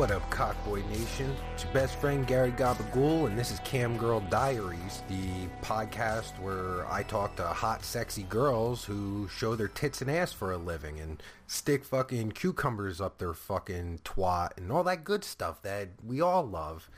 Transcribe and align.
What 0.00 0.10
up, 0.10 0.30
Cockboy 0.30 0.86
Nation? 0.90 1.34
It's 1.54 1.64
your 1.64 1.72
best 1.72 1.96
friend 1.96 2.26
Gary 2.26 2.52
Gabagool, 2.52 3.26
and 3.26 3.38
this 3.38 3.50
is 3.50 3.60
Cam 3.60 3.96
Girl 3.96 4.20
Diaries, 4.20 5.02
the 5.08 5.48
podcast 5.62 6.38
where 6.38 6.86
I 6.86 7.02
talk 7.02 7.36
to 7.36 7.44
hot, 7.44 7.82
sexy 7.82 8.24
girls 8.24 8.84
who 8.84 9.28
show 9.28 9.54
their 9.54 9.68
tits 9.68 10.02
and 10.02 10.10
ass 10.10 10.32
for 10.32 10.52
a 10.52 10.58
living 10.58 11.00
and 11.00 11.22
stick 11.46 11.82
fucking 11.82 12.32
cucumbers 12.32 13.00
up 13.00 13.16
their 13.16 13.32
fucking 13.32 14.00
twat 14.04 14.58
and 14.58 14.70
all 14.70 14.84
that 14.84 15.04
good 15.04 15.24
stuff 15.24 15.62
that 15.62 15.88
we 16.04 16.20
all 16.20 16.46
love. 16.46 16.90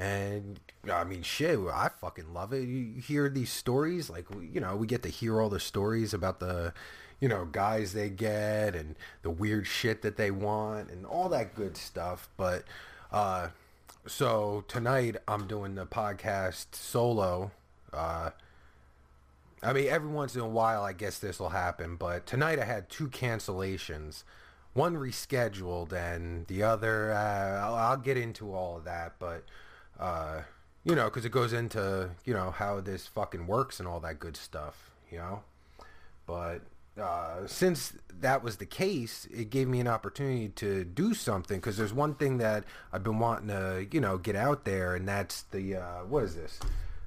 And 0.00 0.58
I 0.90 1.04
mean, 1.04 1.22
shit, 1.22 1.58
I 1.58 1.90
fucking 2.00 2.32
love 2.32 2.54
it. 2.54 2.62
You 2.62 3.02
hear 3.06 3.28
these 3.28 3.52
stories, 3.52 4.08
like 4.08 4.26
you 4.40 4.60
know, 4.60 4.74
we 4.74 4.86
get 4.86 5.02
to 5.02 5.10
hear 5.10 5.42
all 5.42 5.50
the 5.50 5.60
stories 5.60 6.14
about 6.14 6.40
the 6.40 6.72
you 7.20 7.28
know, 7.28 7.44
guys 7.44 7.92
they 7.92 8.08
get 8.08 8.74
and 8.74 8.96
the 9.22 9.30
weird 9.30 9.66
shit 9.66 10.00
that 10.02 10.16
they 10.16 10.30
want 10.30 10.90
and 10.90 11.04
all 11.04 11.28
that 11.28 11.54
good 11.54 11.76
stuff. 11.76 12.30
But 12.36 12.64
uh, 13.12 13.48
so 14.06 14.64
tonight 14.68 15.16
I'm 15.28 15.46
doing 15.46 15.74
the 15.74 15.84
podcast 15.84 16.74
solo. 16.74 17.50
Uh, 17.92 18.30
I 19.62 19.74
mean, 19.74 19.88
every 19.88 20.08
once 20.08 20.34
in 20.34 20.40
a 20.40 20.48
while, 20.48 20.82
I 20.82 20.94
guess 20.94 21.18
this 21.18 21.38
will 21.38 21.50
happen. 21.50 21.96
But 21.96 22.24
tonight 22.24 22.58
I 22.58 22.64
had 22.64 22.88
two 22.88 23.08
cancellations. 23.08 24.24
One 24.72 24.96
rescheduled 24.96 25.92
and 25.92 26.46
the 26.46 26.62
other, 26.62 27.12
uh, 27.12 27.66
I'll, 27.66 27.74
I'll, 27.74 27.96
get 27.98 28.16
into 28.16 28.54
all 28.54 28.78
of 28.78 28.84
that. 28.84 29.16
But, 29.18 29.44
uh, 30.00 30.40
you 30.82 30.94
know, 30.94 31.04
because 31.04 31.24
it 31.24 31.30
goes 31.30 31.52
into, 31.52 32.10
you 32.24 32.32
know, 32.32 32.50
how 32.50 32.80
this 32.80 33.06
fucking 33.06 33.46
works 33.46 33.78
and 33.78 33.86
all 33.86 34.00
that 34.00 34.18
good 34.18 34.36
stuff, 34.36 34.90
you 35.10 35.18
know. 35.18 35.42
But 36.26 36.62
uh, 37.00 37.46
since 37.46 37.92
that 38.20 38.42
was 38.42 38.56
the 38.56 38.66
case, 38.66 39.28
it 39.30 39.50
gave 39.50 39.68
me 39.68 39.78
an 39.78 39.86
opportunity 39.86 40.48
to 40.48 40.84
do 40.84 41.12
something 41.12 41.58
because 41.58 41.76
there's 41.76 41.92
one 41.92 42.14
thing 42.14 42.38
that 42.38 42.64
I've 42.92 43.04
been 43.04 43.18
wanting 43.18 43.48
to, 43.48 43.86
you 43.92 44.00
know, 44.00 44.16
get 44.16 44.36
out 44.36 44.64
there, 44.64 44.94
and 44.94 45.06
that's 45.06 45.42
the 45.42 45.76
uh, 45.76 46.04
what 46.08 46.24
is 46.24 46.34
this? 46.34 46.58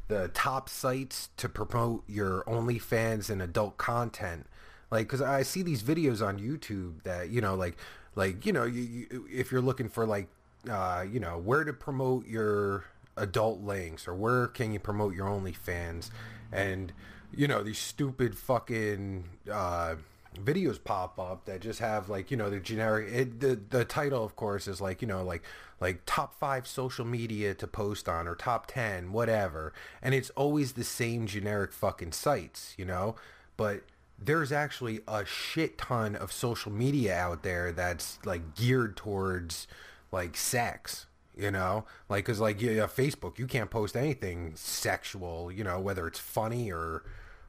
The 0.08 0.30
top 0.30 0.70
sites 0.70 1.30
to 1.38 1.50
promote 1.50 2.04
your 2.08 2.44
OnlyFans 2.44 3.30
and 3.30 3.42
adult 3.42 3.78
content. 3.78 4.46
Like, 4.92 5.08
because 5.08 5.22
I 5.22 5.42
see 5.42 5.64
these 5.64 5.82
videos 5.82 6.26
on 6.26 6.38
YouTube 6.38 7.02
that 7.04 7.30
you 7.30 7.42
know, 7.42 7.56
like, 7.56 7.78
like 8.16 8.46
you 8.46 8.54
know, 8.54 8.66
you, 8.66 8.82
you, 8.82 9.28
if 9.32 9.52
you're 9.52 9.62
looking 9.62 9.90
for 9.90 10.06
like, 10.06 10.28
uh, 10.70 11.06
you 11.10 11.20
know, 11.20 11.38
where 11.38 11.64
to 11.64 11.74
promote 11.74 12.28
your 12.28 12.86
adult 13.16 13.62
links 13.62 14.08
or 14.08 14.16
where 14.16 14.48
can 14.48 14.74
you 14.74 14.80
promote 14.80 15.14
your 15.16 15.28
OnlyFans, 15.28 16.10
and 16.52 16.94
you 17.36 17.48
know 17.48 17.64
these 17.64 17.80
stupid 17.80 18.38
fucking 18.38 19.26
uh, 19.52 19.96
videos 20.36 20.84
pop 20.84 21.20
up 21.20 21.46
that 21.46 21.62
just 21.62 21.80
have 21.80 22.10
like 22.10 22.32
you 22.32 22.38
know 22.38 22.50
the 22.50 22.60
generic 22.60 23.12
it, 23.12 23.40
the 23.40 23.60
the 23.70 23.86
title 23.86 24.24
of 24.24 24.36
course 24.36 24.68
is 24.68 24.82
like 24.82 25.02
you 25.02 25.08
know 25.08 25.24
like 25.24 25.44
like 25.80 26.02
top 26.06 26.34
five 26.40 26.66
social 26.66 27.06
media 27.06 27.54
to 27.54 27.68
post 27.68 28.08
on 28.08 28.28
or 28.28 28.36
top 28.36 28.68
10 28.68 29.12
whatever. 29.12 29.74
And 30.02 30.16
it's 30.16 30.30
always 30.32 30.74
the 30.74 30.84
same 30.84 31.28
generic 31.28 31.74
fucking 31.74 32.14
sites 32.14 32.74
you 32.78 32.86
know? 32.86 33.16
But 33.58 33.84
there's 34.18 34.52
actually 34.52 35.02
a 35.08 35.26
shit 35.26 35.78
ton 35.78 36.16
of 36.16 36.32
social 36.32 36.72
media 36.72 37.16
out 37.18 37.44
there 37.44 37.72
that's 37.72 38.18
like 38.26 38.56
geared 38.56 38.96
towards 38.96 39.68
like 40.14 40.38
sex 40.38 41.08
you 41.36 41.50
know? 41.50 41.86
Like 42.10 42.26
because 42.26 42.40
like 42.40 42.62
yeah, 42.62 42.88
facebook 42.88 43.40
you 43.40 43.48
can't 43.48 43.70
post 43.70 43.96
anything 43.96 44.54
sexual 44.56 45.52
you 45.52 45.64
know 45.64 45.80
whether 45.80 46.08
it's 46.08 46.20
funny 46.20 46.72
or 46.72 47.04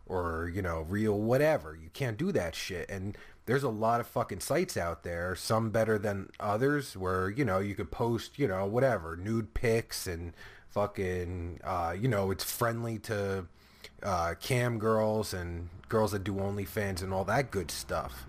or 0.07 0.51
you 0.55 0.63
know 0.63 0.83
real 0.89 1.19
whatever. 1.21 1.77
You 1.81 1.91
can't 1.93 2.17
do 2.17 2.33
that 2.33 2.55
shit. 2.55 2.91
And 2.91 3.17
there's 3.47 3.63
a 3.63 3.69
lot 3.69 4.01
of 4.01 4.07
fucking 4.07 4.41
sites 4.41 4.77
out 4.77 5.03
there 5.03 5.35
some 5.35 5.71
better 5.71 5.99
than 5.99 6.31
others 6.41 6.97
where 6.97 7.31
you 7.31 7.45
know 7.45 7.59
you 7.59 7.75
could 7.75 7.91
post 7.91 8.39
you 8.39 8.49
know 8.49 8.67
whatever 8.67 9.17
nude 9.17 9.55
pics 9.55 10.07
and 10.07 10.33
fucking 10.71 11.61
uh, 11.65 11.95
you 11.99 12.09
know 12.09 12.31
it's 12.31 12.45
friendly 12.45 12.99
to 12.99 13.47
uh, 14.03 14.35
cam 14.41 14.79
girls 14.79 15.33
and 15.33 15.69
girls 15.89 16.13
that 16.13 16.25
do 16.25 16.35
OnlyFans 16.35 17.03
and 17.03 17.13
all 17.13 17.25
that 17.25 17.51
good 17.51 17.71
stuff. 17.71 18.27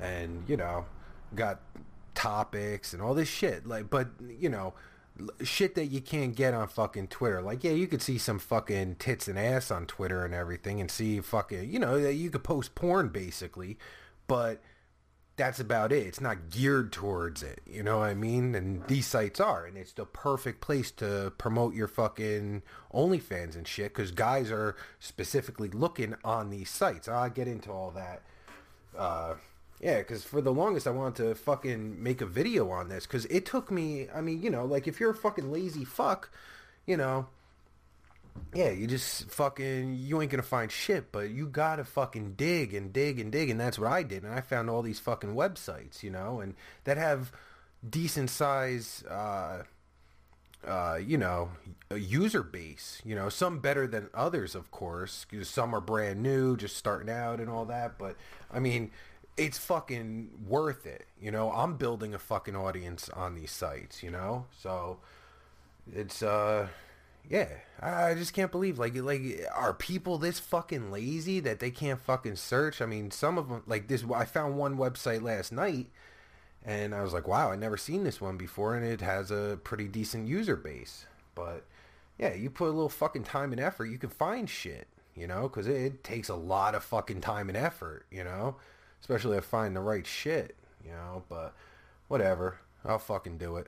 And 0.00 0.44
you 0.48 0.56
know 0.56 0.86
got 1.34 1.60
topics 2.24 2.92
and 2.92 3.02
all 3.02 3.14
this 3.14 3.28
shit 3.28 3.66
like 3.66 3.90
but 3.90 4.08
you 4.28 4.48
know 4.48 4.74
shit 5.42 5.74
that 5.74 5.86
you 5.86 6.00
can't 6.00 6.34
get 6.34 6.54
on 6.54 6.68
fucking 6.68 7.08
Twitter. 7.08 7.40
Like, 7.40 7.62
yeah, 7.62 7.72
you 7.72 7.86
could 7.86 8.02
see 8.02 8.18
some 8.18 8.38
fucking 8.38 8.96
tits 8.96 9.28
and 9.28 9.38
ass 9.38 9.70
on 9.70 9.86
Twitter 9.86 10.24
and 10.24 10.34
everything 10.34 10.80
and 10.80 10.90
see 10.90 11.20
fucking, 11.20 11.70
you 11.70 11.78
know, 11.78 11.96
you 11.96 12.30
could 12.30 12.44
post 12.44 12.74
porn 12.74 13.08
basically, 13.08 13.78
but 14.26 14.60
that's 15.36 15.60
about 15.60 15.92
it. 15.92 16.06
It's 16.06 16.20
not 16.20 16.50
geared 16.50 16.92
towards 16.92 17.42
it. 17.42 17.60
You 17.66 17.82
know 17.82 17.98
what 17.98 18.06
I 18.06 18.14
mean? 18.14 18.54
And 18.54 18.86
these 18.86 19.06
sites 19.06 19.40
are, 19.40 19.66
and 19.66 19.76
it's 19.76 19.92
the 19.92 20.04
perfect 20.04 20.60
place 20.60 20.90
to 20.92 21.32
promote 21.38 21.74
your 21.74 21.88
fucking 21.88 22.62
OnlyFans 22.92 23.56
and 23.56 23.66
shit 23.66 23.94
because 23.94 24.10
guys 24.10 24.50
are 24.50 24.76
specifically 24.98 25.68
looking 25.68 26.14
on 26.24 26.50
these 26.50 26.70
sites. 26.70 27.08
I'll 27.08 27.30
get 27.30 27.48
into 27.48 27.70
all 27.70 27.90
that. 27.92 28.22
Uh, 28.96 29.34
yeah, 29.84 29.98
because 29.98 30.24
for 30.24 30.40
the 30.40 30.50
longest 30.50 30.86
I 30.86 30.90
wanted 30.92 31.22
to 31.22 31.34
fucking 31.34 32.02
make 32.02 32.22
a 32.22 32.26
video 32.26 32.70
on 32.70 32.88
this 32.88 33.06
because 33.06 33.26
it 33.26 33.44
took 33.44 33.70
me. 33.70 34.08
I 34.14 34.22
mean, 34.22 34.40
you 34.40 34.48
know, 34.48 34.64
like 34.64 34.88
if 34.88 34.98
you're 34.98 35.10
a 35.10 35.14
fucking 35.14 35.52
lazy 35.52 35.84
fuck, 35.84 36.30
you 36.86 36.96
know, 36.96 37.26
yeah, 38.54 38.70
you 38.70 38.86
just 38.86 39.30
fucking 39.30 39.96
you 40.00 40.22
ain't 40.22 40.30
gonna 40.30 40.42
find 40.42 40.72
shit, 40.72 41.12
but 41.12 41.28
you 41.28 41.46
gotta 41.46 41.84
fucking 41.84 42.32
dig 42.32 42.72
and 42.72 42.94
dig 42.94 43.20
and 43.20 43.30
dig, 43.30 43.50
and 43.50 43.60
that's 43.60 43.78
what 43.78 43.92
I 43.92 44.02
did, 44.02 44.22
and 44.22 44.32
I 44.32 44.40
found 44.40 44.70
all 44.70 44.80
these 44.80 45.00
fucking 45.00 45.34
websites, 45.34 46.02
you 46.02 46.10
know, 46.10 46.40
and 46.40 46.54
that 46.84 46.96
have 46.96 47.30
decent 47.86 48.30
size. 48.30 49.04
Uh, 49.04 49.64
uh, 50.66 50.98
you 50.98 51.18
know, 51.18 51.50
a 51.90 51.98
user 51.98 52.42
base. 52.42 53.02
You 53.04 53.14
know, 53.14 53.28
some 53.28 53.58
better 53.58 53.86
than 53.86 54.08
others, 54.14 54.54
of 54.54 54.70
course. 54.70 55.26
Because 55.28 55.46
some 55.46 55.74
are 55.74 55.80
brand 55.82 56.22
new, 56.22 56.56
just 56.56 56.78
starting 56.78 57.10
out 57.10 57.38
and 57.38 57.50
all 57.50 57.66
that. 57.66 57.98
But 57.98 58.16
I 58.50 58.60
mean, 58.60 58.90
it's 59.36 59.58
fucking 59.58 60.30
worth 60.46 60.86
it. 60.86 61.06
You 61.20 61.30
know, 61.30 61.50
I'm 61.50 61.76
building 61.76 62.14
a 62.14 62.18
fucking 62.18 62.56
audience 62.56 63.08
on 63.08 63.34
these 63.34 63.50
sites, 63.50 64.02
you 64.02 64.10
know? 64.10 64.46
So 64.60 64.98
it's 65.92 66.22
uh 66.22 66.68
yeah, 67.28 67.48
I 67.80 68.14
just 68.14 68.34
can't 68.34 68.52
believe 68.52 68.78
like 68.78 68.94
like 68.96 69.22
are 69.54 69.74
people 69.74 70.18
this 70.18 70.38
fucking 70.38 70.90
lazy 70.92 71.40
that 71.40 71.58
they 71.58 71.70
can't 71.70 72.00
fucking 72.00 72.36
search? 72.36 72.80
I 72.80 72.86
mean, 72.86 73.10
some 73.10 73.38
of 73.38 73.48
them 73.48 73.62
like 73.66 73.88
this 73.88 74.04
I 74.14 74.24
found 74.24 74.56
one 74.56 74.76
website 74.76 75.22
last 75.22 75.52
night 75.52 75.88
and 76.64 76.94
I 76.94 77.02
was 77.02 77.12
like, 77.12 77.28
"Wow, 77.28 77.50
I 77.50 77.56
never 77.56 77.76
seen 77.76 78.04
this 78.04 78.20
one 78.20 78.36
before 78.36 78.74
and 78.76 78.84
it 78.86 79.00
has 79.00 79.30
a 79.30 79.58
pretty 79.64 79.88
decent 79.88 80.28
user 80.28 80.56
base." 80.56 81.06
But 81.34 81.64
yeah, 82.18 82.34
you 82.34 82.50
put 82.50 82.66
a 82.66 82.70
little 82.70 82.88
fucking 82.88 83.24
time 83.24 83.52
and 83.52 83.60
effort, 83.60 83.86
you 83.86 83.98
can 83.98 84.10
find 84.10 84.48
shit, 84.48 84.86
you 85.16 85.26
know, 85.26 85.48
cuz 85.48 85.66
it, 85.66 85.76
it 85.76 86.04
takes 86.04 86.28
a 86.28 86.34
lot 86.36 86.74
of 86.74 86.84
fucking 86.84 87.20
time 87.22 87.48
and 87.48 87.56
effort, 87.58 88.06
you 88.10 88.22
know? 88.22 88.56
Especially 89.04 89.36
if 89.36 89.44
I 89.44 89.58
find 89.58 89.76
the 89.76 89.80
right 89.80 90.06
shit, 90.06 90.56
you 90.82 90.90
know. 90.90 91.22
But 91.28 91.52
whatever, 92.08 92.58
I'll 92.86 92.98
fucking 92.98 93.36
do 93.36 93.58
it. 93.58 93.66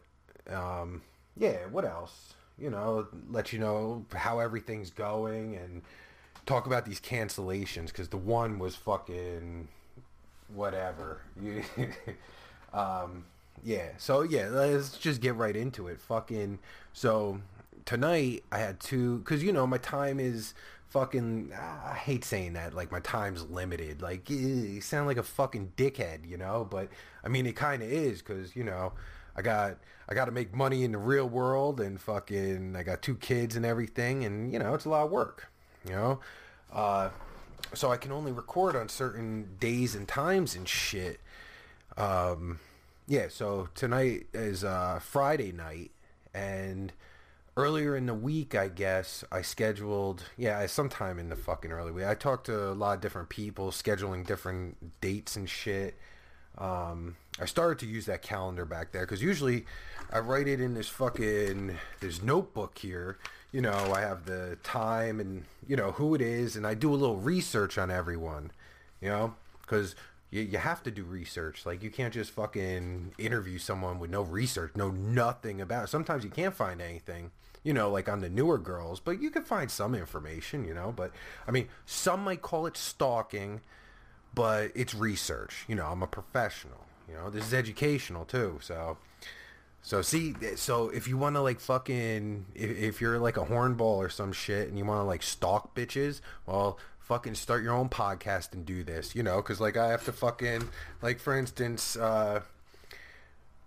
Um, 0.50 1.02
yeah, 1.36 1.58
what 1.70 1.84
else? 1.84 2.32
You 2.58 2.70
know, 2.70 3.06
let 3.30 3.52
you 3.52 3.58
know 3.58 4.06
how 4.14 4.38
everything's 4.38 4.88
going 4.88 5.56
and 5.56 5.82
talk 6.46 6.64
about 6.64 6.86
these 6.86 7.00
cancellations 7.00 7.88
because 7.88 8.08
the 8.08 8.16
one 8.16 8.58
was 8.58 8.76
fucking 8.76 9.68
whatever. 10.54 11.20
um, 12.72 13.26
yeah. 13.62 13.88
So 13.98 14.22
yeah, 14.22 14.48
let's 14.48 14.96
just 14.96 15.20
get 15.20 15.36
right 15.36 15.54
into 15.54 15.86
it. 15.86 16.00
Fucking. 16.00 16.60
So 16.94 17.42
tonight 17.84 18.42
I 18.50 18.58
had 18.58 18.80
two 18.80 19.18
because 19.18 19.42
you 19.42 19.52
know 19.52 19.66
my 19.66 19.78
time 19.78 20.18
is 20.18 20.54
fucking 20.88 21.52
I 21.52 21.94
hate 21.94 22.24
saying 22.24 22.54
that 22.54 22.74
like 22.74 22.92
my 22.92 23.00
time's 23.00 23.44
limited. 23.50 24.02
Like 24.02 24.30
you 24.30 24.80
sound 24.80 25.06
like 25.06 25.16
a 25.16 25.22
fucking 25.22 25.72
dickhead 25.76 26.28
you 26.28 26.36
know? 26.36 26.66
But 26.68 26.88
I 27.24 27.28
mean 27.28 27.46
it 27.46 27.56
kind 27.56 27.82
of 27.82 27.90
is 27.90 28.22
cuz 28.22 28.54
you 28.54 28.64
know 28.64 28.92
I 29.34 29.42
got 29.42 29.78
I 30.08 30.14
got 30.14 30.26
to 30.26 30.30
make 30.30 30.54
money 30.54 30.84
in 30.84 30.92
the 30.92 30.98
real 30.98 31.28
world 31.28 31.80
and 31.80 32.00
fucking 32.00 32.76
I 32.76 32.82
got 32.82 33.02
two 33.02 33.16
kids 33.16 33.56
and 33.56 33.66
everything 33.66 34.24
and 34.24 34.52
you 34.52 34.58
know 34.58 34.74
it's 34.74 34.84
a 34.84 34.88
lot 34.88 35.04
of 35.04 35.10
work 35.10 35.48
you 35.84 35.92
know? 35.92 36.20
Uh 36.72 37.10
so 37.74 37.90
I 37.90 37.96
can 37.96 38.12
only 38.12 38.32
record 38.32 38.76
on 38.76 38.88
certain 38.88 39.56
days 39.58 39.94
and 39.94 40.06
times 40.06 40.54
and 40.54 40.68
shit. 40.68 41.20
Um 41.96 42.60
yeah 43.08 43.26
so 43.28 43.68
tonight 43.74 44.26
is 44.32 44.62
uh 44.62 45.00
Friday 45.02 45.52
night 45.52 45.90
and 46.32 46.92
earlier 47.56 47.96
in 47.96 48.06
the 48.06 48.14
week, 48.14 48.54
I 48.54 48.68
guess 48.68 49.24
I 49.32 49.42
scheduled. 49.42 50.24
Yeah, 50.36 50.64
sometime 50.66 51.18
in 51.18 51.28
the 51.30 51.36
fucking 51.36 51.72
early 51.72 51.90
week. 51.90 52.04
I 52.04 52.14
talked 52.14 52.46
to 52.46 52.70
a 52.70 52.74
lot 52.74 52.94
of 52.96 53.00
different 53.00 53.28
people, 53.28 53.70
scheduling 53.70 54.26
different 54.26 55.00
dates 55.00 55.36
and 55.36 55.48
shit. 55.48 55.96
Um, 56.58 57.16
I 57.40 57.44
started 57.44 57.78
to 57.80 57.86
use 57.86 58.06
that 58.06 58.22
calendar 58.22 58.64
back 58.64 58.92
there 58.92 59.02
because 59.02 59.22
usually 59.22 59.66
I 60.12 60.20
write 60.20 60.48
it 60.48 60.60
in 60.60 60.74
this 60.74 60.88
fucking 60.88 61.76
this 62.00 62.22
notebook 62.22 62.78
here. 62.78 63.18
you 63.52 63.62
know, 63.62 63.92
I 63.94 64.00
have 64.00 64.26
the 64.26 64.58
time 64.62 65.18
and, 65.20 65.44
you 65.66 65.76
know, 65.76 65.92
who 65.92 66.14
it 66.14 66.20
is. 66.20 66.56
And 66.56 66.66
I 66.66 66.74
do 66.74 66.92
a 66.92 66.96
little 66.96 67.16
research 67.16 67.78
on 67.78 67.90
everyone, 67.90 68.50
you 69.00 69.08
know, 69.08 69.34
because 69.62 69.94
you, 70.30 70.42
you 70.42 70.58
have 70.58 70.82
to 70.82 70.90
do 70.90 71.04
research. 71.04 71.64
Like, 71.64 71.82
you 71.82 71.90
can't 71.90 72.12
just 72.12 72.32
fucking 72.32 73.14
interview 73.18 73.58
someone 73.58 73.98
with 73.98 74.10
no 74.10 74.22
research, 74.22 74.76
know 74.76 74.90
nothing 74.90 75.60
about 75.60 75.84
it. 75.84 75.86
Sometimes 75.88 76.22
you 76.22 76.30
can't 76.30 76.54
find 76.54 76.82
anything 76.82 77.30
you 77.66 77.72
know, 77.72 77.90
like 77.90 78.08
on 78.08 78.20
the 78.20 78.28
newer 78.28 78.58
girls, 78.58 79.00
but 79.00 79.20
you 79.20 79.28
can 79.28 79.42
find 79.42 79.68
some 79.68 79.92
information, 79.92 80.64
you 80.64 80.72
know. 80.72 80.94
But 80.94 81.10
I 81.48 81.50
mean, 81.50 81.66
some 81.84 82.22
might 82.22 82.40
call 82.40 82.66
it 82.66 82.76
stalking, 82.76 83.60
but 84.36 84.70
it's 84.76 84.94
research. 84.94 85.64
You 85.66 85.74
know, 85.74 85.86
I'm 85.86 86.00
a 86.00 86.06
professional. 86.06 86.86
You 87.08 87.14
know, 87.14 87.28
this 87.28 87.48
is 87.48 87.52
educational 87.52 88.24
too. 88.24 88.60
So, 88.62 88.98
so 89.82 90.00
see, 90.00 90.34
so 90.54 90.90
if 90.90 91.08
you 91.08 91.18
want 91.18 91.34
to 91.34 91.40
like 91.40 91.58
fucking, 91.58 92.46
if, 92.54 92.70
if 92.70 93.00
you're 93.00 93.18
like 93.18 93.36
a 93.36 93.44
hornball 93.44 93.96
or 93.96 94.10
some 94.10 94.30
shit 94.32 94.68
and 94.68 94.78
you 94.78 94.84
want 94.84 95.00
to 95.00 95.04
like 95.04 95.24
stalk 95.24 95.74
bitches, 95.74 96.20
well, 96.46 96.78
fucking 97.00 97.34
start 97.34 97.64
your 97.64 97.74
own 97.74 97.88
podcast 97.88 98.52
and 98.52 98.64
do 98.64 98.84
this, 98.84 99.16
you 99.16 99.24
know, 99.24 99.38
because 99.38 99.60
like 99.60 99.76
I 99.76 99.88
have 99.88 100.04
to 100.04 100.12
fucking, 100.12 100.68
like 101.02 101.18
for 101.18 101.36
instance, 101.36 101.96
uh, 101.96 102.42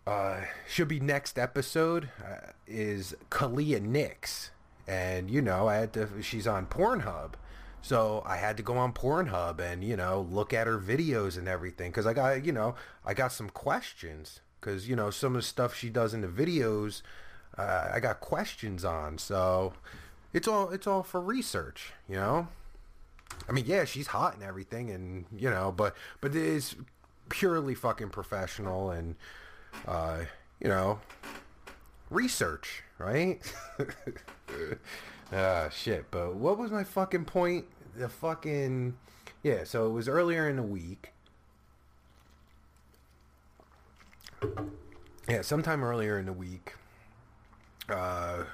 uh, 0.08 0.42
should 0.68 0.88
be 0.88 1.00
next 1.00 1.38
episode 1.38 2.10
uh, 2.24 2.52
is 2.68 3.16
Kalia 3.30 3.82
Nix, 3.82 4.52
and 4.88 5.30
you 5.30 5.42
know 5.42 5.68
I 5.68 5.76
had 5.76 5.94
to. 5.94 6.22
She's 6.22 6.48
on 6.48 6.66
Pornhub, 6.66 7.34
so 7.82 8.24
I 8.26 8.38
had 8.38 8.58
to 8.58 8.64
go 8.64 8.78
on 8.78 8.94
Pornhub 8.94 9.60
and 9.60 9.84
you 9.84 9.96
know 9.96 10.28
look 10.30 10.54
at 10.54 10.68
her 10.68 10.80
videos 10.80 11.38
and 11.38 11.48
everything 11.48 11.92
because 11.92 12.06
I 12.06 12.14
got 12.14 12.46
you 12.46 12.52
know 12.52 12.76
I 13.06 13.14
got 13.14 13.32
some 13.32 13.50
questions 13.50 14.42
because 14.60 14.90
you 14.90 14.96
know 14.96 15.10
some 15.10 15.36
of 15.36 15.42
the 15.42 15.48
stuff 15.48 15.76
she 15.76 15.90
does 15.90 16.14
in 16.14 16.22
the 16.22 16.28
videos 16.28 17.02
uh, 17.60 17.92
I 17.94 18.00
got 18.00 18.22
questions 18.22 18.86
on. 18.86 19.18
So 19.18 19.74
it's 20.34 20.48
all 20.48 20.70
it's 20.70 20.88
all 20.88 21.04
for 21.04 21.20
research, 21.20 21.94
you 22.08 22.16
know. 22.16 22.48
I 23.48 23.52
mean, 23.52 23.66
yeah, 23.68 23.86
she's 23.86 24.08
hot 24.08 24.36
and 24.36 24.44
everything, 24.44 24.90
and 24.90 25.26
you 25.36 25.50
know, 25.50 25.74
but 25.76 25.96
but 26.22 26.32
it 26.32 26.44
is 26.44 26.76
purely 27.30 27.76
fucking 27.76 28.10
professional 28.10 28.90
and 28.90 29.16
uh, 29.88 30.20
you 30.60 30.68
know, 30.68 31.00
research, 32.10 32.84
right? 32.98 33.40
ah, 35.34 35.70
shit. 35.70 36.10
But 36.12 36.36
what 36.36 36.58
was 36.58 36.72
my 36.72 36.84
fucking 36.84 37.26
point? 37.26 37.66
The 37.96 38.10
fucking 38.10 38.98
yeah. 39.44 39.64
So 39.64 39.88
it 39.88 39.92
was 39.92 40.08
earlier 40.08 40.48
in 40.50 40.56
the 40.56 40.64
week. 40.64 41.12
Yeah, 45.28 45.42
sometime 45.42 45.84
earlier 45.84 46.18
in 46.18 46.26
the 46.26 46.34
week. 46.34 46.74
Uh, 47.88 48.46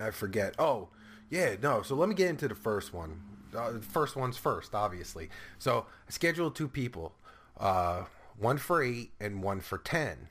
I 0.00 0.10
forget. 0.10 0.54
Oh, 0.58 0.88
yeah, 1.30 1.56
no. 1.62 1.82
So 1.82 1.94
let 1.94 2.08
me 2.08 2.14
get 2.14 2.28
into 2.28 2.48
the 2.48 2.54
first 2.54 2.92
one. 2.92 3.22
Uh, 3.56 3.72
the 3.72 3.80
first 3.80 4.16
one's 4.16 4.36
first, 4.36 4.74
obviously. 4.74 5.30
So 5.58 5.86
I 6.06 6.10
scheduled 6.10 6.54
two 6.54 6.68
people. 6.68 7.12
Uh, 7.58 8.04
one 8.38 8.58
for 8.58 8.82
eight 8.82 9.12
and 9.20 9.42
one 9.42 9.60
for 9.60 9.78
ten. 9.78 10.28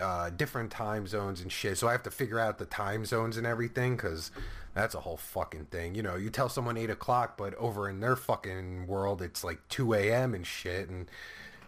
Uh, 0.00 0.30
different 0.30 0.70
time 0.70 1.06
zones 1.06 1.40
and 1.40 1.50
shit. 1.50 1.76
So 1.76 1.88
I 1.88 1.92
have 1.92 2.04
to 2.04 2.10
figure 2.10 2.38
out 2.38 2.58
the 2.58 2.64
time 2.64 3.04
zones 3.04 3.36
and 3.36 3.46
everything 3.46 3.96
because 3.96 4.30
that's 4.72 4.94
a 4.94 5.00
whole 5.00 5.16
fucking 5.16 5.66
thing. 5.66 5.94
You 5.94 6.02
know, 6.02 6.14
you 6.14 6.30
tell 6.30 6.48
someone 6.48 6.76
eight 6.76 6.90
o'clock, 6.90 7.36
but 7.36 7.54
over 7.56 7.88
in 7.88 8.00
their 8.00 8.16
fucking 8.16 8.86
world, 8.86 9.20
it's 9.20 9.42
like 9.42 9.58
two 9.68 9.94
a.m. 9.94 10.32
and 10.34 10.46
shit, 10.46 10.88
and 10.88 11.10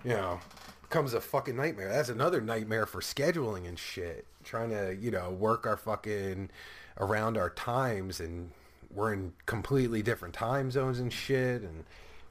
you 0.04 0.10
know, 0.10 0.40
comes 0.88 1.14
a 1.14 1.20
fucking 1.20 1.56
nightmare. 1.56 1.88
That's 1.88 2.08
another 2.08 2.40
nightmare 2.40 2.86
for 2.86 3.00
scheduling 3.00 3.66
and 3.66 3.78
shit. 3.78 4.26
Trying 4.44 4.70
to 4.70 4.96
you 5.00 5.10
know 5.10 5.30
work 5.30 5.66
our 5.66 5.76
fucking 5.76 6.50
around 6.98 7.36
our 7.36 7.50
times 7.50 8.20
and 8.20 8.50
we're 8.94 9.12
in 9.12 9.32
completely 9.46 10.02
different 10.02 10.34
time 10.34 10.70
zones 10.70 10.98
and 10.98 11.12
shit 11.12 11.62
and 11.62 11.84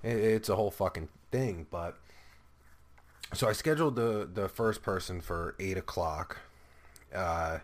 it's 0.03 0.49
a 0.49 0.55
whole 0.55 0.71
fucking 0.71 1.09
thing 1.31 1.65
but 1.71 1.97
so 3.33 3.47
I 3.47 3.53
scheduled 3.53 3.95
the 3.95 4.29
the 4.31 4.49
first 4.49 4.81
person 4.81 5.21
for 5.21 5.55
eight 5.59 5.77
o'clock, 5.77 6.39
uh, 7.13 7.59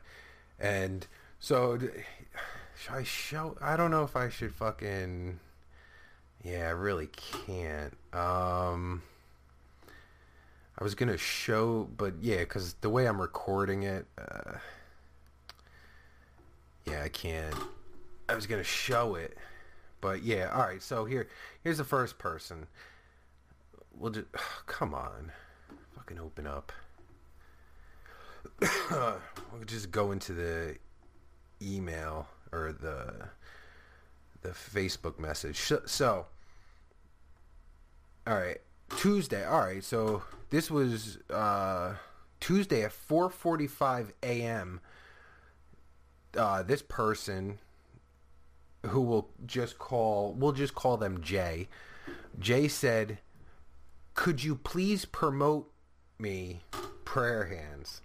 and 0.59 1.05
so 1.39 1.77
should 1.77 2.93
I 2.93 3.03
show? 3.03 3.57
I 3.61 3.75
don't 3.75 3.91
know 3.91 4.03
if 4.03 4.15
I 4.15 4.29
should 4.29 4.53
fucking. 4.53 5.39
Yeah, 6.43 6.67
I 6.67 6.71
really 6.71 7.07
can't. 7.07 7.97
Um, 8.13 9.03
I 10.79 10.83
was 10.83 10.95
gonna 10.95 11.17
show, 11.17 11.89
but 11.97 12.13
yeah, 12.21 12.39
because 12.39 12.75
the 12.75 12.89
way 12.89 13.05
I'm 13.07 13.19
recording 13.19 13.83
it, 13.83 14.05
uh, 14.17 14.53
yeah, 16.85 17.03
I 17.03 17.09
can't. 17.09 17.55
I 18.29 18.35
was 18.35 18.47
gonna 18.47 18.63
show 18.63 19.15
it, 19.15 19.37
but 19.99 20.23
yeah, 20.23 20.49
all 20.53 20.61
right. 20.61 20.81
So 20.81 21.03
here, 21.03 21.27
here's 21.63 21.77
the 21.77 21.83
first 21.83 22.17
person. 22.17 22.67
We'll 23.93 24.11
just 24.11 24.27
come 24.65 24.93
on 24.93 25.31
fucking 26.07 26.23
open 26.23 26.47
up. 26.47 26.71
we'll 28.91 29.65
just 29.65 29.91
go 29.91 30.11
into 30.11 30.33
the 30.33 30.77
email 31.61 32.27
or 32.51 32.71
the 32.71 33.29
the 34.41 34.49
Facebook 34.49 35.19
message. 35.19 35.71
So, 35.85 36.25
all 38.25 38.35
right, 38.35 38.59
Tuesday. 38.97 39.45
All 39.45 39.59
right, 39.59 39.83
so 39.83 40.23
this 40.49 40.71
was 40.71 41.17
uh, 41.29 41.95
Tuesday 42.39 42.83
at 42.83 42.91
4:45 42.91 44.11
a.m. 44.23 44.79
Uh, 46.37 46.63
this 46.63 46.81
person 46.81 47.59
who 48.85 49.01
will 49.01 49.29
just 49.45 49.77
call 49.77 50.33
we'll 50.33 50.53
just 50.53 50.75
call 50.75 50.97
them 50.97 51.21
Jay. 51.21 51.67
Jay 52.39 52.67
said, 52.67 53.19
"Could 54.13 54.43
you 54.43 54.55
please 54.55 55.03
promote 55.03 55.71
me 56.19 56.61
prayer 57.05 57.45
hands. 57.45 58.01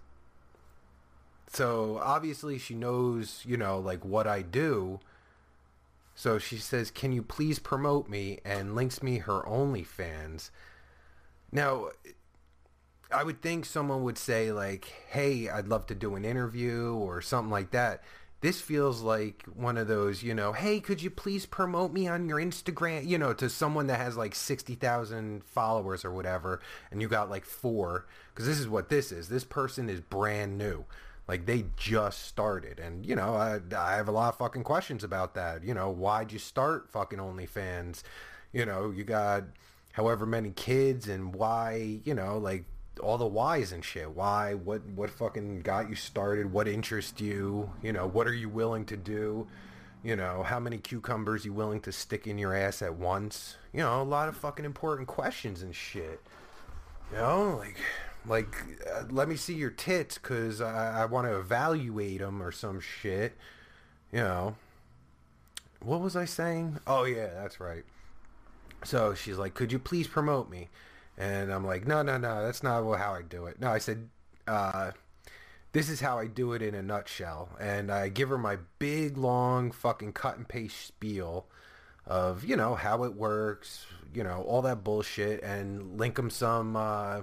So 1.47 1.99
obviously 2.01 2.57
she 2.57 2.73
knows, 2.73 3.43
you 3.45 3.57
know, 3.57 3.79
like 3.79 4.03
what 4.03 4.25
I 4.25 4.41
do. 4.41 4.99
So 6.15 6.37
she 6.37 6.57
says, 6.57 6.91
"Can 6.91 7.11
you 7.11 7.21
please 7.23 7.59
promote 7.59 8.09
me?" 8.09 8.39
and 8.45 8.75
links 8.75 9.01
me 9.03 9.19
her 9.19 9.41
OnlyFans. 9.41 10.49
Now, 11.51 11.89
I 13.11 13.23
would 13.23 13.41
think 13.41 13.65
someone 13.65 14.03
would 14.03 14.17
say 14.17 14.51
like, 14.51 14.85
"Hey, 15.09 15.49
I'd 15.49 15.67
love 15.67 15.85
to 15.87 15.95
do 15.95 16.15
an 16.15 16.25
interview" 16.25 16.93
or 16.93 17.21
something 17.21 17.51
like 17.51 17.71
that. 17.71 18.03
This 18.43 18.59
feels 18.59 18.99
like 18.99 19.45
one 19.55 19.77
of 19.77 19.87
those, 19.87 20.21
you 20.21 20.33
know, 20.33 20.51
hey, 20.51 20.81
could 20.81 21.01
you 21.01 21.09
please 21.09 21.45
promote 21.45 21.93
me 21.93 22.09
on 22.09 22.27
your 22.27 22.39
Instagram, 22.39 23.07
you 23.07 23.17
know, 23.17 23.31
to 23.31 23.49
someone 23.49 23.87
that 23.87 24.01
has 24.01 24.17
like 24.17 24.35
60,000 24.35 25.45
followers 25.45 26.03
or 26.03 26.11
whatever, 26.11 26.59
and 26.91 27.01
you 27.01 27.07
got 27.07 27.29
like 27.29 27.45
four. 27.45 28.05
Because 28.33 28.45
this 28.45 28.59
is 28.59 28.67
what 28.67 28.89
this 28.89 29.13
is. 29.13 29.29
This 29.29 29.45
person 29.45 29.89
is 29.89 30.01
brand 30.01 30.57
new. 30.57 30.83
Like 31.25 31.45
they 31.45 31.67
just 31.77 32.25
started. 32.25 32.79
And, 32.79 33.05
you 33.05 33.15
know, 33.15 33.33
I, 33.33 33.61
I 33.77 33.95
have 33.95 34.09
a 34.09 34.11
lot 34.11 34.33
of 34.33 34.37
fucking 34.37 34.65
questions 34.65 35.05
about 35.05 35.35
that. 35.35 35.63
You 35.63 35.73
know, 35.73 35.89
why'd 35.89 36.33
you 36.33 36.39
start 36.39 36.89
fucking 36.91 37.19
OnlyFans? 37.19 38.03
You 38.51 38.65
know, 38.65 38.91
you 38.91 39.05
got 39.05 39.45
however 39.93 40.25
many 40.25 40.51
kids 40.51 41.07
and 41.07 41.33
why, 41.33 42.01
you 42.03 42.13
know, 42.13 42.39
like 42.39 42.65
all 43.01 43.17
the 43.17 43.27
whys 43.27 43.71
and 43.71 43.83
shit. 43.83 44.11
Why? 44.11 44.53
What? 44.53 44.85
What 44.85 45.09
fucking 45.09 45.61
got 45.61 45.89
you 45.89 45.95
started? 45.95 46.51
What 46.51 46.67
interests 46.67 47.19
you? 47.19 47.71
You 47.81 47.93
know, 47.93 48.07
what 48.07 48.27
are 48.27 48.33
you 48.33 48.49
willing 48.49 48.85
to 48.85 48.97
do? 48.97 49.47
You 50.03 50.17
know, 50.17 50.43
how 50.43 50.59
many 50.59 50.77
cucumbers 50.79 51.45
you 51.45 51.53
willing 51.53 51.79
to 51.81 51.91
stick 51.91 52.27
in 52.27 52.37
your 52.37 52.53
ass 52.53 52.81
at 52.81 52.95
once? 52.95 53.55
You 53.71 53.79
know, 53.79 54.01
a 54.01 54.03
lot 54.03 54.27
of 54.27 54.35
fucking 54.35 54.65
important 54.65 55.07
questions 55.07 55.61
and 55.61 55.73
shit. 55.73 56.21
You 57.11 57.17
know, 57.17 57.57
like, 57.57 57.77
like, 58.25 58.55
uh, 58.93 59.03
let 59.09 59.29
me 59.29 59.37
see 59.37 59.53
your 59.53 59.69
tits 59.69 60.17
because 60.17 60.59
I, 60.59 61.03
I 61.03 61.05
want 61.05 61.27
to 61.27 61.37
evaluate 61.37 62.19
them 62.19 62.43
or 62.43 62.51
some 62.51 62.81
shit. 62.81 63.37
You 64.11 64.19
know, 64.19 64.55
what 65.79 66.01
was 66.01 66.15
I 66.15 66.25
saying? 66.25 66.79
Oh 66.85 67.05
yeah, 67.05 67.29
that's 67.33 67.59
right. 67.59 67.83
So 68.83 69.13
she's 69.13 69.37
like, 69.37 69.53
could 69.53 69.71
you 69.71 69.79
please 69.79 70.07
promote 70.07 70.49
me? 70.49 70.69
And 71.17 71.53
I'm 71.53 71.65
like, 71.65 71.85
no, 71.85 72.01
no, 72.01 72.17
no, 72.17 72.43
that's 72.43 72.63
not 72.63 72.83
how 72.97 73.13
I 73.13 73.21
do 73.21 73.45
it. 73.45 73.59
No, 73.59 73.69
I 73.69 73.77
said, 73.77 74.09
uh, 74.47 74.91
this 75.71 75.89
is 75.89 76.01
how 76.01 76.17
I 76.17 76.27
do 76.27 76.53
it 76.53 76.61
in 76.61 76.75
a 76.75 76.81
nutshell. 76.81 77.49
And 77.59 77.91
I 77.91 78.09
give 78.09 78.29
her 78.29 78.37
my 78.37 78.57
big, 78.79 79.17
long, 79.17 79.71
fucking 79.71 80.13
cut 80.13 80.37
and 80.37 80.47
paste 80.47 80.87
spiel 80.87 81.45
of, 82.05 82.43
you 82.43 82.55
know, 82.55 82.75
how 82.75 83.03
it 83.03 83.15
works, 83.15 83.85
you 84.13 84.23
know, 84.23 84.43
all 84.47 84.61
that 84.63 84.83
bullshit, 84.83 85.41
and 85.43 85.97
link 85.99 86.15
them 86.15 86.29
some, 86.29 86.75
uh, 86.75 87.21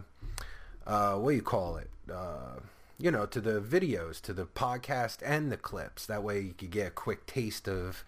uh, 0.87 1.15
what 1.15 1.31
do 1.31 1.37
you 1.37 1.43
call 1.43 1.77
it? 1.77 1.91
Uh, 2.13 2.61
you 2.99 3.11
know, 3.11 3.27
to 3.27 3.41
the 3.41 3.61
videos, 3.61 4.21
to 4.21 4.33
the 4.33 4.45
podcast 4.45 5.19
and 5.25 5.51
the 5.51 5.57
clips. 5.57 6.07
That 6.07 6.23
way 6.23 6.41
you 6.41 6.53
could 6.53 6.71
get 6.71 6.89
a 6.89 6.91
quick 6.91 7.27
taste 7.27 7.69
of, 7.69 8.05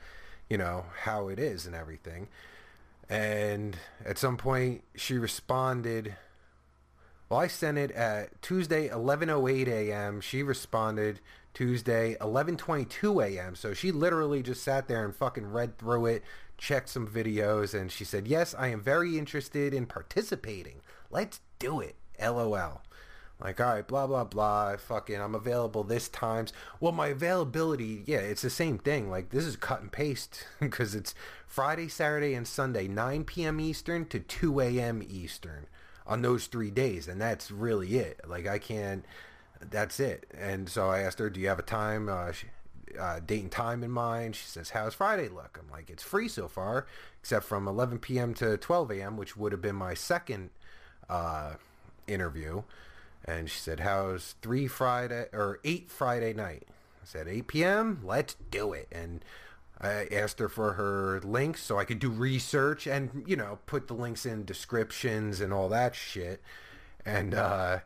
you 0.51 0.59
know, 0.59 0.87
how 1.03 1.29
it 1.29 1.39
is 1.39 1.67
and 1.67 1.75
everything. 1.75 2.29
And 3.12 3.76
at 4.07 4.16
some 4.16 4.38
point, 4.38 4.85
she 4.95 5.19
responded. 5.19 6.16
Well, 7.28 7.40
I 7.40 7.47
sent 7.47 7.76
it 7.76 7.90
at 7.90 8.40
Tuesday 8.40 8.88
11:08 8.88 9.69
a.m. 9.69 10.23
She 10.23 10.42
responded 10.42 11.21
Tuesday 11.52 12.16
11:22 12.23 13.23
a.m. 13.23 13.54
So 13.54 13.75
she 13.75 13.92
literally 13.92 14.42
just 14.42 14.62
sat 14.62 14.88
there 14.88 15.04
and 15.04 15.14
fucking 15.14 15.52
read 15.52 15.76
through 15.76 16.07
it, 16.07 16.23
checked 16.57 16.88
some 16.88 17.07
videos, 17.07 17.78
and 17.78 17.92
she 17.92 18.04
said, 18.07 18.26
"Yes, 18.26 18.54
I 18.59 18.69
am 18.69 18.81
very 18.81 19.19
interested 19.19 19.75
in 19.75 19.85
participating. 19.85 20.81
Let's 21.11 21.40
do 21.59 21.81
it." 21.81 21.97
LOL. 22.19 22.81
Like, 23.42 23.61
all 23.61 23.75
right, 23.75 23.87
blah 23.87 24.06
blah 24.06 24.25
blah. 24.25 24.76
Fucking, 24.76 25.20
I'm 25.20 25.34
available 25.34 25.82
this 25.82 26.08
times. 26.08 26.52
Well, 26.78 26.92
my 26.92 27.08
availability, 27.08 28.04
yeah, 28.06 28.18
it's 28.18 28.42
the 28.42 28.50
same 28.50 28.78
thing. 28.78 29.11
Like, 29.11 29.30
this 29.30 29.44
is 29.44 29.56
cut 29.56 29.80
and 29.80 29.90
paste 29.90 30.46
because 30.61 30.94
it's 30.94 31.14
Friday, 31.46 31.88
Saturday, 31.88 32.34
and 32.34 32.46
Sunday, 32.46 32.87
9 32.87 33.25
p.m. 33.25 33.61
Eastern 33.61 34.06
to 34.06 34.20
2 34.20 34.61
a.m. 34.61 35.02
Eastern 35.06 35.66
on 36.06 36.22
those 36.22 36.46
three 36.46 36.70
days, 36.70 37.08
and 37.08 37.20
that's 37.20 37.50
really 37.50 37.96
it. 37.96 38.20
Like, 38.26 38.46
I 38.46 38.58
can't. 38.58 39.04
That's 39.61 40.00
it. 40.00 40.26
And 40.37 40.68
so 40.68 40.88
I 40.90 41.00
asked 41.00 41.18
her, 41.18 41.30
"Do 41.30 41.40
you 41.40 41.49
have 41.49 41.58
a 41.58 41.62
time, 41.62 42.08
uh, 42.08 42.32
she, 42.32 42.46
uh, 42.99 43.20
date 43.20 43.42
and 43.42 43.50
time 43.50 43.82
in 43.82 43.90
mind?" 43.90 44.37
She 44.37 44.46
says, 44.46 44.70
"How's 44.70 44.94
Friday 44.94 45.28
look?" 45.28 45.58
I'm 45.61 45.70
like, 45.70 45.90
"It's 45.90 46.02
free 46.02 46.28
so 46.28 46.46
far, 46.46 46.87
except 47.20 47.44
from 47.44 47.66
11 47.66 47.99
p.m. 47.99 48.34
to 48.34 48.56
12 48.56 48.92
a.m., 48.92 49.16
which 49.16 49.37
would 49.37 49.50
have 49.50 49.62
been 49.62 49.76
my 49.76 49.94
second 49.94 50.50
uh, 51.08 51.54
interview." 52.06 52.62
And 53.25 53.49
she 53.49 53.59
said, 53.59 53.81
how's 53.81 54.35
three 54.43 54.67
Friday 54.67 55.26
or 55.33 55.61
eight 55.64 55.91
Friday 55.91 56.33
night? 56.33 56.64
I 57.02 57.05
said, 57.05 57.29
8 57.29 57.47
p.m. 57.47 58.00
Let's 58.05 58.37
do 58.50 58.73
it. 58.73 58.88
And 58.93 59.25
I 59.81 60.07
asked 60.12 60.38
her 60.38 60.49
for 60.49 60.75
her 60.75 61.21
links 61.21 61.62
so 61.62 61.79
I 61.79 61.85
could 61.85 61.99
do 61.99 62.11
research 62.11 62.87
and, 62.87 63.25
you 63.26 63.37
know, 63.37 63.59
put 63.67 63.88
the 63.88 63.95
links 63.95 64.25
in 64.25 64.45
descriptions 64.45 65.41
and 65.41 65.52
all 65.52 65.69
that 65.69 65.95
shit. 65.95 66.41
And 67.05 67.35
uh, 67.35 67.81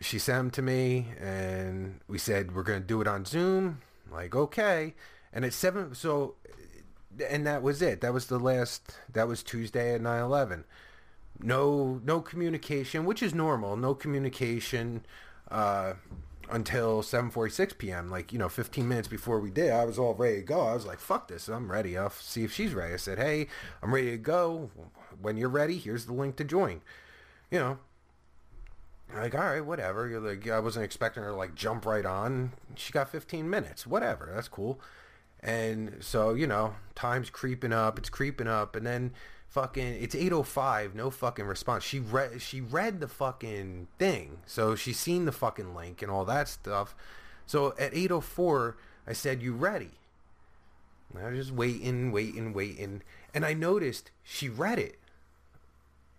she 0.00 0.18
sent 0.18 0.38
them 0.38 0.50
to 0.52 0.62
me 0.62 1.08
and 1.20 2.00
we 2.08 2.18
said, 2.18 2.54
we're 2.54 2.64
to 2.64 2.80
do 2.80 3.00
it 3.00 3.08
on 3.08 3.24
Zoom. 3.24 3.80
Like, 4.10 4.34
okay. 4.34 4.94
And 5.32 5.44
at 5.44 5.52
7, 5.52 5.94
so, 5.94 6.34
and 7.28 7.46
that 7.46 7.62
was 7.62 7.82
it. 7.82 8.00
That 8.00 8.12
was 8.14 8.26
the 8.26 8.38
last, 8.38 8.96
that 9.12 9.28
was 9.28 9.42
Tuesday 9.42 9.94
at 9.94 10.00
9-11 10.00 10.64
no 11.42 12.00
no 12.04 12.20
communication, 12.20 13.04
which 13.04 13.22
is 13.22 13.34
normal. 13.34 13.76
No 13.76 13.94
communication 13.94 15.04
uh, 15.50 15.94
until 16.50 17.02
7:46 17.02 17.78
p.m. 17.78 18.08
Like 18.08 18.32
you 18.32 18.38
know, 18.38 18.48
15 18.48 18.86
minutes 18.86 19.08
before 19.08 19.40
we 19.40 19.50
did, 19.50 19.70
I 19.70 19.84
was 19.84 19.98
all 19.98 20.14
ready 20.14 20.36
to 20.36 20.42
go. 20.42 20.60
I 20.60 20.74
was 20.74 20.86
like, 20.86 20.98
"Fuck 20.98 21.28
this! 21.28 21.48
I'm 21.48 21.70
ready. 21.70 21.96
I'll 21.96 22.10
see 22.10 22.44
if 22.44 22.52
she's 22.52 22.74
ready." 22.74 22.94
I 22.94 22.96
said, 22.96 23.18
"Hey, 23.18 23.48
I'm 23.82 23.92
ready 23.94 24.10
to 24.12 24.18
go. 24.18 24.70
When 25.20 25.36
you're 25.36 25.48
ready, 25.48 25.78
here's 25.78 26.06
the 26.06 26.12
link 26.12 26.36
to 26.36 26.44
join." 26.44 26.82
You 27.50 27.58
know, 27.58 27.78
like 29.14 29.34
all 29.34 29.40
right, 29.40 29.64
whatever. 29.64 30.08
You're 30.08 30.20
like, 30.20 30.48
I 30.48 30.58
wasn't 30.58 30.84
expecting 30.84 31.22
her 31.22 31.30
to 31.30 31.36
like 31.36 31.54
jump 31.54 31.86
right 31.86 32.06
on. 32.06 32.52
She 32.76 32.92
got 32.92 33.08
15 33.08 33.48
minutes. 33.48 33.86
Whatever. 33.86 34.30
That's 34.34 34.48
cool. 34.48 34.80
And 35.40 35.96
so 36.00 36.34
you 36.34 36.46
know, 36.46 36.76
time's 36.94 37.30
creeping 37.30 37.72
up. 37.72 37.98
It's 37.98 38.08
creeping 38.08 38.48
up, 38.48 38.76
and 38.76 38.86
then 38.86 39.12
fucking 39.52 40.02
it's 40.02 40.14
805 40.14 40.94
no 40.94 41.10
fucking 41.10 41.44
response. 41.44 41.84
She 41.84 42.00
read 42.00 42.40
she 42.40 42.60
read 42.60 43.00
the 43.00 43.08
fucking 43.08 43.88
thing. 43.98 44.38
So 44.46 44.74
she's 44.74 44.98
seen 44.98 45.26
the 45.26 45.32
fucking 45.32 45.74
link 45.74 46.00
and 46.00 46.10
all 46.10 46.24
that 46.24 46.48
stuff. 46.48 46.94
So 47.46 47.74
at 47.78 47.94
804 47.94 48.76
i 49.06 49.12
said 49.12 49.42
you 49.42 49.52
ready? 49.52 49.90
And 51.12 51.24
i 51.24 51.28
was 51.28 51.38
just 51.38 51.52
waiting 51.52 52.12
waiting 52.12 52.54
waiting. 52.54 53.02
And 53.34 53.44
i 53.44 53.52
noticed 53.52 54.10
she 54.22 54.48
read 54.48 54.78
it. 54.78 54.98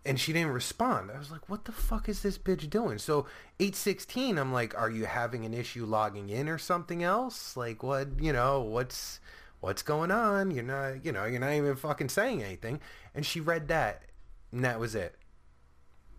And 0.05 0.19
she 0.19 0.33
didn't 0.33 0.51
respond. 0.51 1.09
I 1.09 1.17
was 1.17 1.31
like 1.31 1.49
what 1.49 1.65
the 1.65 1.71
fuck 1.71 2.07
is 2.07 2.21
this 2.21 2.37
bitch 2.37 2.69
doing? 2.69 2.99
So 2.99 3.25
816 3.59 4.37
i'm 4.37 4.53
like 4.53 4.77
are 4.79 4.91
you 4.91 5.05
having 5.05 5.43
an 5.43 5.55
issue 5.55 5.87
logging 5.87 6.29
in 6.29 6.47
or 6.47 6.59
something 6.59 7.01
else? 7.01 7.57
Like 7.57 7.81
what 7.81 8.09
you 8.21 8.31
know 8.31 8.61
what's 8.61 9.19
what's 9.63 9.81
going 9.81 10.11
on? 10.11 10.51
You're 10.51 10.61
not, 10.61 11.05
you 11.05 11.13
know, 11.13 11.23
you're 11.23 11.39
not 11.39 11.53
even 11.53 11.77
fucking 11.77 12.09
saying 12.09 12.43
anything. 12.43 12.81
And 13.15 13.25
she 13.25 13.39
read 13.39 13.69
that, 13.69 14.03
and 14.51 14.63
that 14.65 14.77
was 14.77 14.93
it. 14.93 15.15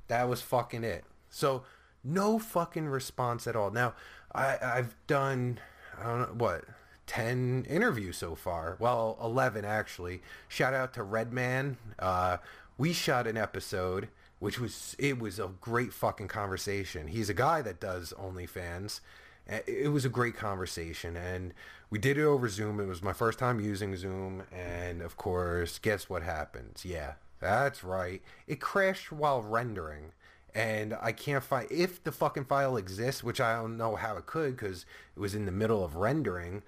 That 0.08 0.30
was 0.30 0.40
fucking 0.40 0.82
it. 0.82 1.04
So 1.28 1.62
no 2.02 2.38
fucking 2.38 2.86
response 2.86 3.46
at 3.46 3.54
all. 3.54 3.70
Now, 3.70 3.92
I, 4.34 4.56
I've 4.62 4.96
done, 5.06 5.60
I 6.00 6.04
don't 6.04 6.20
know, 6.20 6.44
what, 6.44 6.64
10 7.06 7.66
interviews 7.68 8.16
so 8.16 8.34
far. 8.34 8.78
Well, 8.80 9.18
11 9.22 9.66
actually. 9.66 10.22
Shout 10.48 10.72
out 10.72 10.94
to 10.94 11.02
Redman. 11.02 11.76
Uh, 11.98 12.38
we 12.78 12.94
shot 12.94 13.26
an 13.26 13.36
episode, 13.36 14.08
which 14.38 14.58
was, 14.58 14.96
it 14.98 15.18
was 15.18 15.38
a 15.38 15.50
great 15.60 15.92
fucking 15.92 16.28
conversation. 16.28 17.08
He's 17.08 17.28
a 17.28 17.34
guy 17.34 17.60
that 17.60 17.78
does 17.78 18.14
OnlyFans. 18.18 19.00
It 19.46 19.92
was 19.92 20.06
a 20.06 20.08
great 20.08 20.34
conversation, 20.34 21.18
and 21.18 21.52
we 21.91 21.99
did 21.99 22.19
it 22.19 22.25
over 22.25 22.49
Zoom. 22.49 22.81
It 22.81 22.87
was 22.87 23.03
my 23.03 23.12
first 23.12 23.38
time 23.38 23.61
using 23.61 23.97
Zoom, 23.97 24.43
and 24.53 25.03
of 25.03 25.17
course, 25.17 25.79
guess 25.79 26.09
what 26.09 26.23
happens? 26.23 26.85
Yeah, 26.85 27.14
that's 27.41 27.85
right. 27.85 28.23
It 28.47 28.61
crashed 28.61 29.12
while 29.12 29.43
rendering, 29.43 30.12
and 30.55 30.97
I 31.00 31.12
can't 31.12 31.45
find 31.45 31.71
if 31.71 32.03
the 32.03 32.12
fucking 32.12 32.45
file 32.45 32.76
exists, 32.76 33.23
which 33.23 33.41
I 33.41 33.57
don't 33.57 33.76
know 33.76 33.97
how 33.97 34.17
it 34.17 34.26
could 34.26 34.57
because 34.57 34.87
it 35.17 35.21
was 35.21 35.35
in 35.35 35.47
the 35.47 35.53
middle 35.53 35.85
of 35.85 35.97
rendering. 35.97 36.62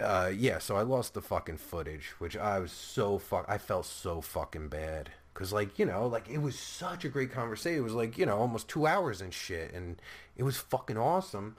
Uh, 0.00 0.30
yeah, 0.34 0.58
so 0.58 0.76
I 0.76 0.82
lost 0.82 1.14
the 1.14 1.20
fucking 1.20 1.58
footage, 1.58 2.14
which 2.18 2.36
I 2.36 2.58
was 2.58 2.72
so 2.72 3.18
fuck. 3.18 3.44
I 3.48 3.58
felt 3.58 3.86
so 3.86 4.20
fucking 4.20 4.68
bad 4.68 5.10
because, 5.34 5.52
like, 5.52 5.78
you 5.78 5.84
know, 5.84 6.06
like 6.06 6.28
it 6.28 6.38
was 6.38 6.58
such 6.58 7.04
a 7.04 7.08
great 7.08 7.32
conversation. 7.32 7.78
It 7.78 7.84
was 7.84 7.94
like 7.94 8.16
you 8.18 8.26
know 8.26 8.38
almost 8.38 8.68
two 8.68 8.86
hours 8.86 9.20
and 9.20 9.32
shit, 9.32 9.72
and 9.72 10.00
it 10.36 10.44
was 10.44 10.56
fucking 10.58 10.96
awesome 10.96 11.56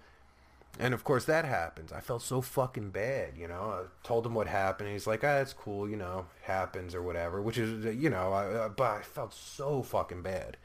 and 0.79 0.93
of 0.93 1.03
course 1.03 1.25
that 1.25 1.45
happens. 1.45 1.91
I 1.91 1.99
felt 1.99 2.21
so 2.21 2.41
fucking 2.41 2.89
bad, 2.89 3.37
you 3.37 3.47
know. 3.47 3.61
I 3.61 4.07
told 4.07 4.25
him 4.25 4.33
what 4.33 4.47
happened. 4.47 4.89
he's 4.89 5.07
like, 5.07 5.23
"Ah, 5.23 5.37
it's 5.37 5.53
cool, 5.53 5.89
you 5.89 5.95
know, 5.95 6.25
happens 6.43 6.95
or 6.95 7.01
whatever." 7.01 7.41
Which 7.41 7.57
is, 7.57 7.95
you 7.95 8.09
know, 8.09 8.33
I, 8.33 8.45
uh, 8.47 8.69
but 8.69 8.91
I 8.91 9.01
felt 9.01 9.33
so 9.33 9.83
fucking 9.83 10.23
bad, 10.23 10.57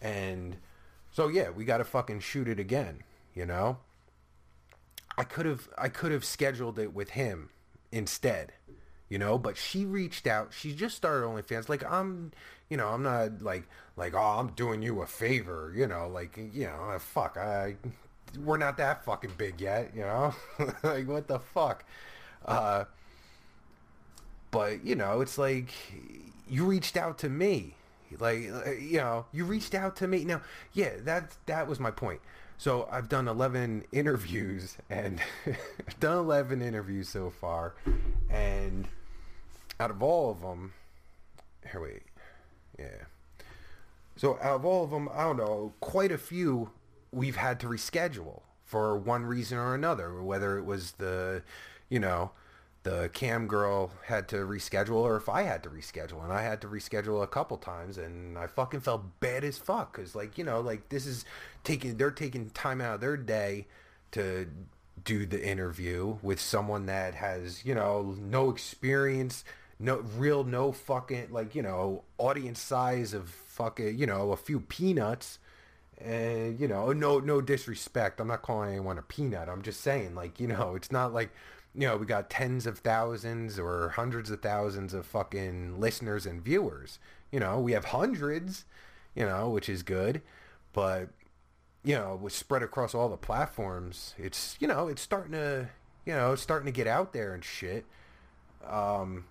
and 0.00 0.56
so 1.10 1.28
yeah, 1.28 1.50
we 1.50 1.64
got 1.64 1.78
to 1.78 1.84
fucking 1.84 2.20
shoot 2.20 2.48
it 2.48 2.60
again, 2.60 3.02
you 3.34 3.46
know. 3.46 3.78
I 5.18 5.24
could 5.24 5.46
have, 5.46 5.68
I 5.78 5.88
could 5.88 6.12
have 6.12 6.24
scheduled 6.24 6.78
it 6.78 6.92
with 6.92 7.10
him 7.10 7.48
instead, 7.90 8.52
you 9.08 9.18
know. 9.18 9.38
But 9.38 9.56
she 9.56 9.86
reached 9.86 10.26
out. 10.26 10.52
She 10.52 10.74
just 10.74 10.96
started 10.96 11.26
OnlyFans. 11.26 11.70
Like 11.70 11.90
I'm, 11.90 12.32
you 12.68 12.76
know, 12.76 12.88
I'm 12.88 13.02
not 13.02 13.40
like, 13.40 13.66
like, 13.96 14.14
oh, 14.14 14.18
I'm 14.38 14.48
doing 14.48 14.82
you 14.82 15.00
a 15.00 15.06
favor, 15.06 15.72
you 15.74 15.86
know, 15.86 16.06
like, 16.08 16.36
you 16.36 16.66
know, 16.66 16.96
fuck, 16.98 17.38
I 17.38 17.76
we're 18.44 18.56
not 18.56 18.76
that 18.78 19.04
fucking 19.04 19.32
big 19.36 19.60
yet, 19.60 19.92
you 19.94 20.02
know? 20.02 20.34
like, 20.82 21.08
what 21.08 21.26
the 21.28 21.38
fuck? 21.38 21.84
Uh, 22.44 22.84
but, 24.50 24.84
you 24.84 24.94
know, 24.94 25.20
it's 25.20 25.38
like, 25.38 25.70
you 26.48 26.64
reached 26.64 26.96
out 26.96 27.18
to 27.18 27.28
me. 27.28 27.74
Like, 28.18 28.38
you 28.80 28.98
know, 28.98 29.26
you 29.32 29.44
reached 29.44 29.74
out 29.74 29.96
to 29.96 30.08
me. 30.08 30.24
Now, 30.24 30.40
yeah, 30.72 30.92
that, 31.00 31.32
that 31.46 31.66
was 31.66 31.80
my 31.80 31.90
point. 31.90 32.20
So 32.58 32.88
I've 32.90 33.08
done 33.08 33.28
11 33.28 33.84
interviews 33.92 34.76
and 34.88 35.20
I've 35.46 36.00
done 36.00 36.18
11 36.18 36.62
interviews 36.62 37.08
so 37.08 37.30
far. 37.30 37.74
And 38.30 38.88
out 39.78 39.90
of 39.90 40.02
all 40.02 40.30
of 40.30 40.40
them, 40.40 40.72
here, 41.70 41.82
wait. 41.82 42.02
Yeah. 42.78 43.04
So 44.16 44.38
out 44.40 44.56
of 44.56 44.64
all 44.64 44.84
of 44.84 44.90
them, 44.90 45.10
I 45.12 45.24
don't 45.24 45.36
know, 45.36 45.74
quite 45.80 46.10
a 46.10 46.18
few 46.18 46.70
we've 47.12 47.36
had 47.36 47.60
to 47.60 47.66
reschedule 47.66 48.42
for 48.64 48.96
one 48.96 49.24
reason 49.24 49.58
or 49.58 49.74
another, 49.74 50.22
whether 50.22 50.58
it 50.58 50.64
was 50.64 50.92
the, 50.92 51.42
you 51.88 52.00
know, 52.00 52.32
the 52.82 53.10
cam 53.12 53.48
girl 53.48 53.90
had 54.06 54.28
to 54.28 54.36
reschedule 54.36 54.96
or 54.96 55.16
if 55.16 55.28
I 55.28 55.42
had 55.42 55.62
to 55.64 55.68
reschedule. 55.68 56.22
And 56.22 56.32
I 56.32 56.42
had 56.42 56.60
to 56.60 56.68
reschedule 56.68 57.22
a 57.22 57.26
couple 57.26 57.56
times 57.56 57.98
and 57.98 58.38
I 58.38 58.46
fucking 58.46 58.80
felt 58.80 59.18
bad 59.20 59.44
as 59.44 59.58
fuck 59.58 59.96
because 59.96 60.14
like, 60.14 60.38
you 60.38 60.44
know, 60.44 60.60
like 60.60 60.88
this 60.88 61.06
is 61.06 61.24
taking, 61.64 61.96
they're 61.96 62.10
taking 62.10 62.50
time 62.50 62.80
out 62.80 62.96
of 62.96 63.00
their 63.00 63.16
day 63.16 63.66
to 64.12 64.48
do 65.04 65.26
the 65.26 65.44
interview 65.44 66.18
with 66.22 66.40
someone 66.40 66.86
that 66.86 67.14
has, 67.14 67.64
you 67.64 67.74
know, 67.74 68.16
no 68.20 68.50
experience, 68.50 69.44
no 69.78 69.96
real, 70.16 70.44
no 70.44 70.72
fucking 70.72 71.28
like, 71.30 71.54
you 71.54 71.62
know, 71.62 72.02
audience 72.18 72.60
size 72.60 73.14
of 73.14 73.28
fucking, 73.28 73.98
you 73.98 74.06
know, 74.06 74.32
a 74.32 74.36
few 74.36 74.60
peanuts 74.60 75.38
and 75.98 76.60
you 76.60 76.68
know 76.68 76.92
no 76.92 77.18
no 77.20 77.40
disrespect. 77.40 78.20
I'm 78.20 78.28
not 78.28 78.42
calling 78.42 78.70
anyone 78.70 78.98
a 78.98 79.02
peanut. 79.02 79.48
I'm 79.48 79.62
just 79.62 79.80
saying 79.80 80.14
like 80.14 80.38
you 80.40 80.46
know 80.46 80.74
it's 80.74 80.92
not 80.92 81.12
like 81.12 81.30
you 81.74 81.86
know 81.86 81.96
we 81.96 82.06
got 82.06 82.30
tens 82.30 82.66
of 82.66 82.78
thousands 82.78 83.58
or 83.58 83.90
hundreds 83.90 84.30
of 84.30 84.40
thousands 84.40 84.94
of 84.94 85.06
fucking 85.06 85.80
listeners 85.80 86.26
and 86.26 86.42
viewers. 86.42 86.98
You 87.30 87.40
know 87.40 87.60
we 87.60 87.72
have 87.72 87.86
hundreds 87.86 88.64
you 89.14 89.24
know 89.24 89.48
which 89.50 89.68
is 89.68 89.82
good. 89.82 90.22
But 90.72 91.08
you 91.84 91.94
know 91.94 92.18
with 92.20 92.32
spread 92.32 92.62
across 92.62 92.94
all 92.94 93.08
the 93.08 93.16
platforms 93.16 94.14
it's 94.18 94.56
you 94.60 94.68
know 94.68 94.88
it's 94.88 95.00
starting 95.00 95.32
to 95.32 95.68
you 96.04 96.12
know 96.12 96.32
it's 96.32 96.42
starting 96.42 96.66
to 96.66 96.72
get 96.72 96.86
out 96.86 97.12
there 97.12 97.32
and 97.32 97.44
shit. 97.44 97.84
Um 98.68 99.24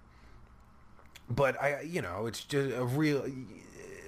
but 1.30 1.60
i 1.62 1.82
you 1.82 2.02
know 2.02 2.28
it's 2.28 2.44
just 2.44 2.76
a 2.76 2.86
real 2.86 3.26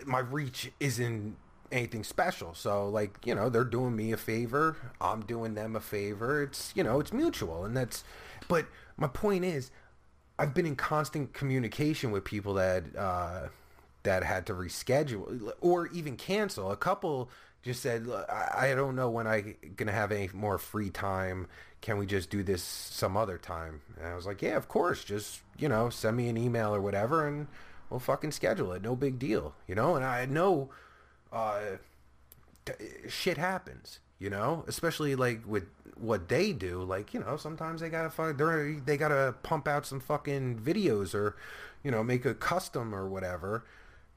my 0.06 0.20
reach 0.20 0.72
isn't 0.80 1.36
anything 1.72 2.04
special. 2.04 2.54
So 2.54 2.90
like, 2.90 3.18
you 3.26 3.36
know, 3.36 3.50
they're 3.50 3.64
doing 3.64 3.96
me 3.96 4.12
a 4.12 4.18
favor, 4.18 4.78
I'm 5.02 5.22
doing 5.22 5.54
them 5.54 5.76
a 5.76 5.80
favor. 5.80 6.44
It's, 6.44 6.72
you 6.76 6.84
know, 6.84 7.00
it's 7.00 7.14
mutual 7.14 7.66
and 7.66 7.76
that's 7.76 8.04
but 8.48 8.66
my 8.98 9.08
point 9.08 9.46
is 9.46 9.72
I've 10.40 10.54
been 10.54 10.66
in 10.66 10.76
constant 10.76 11.34
communication 11.34 12.12
with 12.12 12.24
people 12.24 12.54
that 12.56 12.84
uh 12.96 13.48
that 14.04 14.24
had 14.24 14.46
to 14.48 14.54
reschedule 14.54 15.52
or 15.60 15.88
even 15.88 16.16
cancel. 16.16 16.72
A 16.72 16.78
couple 16.78 17.30
just 17.62 17.82
said, 17.82 18.08
I, 18.30 18.70
I 18.72 18.76
don't 18.76 18.96
know 18.96 19.10
when 19.10 19.26
going 19.26 19.88
to 19.88 19.92
have 19.92 20.12
any 20.12 20.30
more 20.34 20.58
free 20.58 20.90
time. 20.90 21.48
Can 21.82 21.98
we 21.98 22.06
just 22.06 22.30
do 22.30 22.42
this 22.42 22.64
some 22.64 23.18
other 23.18 23.38
time? 23.38 23.82
And 23.98 24.08
I 24.08 24.16
was 24.16 24.26
like, 24.26 24.42
yeah, 24.42 24.56
of 24.56 24.68
course. 24.68 25.04
Just, 25.04 25.42
you 25.58 25.68
know, 25.68 25.90
send 25.90 26.18
me 26.18 26.30
an 26.30 26.38
email 26.38 26.74
or 26.74 26.82
whatever 26.82 27.28
and 27.28 27.48
we'll 27.90 28.00
fucking 28.00 28.32
schedule 28.32 28.72
it. 28.72 28.82
No 28.82 28.96
big 28.96 29.20
deal, 29.20 29.54
you 29.68 29.76
know? 29.76 29.96
And 29.96 30.06
I 30.06 30.26
know 30.26 30.70
uh, 31.32 31.78
shit 33.08 33.38
happens, 33.38 34.00
you 34.20 34.30
know? 34.30 34.64
Especially 34.68 35.16
like 35.16 35.42
with 35.46 35.66
what 35.96 36.30
they 36.30 36.54
do. 36.54 36.84
Like, 36.84 37.14
you 37.14 37.20
know, 37.20 37.38
sometimes 37.38 37.82
they 37.82 37.90
got 37.90 38.12
to 38.16 38.34
they 38.34 38.80
they 38.86 38.98
got 38.98 39.10
to 39.10 39.36
pump 39.44 39.68
out 39.68 39.86
some 39.86 40.00
fucking 40.00 40.60
videos 40.60 41.14
or, 41.14 41.36
you 41.84 41.92
know, 41.92 42.04
make 42.04 42.26
a 42.26 42.34
custom 42.34 42.94
or 42.94 43.08
whatever 43.08 43.64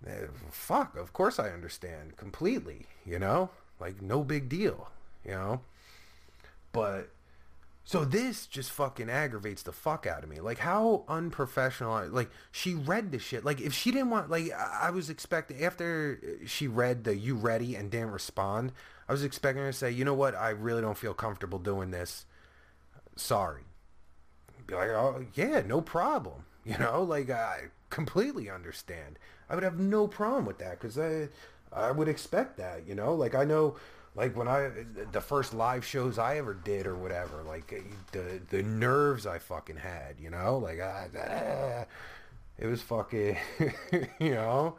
Eh, 0.07 0.26
fuck, 0.50 0.97
of 0.97 1.12
course 1.12 1.38
I 1.38 1.50
understand 1.50 2.17
completely, 2.17 2.87
you 3.05 3.19
know? 3.19 3.50
Like, 3.79 4.00
no 4.00 4.25
big 4.25 4.49
deal, 4.49 4.90
you 5.25 5.33
know? 5.33 5.61
But, 6.73 7.11
so 7.85 8.05
this 8.05 8.47
just 8.47 8.71
fucking 8.71 9.11
aggravates 9.11 9.63
the 9.63 9.73
fuck 9.73 10.07
out 10.07 10.23
of 10.23 10.29
me. 10.29 10.41
Like, 10.41 10.59
how 10.59 11.05
unprofessional, 11.09 12.09
like, 12.09 12.31
she 12.53 12.75
read 12.75 13.11
the 13.11 13.19
shit. 13.19 13.45
Like, 13.45 13.61
if 13.61 13.73
she 13.73 13.91
didn't 13.91 14.11
want, 14.11 14.31
like, 14.31 14.53
I 14.53 14.91
was 14.91 15.11
expecting, 15.11 15.65
after 15.65 16.21
she 16.47 16.69
read 16.69 17.05
the 17.05 17.17
you 17.17 17.35
ready 17.35 17.75
and 17.75 17.91
didn't 17.91 18.11
respond, 18.11 18.73
I 19.09 19.13
was 19.13 19.25
expecting 19.25 19.63
her 19.63 19.73
to 19.73 19.77
say, 19.77 19.91
you 19.91 20.05
know 20.05 20.15
what, 20.15 20.35
I 20.35 20.51
really 20.51 20.83
don't 20.83 20.99
feel 20.99 21.15
comfortable 21.15 21.59
doing 21.59 21.91
this. 21.91 22.27
Sorry. 23.17 23.63
Be 24.67 24.75
like, 24.75 24.91
oh, 24.91 25.25
yeah, 25.35 25.63
no 25.67 25.81
problem. 25.81 26.45
You 26.63 26.77
know, 26.77 27.03
like, 27.03 27.31
I 27.31 27.71
completely 27.89 28.51
understand. 28.51 29.19
I 29.49 29.55
would 29.55 29.65
have 29.65 29.79
no 29.79 30.07
problem 30.07 30.45
with 30.45 30.59
that 30.59 30.79
because 30.79 30.99
I 30.99 31.29
I 31.73 31.91
would 31.91 32.09
expect 32.09 32.57
that. 32.59 32.87
You 32.87 32.95
know, 32.95 33.15
like 33.15 33.35
I 33.35 33.45
know. 33.45 33.77
Like 34.17 34.37
when 34.37 34.49
I 34.49 34.71
the 35.12 35.21
first 35.21 35.55
live 35.55 35.85
shows 35.85 36.19
I 36.19 36.38
ever 36.38 36.55
did 36.55 36.87
or 36.87 36.97
whatever, 36.97 37.43
like 37.47 37.73
the 38.12 38.40
the 38.50 38.62
nerves 38.62 39.26
I 39.26 39.38
fucking 39.38 39.76
had, 39.76 40.17
you 40.21 40.31
know, 40.31 40.59
like 40.59 40.81
ah, 40.83 41.85
it 42.59 42.67
was 42.67 42.83
fucking, 42.83 43.37
you 44.19 44.35
know, 44.35 44.76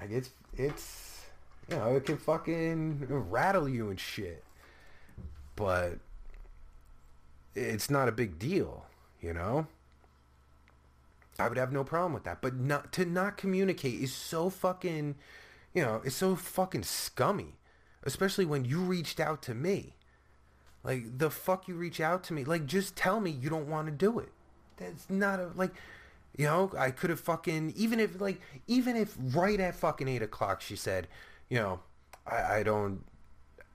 like 0.00 0.10
it's 0.10 0.30
it's 0.56 1.22
you 1.70 1.76
know 1.76 1.94
it 1.94 2.06
can 2.06 2.18
fucking 2.18 3.06
rattle 3.08 3.68
you 3.68 3.90
and 3.90 4.00
shit, 4.00 4.42
but 5.54 5.98
it's 7.54 7.88
not 7.88 8.08
a 8.08 8.12
big 8.12 8.38
deal, 8.38 8.84
you 9.20 9.32
know. 9.32 9.66
I 11.38 11.48
would 11.48 11.58
have 11.58 11.72
no 11.72 11.84
problem 11.84 12.12
with 12.12 12.24
that. 12.24 12.40
But 12.40 12.54
not 12.54 12.92
to 12.92 13.04
not 13.04 13.36
communicate 13.36 14.00
is 14.00 14.12
so 14.12 14.50
fucking, 14.50 15.16
you 15.72 15.82
know, 15.82 16.00
it's 16.04 16.16
so 16.16 16.36
fucking 16.36 16.84
scummy. 16.84 17.54
Especially 18.04 18.44
when 18.44 18.64
you 18.64 18.80
reached 18.80 19.18
out 19.18 19.42
to 19.42 19.54
me. 19.54 19.94
Like 20.84 21.18
the 21.18 21.30
fuck 21.30 21.66
you 21.66 21.74
reach 21.74 22.00
out 22.00 22.22
to 22.24 22.34
me. 22.34 22.44
Like 22.44 22.66
just 22.66 22.94
tell 22.94 23.20
me 23.20 23.30
you 23.30 23.50
don't 23.50 23.68
want 23.68 23.86
to 23.86 23.92
do 23.92 24.18
it. 24.18 24.30
That's 24.76 25.08
not 25.08 25.40
a 25.40 25.50
like 25.54 25.72
you 26.36 26.46
know, 26.46 26.72
I 26.76 26.90
could 26.90 27.10
have 27.10 27.20
fucking 27.20 27.72
even 27.76 28.00
if 28.00 28.20
like 28.20 28.40
even 28.66 28.96
if 28.96 29.16
right 29.18 29.58
at 29.58 29.74
fucking 29.74 30.08
eight 30.08 30.22
o'clock 30.22 30.60
she 30.60 30.76
said, 30.76 31.08
you 31.48 31.58
know, 31.58 31.80
I, 32.26 32.56
I 32.56 32.62
don't 32.62 33.04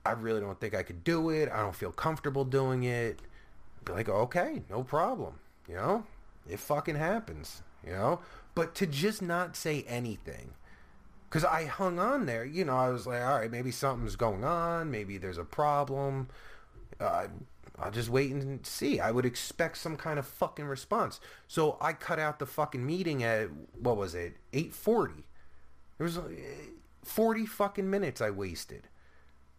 I 0.04 0.12
really 0.12 0.40
don't 0.40 0.58
think 0.58 0.74
I 0.74 0.82
could 0.82 1.04
do 1.04 1.30
it. 1.30 1.50
I 1.52 1.60
don't 1.60 1.74
feel 1.74 1.92
comfortable 1.92 2.44
doing 2.44 2.84
it. 2.84 3.20
Be 3.84 3.92
like, 3.92 4.08
okay, 4.08 4.62
no 4.70 4.82
problem. 4.82 5.34
You 5.68 5.74
know? 5.74 6.04
It 6.48 6.58
fucking 6.58 6.96
happens, 6.96 7.62
you 7.84 7.92
know? 7.92 8.20
But 8.54 8.74
to 8.76 8.86
just 8.86 9.22
not 9.22 9.56
say 9.56 9.84
anything. 9.86 10.52
Because 11.30 11.44
I 11.44 11.66
hung 11.66 12.00
on 12.00 12.26
there, 12.26 12.44
you 12.44 12.64
know, 12.64 12.76
I 12.76 12.88
was 12.88 13.06
like, 13.06 13.22
all 13.22 13.38
right, 13.38 13.50
maybe 13.50 13.70
something's 13.70 14.16
going 14.16 14.42
on. 14.42 14.90
Maybe 14.90 15.16
there's 15.16 15.38
a 15.38 15.44
problem. 15.44 16.28
Uh, 16.98 17.28
I'll 17.78 17.92
just 17.92 18.08
wait 18.08 18.32
and 18.32 18.66
see. 18.66 18.98
I 18.98 19.12
would 19.12 19.24
expect 19.24 19.78
some 19.78 19.96
kind 19.96 20.18
of 20.18 20.26
fucking 20.26 20.66
response. 20.66 21.20
So 21.46 21.78
I 21.80 21.92
cut 21.92 22.18
out 22.18 22.40
the 22.40 22.46
fucking 22.46 22.84
meeting 22.84 23.22
at, 23.22 23.48
what 23.80 23.96
was 23.96 24.14
it, 24.14 24.38
8.40. 24.52 25.22
There 25.98 26.04
was 26.04 26.18
40 27.04 27.46
fucking 27.46 27.88
minutes 27.88 28.20
I 28.20 28.30
wasted. 28.30 28.88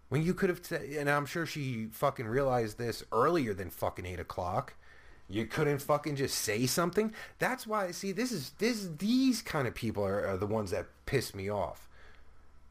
When 0.09 0.23
you 0.23 0.33
could 0.33 0.49
have, 0.49 0.61
t- 0.61 0.97
and 0.97 1.09
I'm 1.09 1.25
sure 1.25 1.45
she 1.45 1.87
fucking 1.91 2.27
realized 2.27 2.77
this 2.77 3.01
earlier 3.13 3.53
than 3.53 3.69
fucking 3.69 4.05
8 4.05 4.19
o'clock. 4.19 4.73
You 5.31 5.45
couldn't 5.45 5.79
fucking 5.79 6.15
just 6.15 6.35
say 6.35 6.65
something. 6.65 7.13
That's 7.39 7.65
why. 7.65 7.91
See, 7.91 8.11
this 8.11 8.31
is 8.31 8.51
this 8.59 8.89
these 8.97 9.41
kind 9.41 9.67
of 9.67 9.75
people 9.75 10.05
are, 10.05 10.25
are 10.27 10.37
the 10.37 10.47
ones 10.47 10.71
that 10.71 10.87
piss 11.05 11.33
me 11.33 11.49
off. 11.49 11.87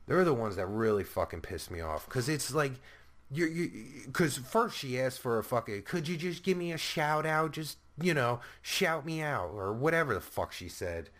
They're 0.07 0.25
the 0.25 0.35
ones 0.35 0.57
that 0.57 0.67
really 0.67 1.05
fucking 1.05 1.41
piss 1.43 1.71
me 1.71 1.81
off 1.81 2.05
because 2.07 2.29
it's 2.29 2.53
like 2.53 2.73
you 3.31 3.47
you 3.47 3.71
because 4.07 4.39
first 4.39 4.77
she 4.77 5.01
asked 5.01 5.21
for 5.21 5.39
a 5.39 5.45
fucking 5.45 5.83
could 5.83 6.09
you 6.09 6.17
just 6.17 6.43
give 6.43 6.57
me 6.57 6.73
a 6.73 6.79
shout 6.79 7.25
out 7.25 7.53
just 7.53 7.79
you 8.01 8.13
know 8.13 8.41
shout 8.61 9.07
me 9.07 9.23
out 9.23 9.51
or 9.55 9.73
whatever 9.73 10.15
the 10.15 10.21
fuck 10.21 10.53
she 10.53 10.69
said 10.69 11.11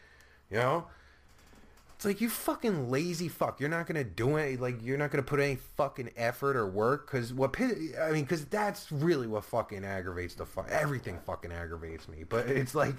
you 0.51 0.57
know 0.57 0.87
it's 2.01 2.07
like 2.07 2.23
you 2.23 2.31
fucking 2.31 2.89
lazy 2.89 3.29
fuck. 3.29 3.61
You're 3.61 3.69
not 3.69 3.87
gonna 3.87 4.05
do 4.05 4.39
it. 4.39 4.59
Like 4.59 4.83
you're 4.83 4.97
not 4.97 5.11
gonna 5.11 5.23
put 5.23 5.39
any 5.39 5.57
fucking 5.77 6.13
effort 6.17 6.57
or 6.57 6.67
work. 6.67 7.07
Cause 7.11 7.31
what 7.31 7.55
I 7.61 8.11
mean, 8.11 8.25
cause 8.25 8.47
that's 8.47 8.91
really 8.91 9.27
what 9.27 9.45
fucking 9.45 9.85
aggravates 9.85 10.35
the 10.35 10.47
fuck. 10.47 10.71
Everything 10.71 11.19
fucking 11.27 11.53
aggravates 11.53 12.09
me. 12.09 12.25
But 12.27 12.47
it's 12.47 12.75
like, 12.75 12.95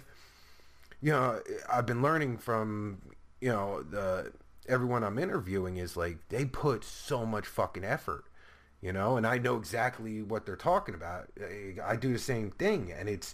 you 1.01 1.13
know, 1.13 1.41
I've 1.67 1.87
been 1.87 2.03
learning 2.03 2.37
from 2.37 2.99
you 3.39 3.49
know 3.49 3.81
the 3.81 4.33
everyone 4.69 5.03
I'm 5.03 5.17
interviewing 5.17 5.77
is 5.77 5.97
like 5.97 6.19
they 6.29 6.45
put 6.45 6.83
so 6.83 7.25
much 7.25 7.47
fucking 7.47 7.83
effort. 7.83 8.25
You 8.81 8.93
know, 8.93 9.17
and 9.17 9.25
I 9.25 9.39
know 9.39 9.57
exactly 9.57 10.21
what 10.21 10.45
they're 10.45 10.55
talking 10.55 10.93
about. 10.93 11.27
I 11.83 11.95
do 11.95 12.13
the 12.13 12.19
same 12.19 12.51
thing, 12.51 12.93
and 12.95 13.09
it's 13.09 13.33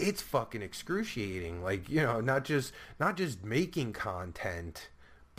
it's 0.00 0.22
fucking 0.22 0.62
excruciating. 0.62 1.62
Like, 1.62 1.88
you 1.88 2.02
know, 2.02 2.20
not 2.20 2.44
just 2.44 2.72
not 2.98 3.16
just 3.16 3.44
making 3.44 3.92
content, 3.92 4.89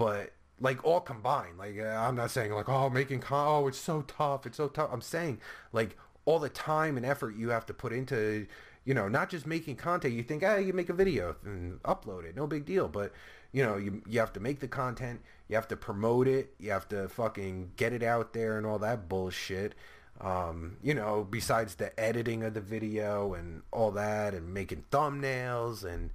but 0.01 0.31
like 0.59 0.83
all 0.83 0.99
combined. 0.99 1.59
Like 1.59 1.77
uh, 1.79 1.83
I'm 1.83 2.15
not 2.15 2.31
saying 2.31 2.51
like 2.51 2.67
oh 2.67 2.89
making 2.89 3.23
oh 3.29 3.67
it's 3.67 3.77
so 3.77 4.01
tough, 4.01 4.47
it's 4.47 4.57
so 4.57 4.67
tough. 4.67 4.89
I'm 4.91 5.01
saying 5.01 5.39
like 5.73 5.95
all 6.25 6.39
the 6.39 6.49
time 6.49 6.97
and 6.97 7.05
effort 7.05 7.35
you 7.35 7.49
have 7.49 7.67
to 7.67 7.73
put 7.73 7.93
into 7.93 8.47
you 8.83 8.95
know 8.95 9.07
not 9.07 9.29
just 9.29 9.45
making 9.45 9.75
content. 9.75 10.15
You 10.15 10.23
think 10.23 10.43
ah 10.43 10.55
you 10.55 10.73
make 10.73 10.89
a 10.89 10.93
video 10.93 11.35
and 11.45 11.81
upload 11.83 12.25
it, 12.25 12.35
no 12.35 12.47
big 12.47 12.65
deal. 12.65 12.87
But 12.87 13.13
you 13.51 13.63
know 13.63 13.77
you 13.77 14.01
you 14.09 14.19
have 14.19 14.33
to 14.33 14.39
make 14.39 14.59
the 14.59 14.67
content, 14.67 15.21
you 15.47 15.55
have 15.55 15.67
to 15.67 15.77
promote 15.77 16.27
it, 16.27 16.55
you 16.57 16.71
have 16.71 16.87
to 16.89 17.07
fucking 17.07 17.73
get 17.75 17.93
it 17.93 18.01
out 18.01 18.33
there 18.33 18.57
and 18.57 18.65
all 18.65 18.79
that 18.79 19.07
bullshit. 19.07 19.75
Um, 20.19 20.77
you 20.83 20.95
know, 20.95 21.27
besides 21.29 21.75
the 21.75 21.99
editing 21.99 22.43
of 22.43 22.53
the 22.53 22.61
video 22.61 23.33
and 23.33 23.61
all 23.71 23.91
that 23.91 24.35
and 24.35 24.53
making 24.53 24.83
thumbnails 24.91 25.83
and, 25.83 26.11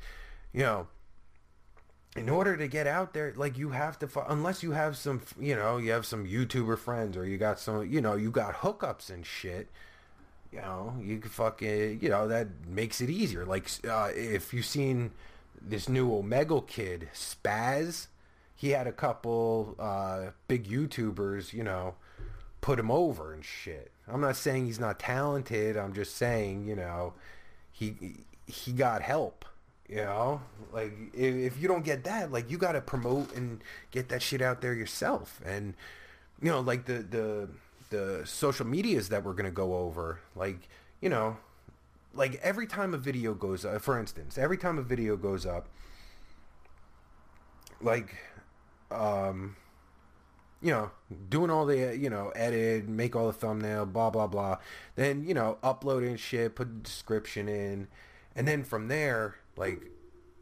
you 0.52 0.62
know, 0.62 0.86
in 2.16 2.28
order 2.28 2.56
to 2.56 2.66
get 2.66 2.86
out 2.86 3.12
there, 3.12 3.32
like 3.36 3.58
you 3.58 3.70
have 3.70 3.98
to, 3.98 4.08
unless 4.28 4.62
you 4.62 4.72
have 4.72 4.96
some, 4.96 5.22
you 5.38 5.54
know, 5.54 5.76
you 5.76 5.90
have 5.92 6.06
some 6.06 6.26
YouTuber 6.26 6.78
friends 6.78 7.16
or 7.16 7.26
you 7.26 7.38
got 7.38 7.58
some, 7.58 7.90
you 7.90 8.00
know, 8.00 8.16
you 8.16 8.30
got 8.30 8.54
hookups 8.54 9.10
and 9.10 9.26
shit, 9.26 9.68
you 10.52 10.60
know, 10.60 10.94
you 11.00 11.18
can 11.18 11.30
fucking, 11.30 12.00
you 12.00 12.08
know, 12.08 12.28
that 12.28 12.48
makes 12.66 13.00
it 13.00 13.10
easier. 13.10 13.44
Like, 13.44 13.68
uh, 13.88 14.10
if 14.14 14.54
you've 14.54 14.66
seen 14.66 15.12
this 15.60 15.88
new 15.88 16.08
Omegle 16.08 16.66
kid, 16.66 17.08
Spaz, 17.12 18.06
he 18.54 18.70
had 18.70 18.86
a 18.86 18.92
couple, 18.92 19.74
uh, 19.78 20.30
big 20.48 20.66
YouTubers, 20.68 21.52
you 21.52 21.62
know, 21.62 21.94
put 22.60 22.78
him 22.78 22.90
over 22.90 23.32
and 23.32 23.44
shit. 23.44 23.92
I'm 24.08 24.20
not 24.20 24.36
saying 24.36 24.66
he's 24.66 24.80
not 24.80 24.98
talented. 24.98 25.76
I'm 25.76 25.92
just 25.92 26.16
saying, 26.16 26.66
you 26.66 26.76
know, 26.76 27.14
he 27.72 28.24
he 28.46 28.72
got 28.72 29.02
help. 29.02 29.44
You 29.88 29.96
know, 29.96 30.40
like 30.72 30.92
if, 31.14 31.34
if 31.34 31.62
you 31.62 31.68
don't 31.68 31.84
get 31.84 32.04
that, 32.04 32.32
like 32.32 32.50
you 32.50 32.58
got 32.58 32.72
to 32.72 32.80
promote 32.80 33.34
and 33.36 33.60
get 33.92 34.08
that 34.08 34.20
shit 34.20 34.42
out 34.42 34.60
there 34.60 34.74
yourself. 34.74 35.40
And 35.44 35.74
you 36.42 36.50
know, 36.50 36.60
like 36.60 36.86
the 36.86 36.94
the 36.94 37.48
the 37.90 38.22
social 38.26 38.66
medias 38.66 39.08
that 39.10 39.24
we're 39.24 39.34
gonna 39.34 39.50
go 39.50 39.76
over, 39.76 40.18
like 40.34 40.68
you 41.00 41.08
know, 41.08 41.36
like 42.14 42.40
every 42.42 42.66
time 42.66 42.94
a 42.94 42.98
video 42.98 43.32
goes 43.32 43.64
up, 43.64 43.80
for 43.80 43.98
instance, 43.98 44.36
every 44.38 44.58
time 44.58 44.76
a 44.76 44.82
video 44.82 45.16
goes 45.16 45.46
up, 45.46 45.68
like 47.80 48.16
um 48.90 49.54
you 50.62 50.70
know, 50.70 50.90
doing 51.28 51.50
all 51.50 51.66
the, 51.66 51.96
you 51.96 52.08
know, 52.08 52.30
edit, 52.34 52.88
make 52.88 53.14
all 53.14 53.26
the 53.26 53.32
thumbnail, 53.32 53.86
blah, 53.86 54.10
blah, 54.10 54.26
blah. 54.26 54.56
Then, 54.94 55.22
you 55.22 55.34
know, 55.34 55.58
uploading 55.62 56.16
shit, 56.16 56.56
put 56.56 56.68
the 56.68 56.80
description 56.80 57.48
in. 57.48 57.88
And 58.34 58.48
then 58.48 58.64
from 58.64 58.88
there, 58.88 59.36
like, 59.56 59.90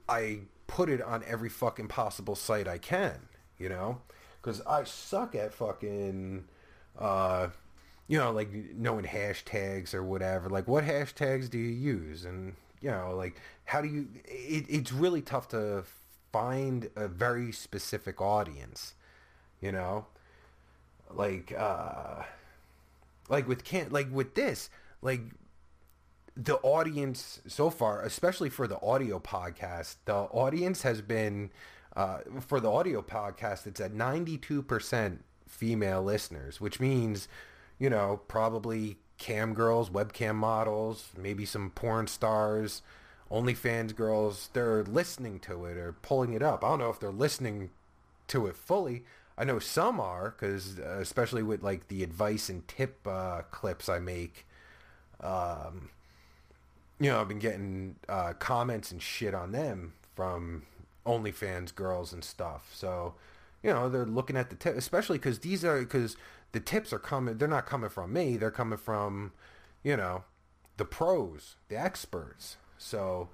I 0.08 0.40
put 0.66 0.88
it 0.88 1.00
on 1.02 1.22
every 1.26 1.48
fucking 1.48 1.88
possible 1.88 2.34
site 2.34 2.68
I 2.68 2.78
can, 2.78 3.28
you 3.58 3.68
know? 3.68 4.00
because 4.44 4.60
I 4.66 4.84
suck 4.84 5.34
at 5.34 5.54
fucking, 5.54 6.44
uh, 6.98 7.48
you 8.06 8.18
know, 8.18 8.30
like 8.30 8.50
knowing 8.52 9.06
hashtags 9.06 9.94
or 9.94 10.02
whatever. 10.02 10.50
Like, 10.50 10.68
what 10.68 10.84
hashtags 10.84 11.48
do 11.48 11.58
you 11.58 11.70
use? 11.70 12.24
And 12.26 12.54
you 12.82 12.90
know, 12.90 13.14
like, 13.16 13.40
how 13.64 13.80
do 13.80 13.88
you? 13.88 14.08
It, 14.26 14.66
it's 14.68 14.92
really 14.92 15.22
tough 15.22 15.48
to 15.48 15.84
find 16.30 16.90
a 16.94 17.08
very 17.08 17.52
specific 17.52 18.20
audience. 18.20 18.94
You 19.62 19.72
know, 19.72 20.06
like, 21.10 21.54
uh, 21.56 22.24
like 23.30 23.48
with 23.48 23.64
can't 23.64 23.92
like 23.92 24.12
with 24.12 24.34
this, 24.34 24.68
like 25.00 25.22
the 26.36 26.56
audience 26.56 27.40
so 27.46 27.70
far, 27.70 28.02
especially 28.02 28.50
for 28.50 28.66
the 28.66 28.80
audio 28.80 29.18
podcast, 29.18 29.96
the 30.04 30.14
audience 30.14 30.82
has 30.82 31.00
been 31.00 31.50
uh, 31.94 32.18
for 32.40 32.60
the 32.60 32.70
audio 32.70 33.02
podcast. 33.02 33.66
It's 33.66 33.80
at 33.80 33.92
ninety 33.92 34.36
two 34.36 34.62
percent 34.62 35.24
female 35.46 36.02
listeners, 36.02 36.60
which 36.60 36.80
means 36.80 37.28
you 37.78 37.88
know 37.88 38.20
probably 38.28 38.98
cam 39.18 39.54
girls, 39.54 39.90
webcam 39.90 40.34
models, 40.34 41.10
maybe 41.16 41.44
some 41.44 41.70
porn 41.70 42.06
stars, 42.08 42.82
OnlyFans 43.30 43.94
girls. 43.94 44.50
They're 44.52 44.82
listening 44.82 45.38
to 45.40 45.64
it 45.66 45.76
or 45.76 45.92
pulling 45.92 46.32
it 46.32 46.42
up. 46.42 46.64
I 46.64 46.70
don't 46.70 46.80
know 46.80 46.90
if 46.90 46.98
they're 46.98 47.10
listening 47.10 47.70
to 48.28 48.46
it 48.46 48.56
fully. 48.56 49.04
I 49.36 49.44
know 49.44 49.58
some 49.58 50.00
are 50.00 50.30
because 50.30 50.78
uh, 50.78 50.98
especially 51.00 51.42
with 51.44 51.62
like 51.62 51.88
the 51.88 52.02
advice 52.02 52.48
and 52.48 52.66
tip 52.66 53.06
uh, 53.06 53.42
clips 53.50 53.88
I 53.88 54.00
make. 54.00 54.46
Um, 55.20 55.90
you 57.04 57.10
know, 57.10 57.20
I've 57.20 57.28
been 57.28 57.38
getting 57.38 57.96
uh, 58.08 58.32
comments 58.38 58.90
and 58.90 59.02
shit 59.02 59.34
on 59.34 59.52
them 59.52 59.92
from 60.14 60.62
OnlyFans 61.04 61.74
girls 61.74 62.14
and 62.14 62.24
stuff. 62.24 62.70
So, 62.72 63.12
you 63.62 63.68
know, 63.68 63.90
they're 63.90 64.06
looking 64.06 64.38
at 64.38 64.48
the 64.48 64.56
tip, 64.56 64.74
especially 64.74 65.18
because 65.18 65.40
these 65.40 65.66
are 65.66 65.80
because 65.80 66.16
the 66.52 66.60
tips 66.60 66.94
are 66.94 66.98
coming. 66.98 67.36
They're 67.36 67.46
not 67.46 67.66
coming 67.66 67.90
from 67.90 68.14
me. 68.14 68.38
They're 68.38 68.50
coming 68.50 68.78
from, 68.78 69.32
you 69.82 69.98
know, 69.98 70.24
the 70.78 70.86
pros, 70.86 71.56
the 71.68 71.78
experts. 71.78 72.56
So, 72.78 73.28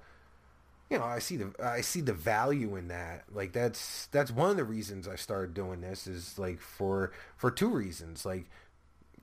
you 0.89 0.99
know, 0.99 1.05
I 1.05 1.19
see 1.19 1.37
the 1.37 1.53
I 1.63 1.79
see 1.79 2.01
the 2.01 2.11
value 2.11 2.75
in 2.75 2.89
that. 2.89 3.23
Like 3.31 3.53
that's 3.53 4.07
that's 4.07 4.31
one 4.31 4.49
of 4.49 4.57
the 4.57 4.65
reasons 4.65 5.07
I 5.07 5.15
started 5.15 5.53
doing 5.53 5.79
this 5.79 6.07
is 6.07 6.37
like 6.37 6.59
for 6.59 7.13
for 7.37 7.49
two 7.49 7.69
reasons. 7.69 8.25
Like 8.25 8.49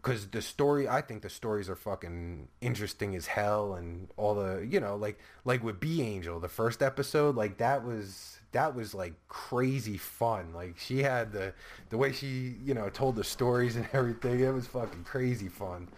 because 0.09 0.27
the 0.29 0.43
story 0.43 0.89
i 0.89 1.01
think 1.01 1.23
the 1.23 1.31
stories 1.31 1.69
are 1.69 1.77
fucking 1.77 2.49
interesting 2.61 3.15
as 3.15 3.27
hell 3.27 3.75
and 3.75 4.09
all 4.17 4.35
the 4.35 4.67
you 4.69 4.81
know 4.81 4.97
like 4.97 5.19
like 5.45 5.63
with 5.63 5.79
b 5.79 6.03
angel 6.03 6.41
the 6.41 6.49
first 6.49 6.83
episode 6.83 7.37
like 7.37 7.59
that 7.59 7.85
was 7.85 8.39
that 8.53 8.75
was 8.75 8.95
like 8.95 9.15
crazy 9.29 9.99
fun. 9.99 10.53
Like 10.55 10.79
she 10.79 11.03
had 11.03 11.33
the 11.33 11.53
the 11.91 11.99
way 11.99 12.13
she 12.13 12.57
you 12.65 12.75
know 12.75 12.89
told 12.89 13.17
the 13.17 13.25
stories 13.25 13.77
and 13.77 13.89
everything 13.93 14.41
it 14.41 14.53
was 14.53 14.67
fucking 14.67 15.05
crazy 15.05 15.49
fun. 15.49 15.89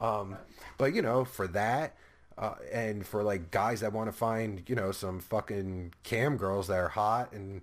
Um 0.00 0.36
but 0.78 0.94
you 0.94 1.02
know 1.02 1.24
for 1.24 1.46
that 1.48 1.94
uh, 2.38 2.54
and 2.72 3.06
for 3.06 3.22
like 3.22 3.50
guys 3.50 3.80
that 3.80 3.92
want 3.92 4.08
to 4.08 4.16
find 4.16 4.62
you 4.66 4.74
know 4.74 4.90
some 4.90 5.20
fucking 5.20 5.92
cam 6.02 6.36
girls 6.36 6.66
that 6.68 6.78
are 6.78 6.88
hot 6.88 7.32
and 7.32 7.60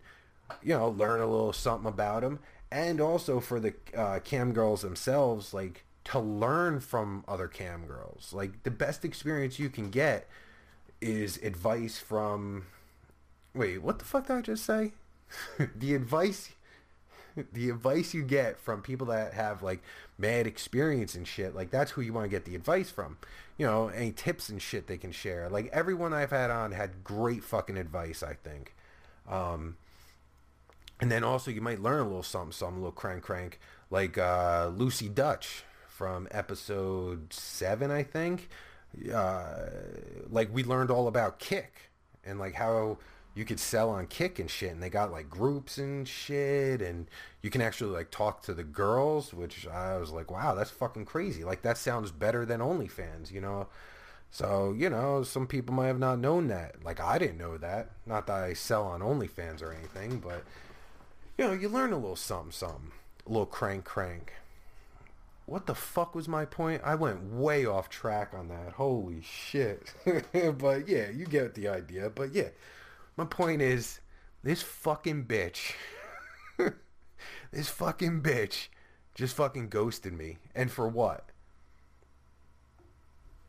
you 0.62 0.74
know 0.74 0.90
learn 0.90 1.20
a 1.20 1.26
little 1.26 1.52
something 1.52 1.88
about 1.88 2.22
them 2.22 2.40
and 2.72 3.02
also 3.02 3.40
for 3.40 3.60
the 3.60 3.74
uh, 3.98 4.20
cam 4.20 4.54
girls 4.54 4.84
themselves 4.84 5.54
like 5.56 5.84
to 6.10 6.20
learn 6.20 6.80
from 6.80 7.24
other 7.28 7.48
cam 7.48 7.86
girls. 7.86 8.34
Like 8.34 8.64
the 8.64 8.72
best 8.72 9.06
experience 9.06 9.60
you 9.60 9.70
can 9.70 9.92
get 9.92 10.28
is 11.02 11.38
advice 11.38 11.98
from 12.00 12.66
wait 13.56 13.78
what 13.82 14.00
the 14.00 14.06
fuck 14.06 14.28
did 14.28 14.36
i 14.36 14.42
just 14.42 14.66
say? 14.66 14.92
The 15.76 15.94
advice 15.94 16.50
the 17.54 17.70
advice 17.70 18.14
you 18.14 18.24
get 18.24 18.60
from 18.60 18.82
people 18.82 19.08
that 19.08 19.34
have 19.34 19.62
like 19.62 19.82
mad 20.18 20.48
experience 20.48 21.14
and 21.14 21.28
shit 21.28 21.56
like 21.56 21.70
that's 21.70 21.92
who 21.92 22.02
you 22.02 22.12
want 22.12 22.26
to 22.26 22.30
get 22.30 22.46
the 22.46 22.56
advice 22.56 22.90
from. 22.90 23.18
You 23.58 23.68
know 23.68 23.90
any 23.90 24.12
tips 24.12 24.50
and 24.50 24.60
shit 24.60 24.88
they 24.88 24.98
can 24.98 25.12
share. 25.12 25.48
Like 25.48 25.70
everyone 25.72 26.12
i've 26.12 26.32
had 26.32 26.50
on 26.50 26.72
had 26.72 27.04
great 27.04 27.44
fucking 27.44 27.78
advice 27.78 28.24
i 28.24 28.34
think. 28.34 28.74
Um 29.30 29.78
and 31.00 31.12
then 31.12 31.24
also 31.24 31.52
you 31.52 31.62
might 31.62 31.82
learn 31.84 32.02
a 32.02 32.06
little 32.06 32.24
something, 32.24 32.52
something, 32.52 32.78
a 32.78 32.80
little 32.80 32.92
crank 32.92 33.24
crank, 33.24 33.60
like 33.90 34.18
uh, 34.18 34.70
Lucy 34.76 35.08
Dutch 35.08 35.64
from 36.00 36.30
episode 36.32 37.34
seven, 37.34 37.92
I 37.92 38.04
think. 38.04 38.48
Uh, 39.14 39.68
like 40.30 40.48
we 40.54 40.64
learned 40.64 40.90
all 40.90 41.10
about 41.10 41.40
Kick 41.40 41.90
and 42.24 42.40
like 42.40 42.54
how 42.54 43.00
you 43.36 43.44
could 43.44 43.60
sell 43.60 43.90
on 43.90 44.08
Kick 44.08 44.40
and 44.40 44.50
shit, 44.50 44.72
and 44.72 44.82
they 44.82 44.90
got 44.90 45.12
like 45.12 45.30
groups 45.30 45.78
and 45.78 46.08
shit, 46.08 46.82
and 46.82 47.08
you 47.42 47.50
can 47.50 47.60
actually 47.60 47.90
like 47.90 48.12
talk 48.12 48.42
to 48.44 48.54
the 48.54 48.64
girls, 48.64 49.34
which 49.34 49.68
I 49.68 49.98
was 49.98 50.12
like, 50.12 50.32
wow, 50.32 50.56
that's 50.56 50.72
fucking 50.72 51.04
crazy. 51.04 51.44
Like 51.44 51.64
that 51.64 51.78
sounds 51.78 52.12
better 52.14 52.46
than 52.46 52.62
OnlyFans, 52.62 53.30
you 53.30 53.42
know. 53.42 53.68
So, 54.32 54.74
you 54.78 54.90
know, 54.90 55.24
some 55.24 55.48
people 55.48 55.76
might 55.76 55.88
have 55.88 56.00
not 56.00 56.20
known 56.20 56.48
that. 56.48 56.82
Like, 56.82 57.02
I 57.02 57.18
didn't 57.18 57.40
know 57.40 57.58
that. 57.58 57.90
Not 58.06 58.26
that 58.28 58.42
I 58.42 58.54
sell 58.54 58.86
on 58.86 59.02
OnlyFans 59.02 59.62
or 59.62 59.74
anything, 59.74 60.20
but 60.20 60.46
you 61.38 61.44
know, 61.44 61.52
you 61.52 61.68
learn 61.68 61.92
a 61.92 61.98
little 61.98 62.16
something, 62.16 62.54
something, 62.54 62.92
a 63.28 63.30
little 63.30 63.46
crank, 63.46 63.84
crank. 63.84 64.32
What 65.50 65.66
the 65.66 65.74
fuck 65.74 66.14
was 66.14 66.28
my 66.28 66.46
point? 66.46 66.84
I 66.86 66.94
went 66.94 67.24
way 67.24 67.66
off 67.66 67.90
track 67.90 68.34
on 68.36 68.50
that. 68.50 68.74
Holy 68.74 69.22
shit. 69.24 69.96
but 70.60 70.88
yeah, 70.88 71.10
you 71.10 71.26
get 71.26 71.56
the 71.56 71.68
idea. 71.68 72.12
But 72.12 72.36
yeah, 72.36 72.50
my 73.18 73.26
point 73.26 73.64
is 73.64 74.00
this 74.44 74.62
fucking 74.62 75.26
bitch, 75.26 75.74
this 77.52 77.68
fucking 77.68 78.22
bitch 78.22 78.68
just 79.16 79.36
fucking 79.36 79.70
ghosted 79.70 80.14
me. 80.14 80.38
And 80.54 80.70
for 80.70 80.88
what? 80.88 81.30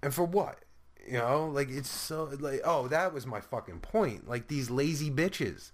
And 0.03 0.15
for 0.15 0.25
what? 0.25 0.61
You 1.07 1.19
know, 1.19 1.49
like 1.53 1.69
it's 1.69 1.91
so 1.91 2.31
like 2.41 2.63
oh, 2.65 2.89
that 2.89 3.13
was 3.13 3.27
my 3.27 3.43
fucking 3.43 3.81
point. 3.81 4.27
Like 4.27 4.49
these 4.49 4.71
lazy 4.71 5.11
bitches. 5.11 5.71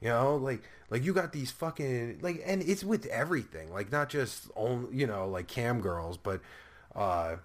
You 0.00 0.08
know, 0.08 0.36
like 0.36 0.62
like 0.88 1.04
you 1.04 1.12
got 1.12 1.32
these 1.32 1.50
fucking 1.50 2.20
like, 2.22 2.42
and 2.44 2.62
it's 2.62 2.82
with 2.82 3.06
everything, 3.06 3.72
like 3.72 3.92
not 3.92 4.08
just 4.08 4.50
on 4.56 4.88
you 4.92 5.06
know 5.06 5.28
like 5.28 5.46
cam 5.46 5.80
girls, 5.80 6.16
but 6.16 6.40
uh, 6.94 7.36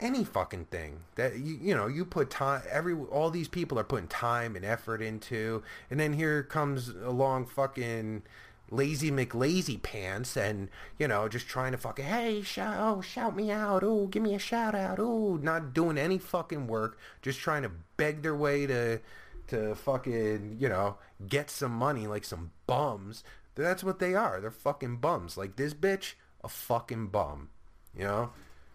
any 0.00 0.24
fucking 0.24 0.66
thing 0.66 1.00
that 1.16 1.38
you 1.38 1.58
you 1.60 1.74
know 1.74 1.86
you 1.86 2.04
put 2.04 2.30
time. 2.30 2.62
Every 2.70 2.94
all 2.94 3.30
these 3.30 3.48
people 3.48 3.78
are 3.78 3.84
putting 3.84 4.08
time 4.08 4.56
and 4.56 4.64
effort 4.64 5.02
into, 5.02 5.62
and 5.90 6.00
then 6.00 6.14
here 6.14 6.42
comes 6.42 6.88
along 6.88 7.46
fucking 7.46 8.22
lazy 8.70 9.10
McLazy 9.10 9.82
pants 9.82 10.36
and 10.36 10.68
you 10.98 11.08
know 11.08 11.28
just 11.28 11.46
trying 11.48 11.72
to 11.72 11.78
fucking 11.78 12.04
hey 12.04 12.42
shout 12.42 12.76
oh 12.78 13.00
shout 13.00 13.34
me 13.34 13.50
out 13.50 13.82
oh 13.82 14.06
give 14.06 14.22
me 14.22 14.34
a 14.34 14.38
shout 14.38 14.74
out 14.74 14.98
oh 15.00 15.38
not 15.42 15.72
doing 15.72 15.96
any 15.96 16.18
fucking 16.18 16.66
work 16.66 16.98
just 17.22 17.40
trying 17.40 17.62
to 17.62 17.70
beg 17.96 18.20
their 18.22 18.36
way 18.36 18.66
to 18.66 19.00
to 19.48 19.74
fucking, 19.74 20.56
you 20.58 20.68
know, 20.68 20.96
get 21.26 21.50
some 21.50 21.72
money 21.72 22.06
like 22.06 22.24
some 22.24 22.52
bums. 22.66 23.24
That's 23.54 23.82
what 23.82 23.98
they 23.98 24.14
are. 24.14 24.40
They're 24.40 24.50
fucking 24.50 24.98
bums. 24.98 25.36
Like 25.36 25.56
this 25.56 25.74
bitch, 25.74 26.14
a 26.44 26.48
fucking 26.48 27.08
bum. 27.08 27.50
You 27.96 28.04
know? 28.04 28.30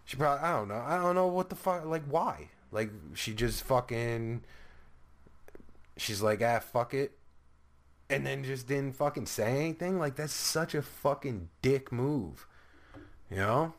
She 0.05 0.17
probably, 0.17 0.43
I 0.43 0.51
don't 0.51 0.67
know. 0.67 0.83
I 0.85 0.97
don't 0.97 1.15
know 1.15 1.27
what 1.27 1.49
the 1.49 1.55
fuck, 1.55 1.85
like 1.85 2.03
why? 2.05 2.49
Like 2.71 2.91
she 3.13 3.33
just 3.33 3.63
fucking, 3.63 4.43
she's 5.95 6.21
like, 6.21 6.41
ah, 6.41 6.59
fuck 6.59 6.93
it. 6.93 7.17
And 8.09 8.25
then 8.25 8.43
just 8.43 8.67
didn't 8.67 8.95
fucking 8.95 9.27
say 9.27 9.59
anything. 9.59 9.97
Like 9.97 10.15
that's 10.15 10.33
such 10.33 10.75
a 10.75 10.81
fucking 10.81 11.49
dick 11.61 11.91
move. 11.91 12.45
You 13.31 13.37
know? 13.37 13.73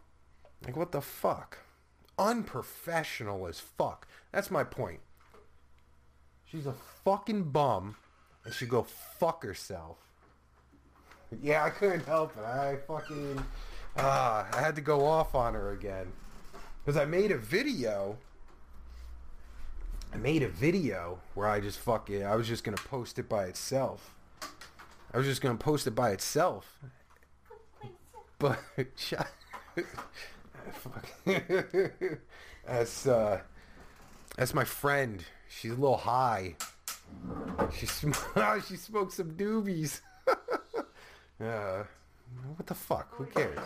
Like 0.65 0.77
what 0.77 0.93
the 0.93 1.03
fuck? 1.03 1.59
Unprofessional 2.19 3.47
as 3.47 3.61
fuck. 3.61 4.09
That's 4.33 4.51
my 4.51 4.65
point. 4.65 5.01
She's 6.55 6.67
a 6.67 6.75
fucking 7.05 7.51
bum 7.51 7.97
and 8.45 8.55
she 8.55 8.67
go 8.67 8.85
fuck 8.85 9.43
herself. 9.43 9.97
Yeah, 11.43 11.65
I 11.65 11.71
couldn't 11.71 12.07
help 12.07 12.37
it. 12.37 12.45
I 12.45 12.77
fucking 12.87 13.45
ah, 13.97 14.47
I 14.53 14.61
had 14.61 14.77
to 14.77 14.81
go 14.81 15.05
off 15.05 15.35
on 15.35 15.55
her 15.55 15.73
again 15.73 16.07
because 16.85 16.97
I 16.97 17.07
made 17.07 17.33
a 17.33 17.39
video. 17.39 18.17
I 20.13 20.17
made 20.19 20.45
a 20.45 20.49
video 20.49 21.19
where 21.35 21.49
I 21.49 21.59
just 21.59 21.81
fucking 21.81 22.25
I 22.25 22.37
was 22.37 22.47
just 22.47 22.63
gonna 22.63 22.77
post 22.77 23.19
it 23.19 23.29
by 23.29 23.47
itself. 23.47 24.15
I 25.13 25.19
was 25.19 25.27
just 25.27 25.41
gonna 25.41 25.59
post 25.59 25.89
it 25.89 25.97
by 25.97 26.11
itself, 26.11 26.79
but 28.39 28.61
fuck. 30.73 31.09
that's 32.65 33.09
uh, 33.09 33.41
that's 34.37 34.55
my 34.55 34.65
friend 34.65 35.25
She's 35.61 35.71
a 35.71 35.77
little 35.77 35.97
high. 35.97 36.57
She 37.79 37.87
sm- 37.87 38.13
she 38.69 38.77
smoked 38.77 39.13
some 39.13 39.33
doobies. 39.33 40.01
uh, 40.29 41.85
what 42.57 42.67
the 42.67 42.75
fuck? 42.75 43.15
Who 43.15 43.27
cares? 43.27 43.59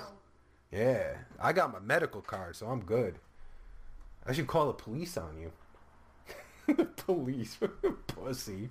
Yeah, 0.71 1.17
I 1.41 1.53
got 1.53 1.73
my 1.73 1.79
medical 1.81 2.21
card, 2.21 2.57
so 2.57 2.67
I'm 2.67 2.85
good. 2.85 3.19
I 4.27 4.33
should 4.33 4.47
call 4.47 4.67
the 4.67 4.75
police 4.75 5.17
on 5.17 5.39
you. 5.41 5.53
The 6.75 6.85
police, 7.07 7.57
pussy. 8.07 8.69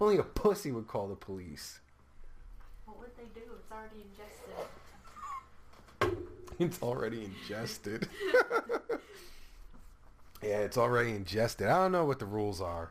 Only 0.00 0.18
a 0.18 0.22
pussy 0.22 0.70
would 0.70 0.86
call 0.86 1.08
the 1.08 1.16
police. 1.16 1.80
What 2.86 3.00
would 3.00 3.10
they 3.16 3.24
do. 3.34 3.40
It's 3.58 3.72
already 3.72 4.04
ingested. 6.00 6.28
It's 6.60 6.82
already 6.82 7.24
ingested. 7.24 8.08
Yeah, 10.42 10.58
it's 10.58 10.76
already 10.78 11.10
ingested. 11.10 11.68
I 11.68 11.78
don't 11.82 11.92
know 11.92 12.04
what 12.04 12.18
the 12.18 12.26
rules 12.26 12.60
are. 12.60 12.90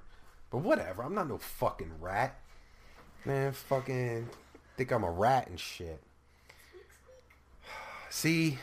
But 0.50 0.60
whatever. 0.60 1.04
I'm 1.04 1.16
not 1.16 1.28
no 1.30 1.38
fucking 1.38 1.92
rat. 2.00 2.38
Man, 3.26 3.52
fucking 3.54 4.28
think 4.78 4.92
I'm 4.92 5.04
a 5.04 5.12
rat 5.12 5.48
and 5.48 5.60
shit. 5.60 6.02
See, 8.10 8.58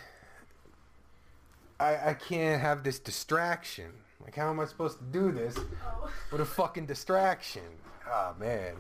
I 1.81 2.11
I 2.11 2.15
can't 2.15 2.61
have 2.61 2.83
this 2.83 2.99
distraction. 2.99 3.91
Like 4.23 4.35
how 4.35 4.51
am 4.51 4.61
I 4.61 4.65
supposed 4.67 4.99
to 4.99 5.05
do 5.05 5.33
this 5.33 5.57
Oh. 5.59 6.11
with 6.33 6.41
a 6.41 6.45
fucking 6.45 6.87
distraction? 6.87 7.63
Ah 8.07 8.35
man. 8.39 8.75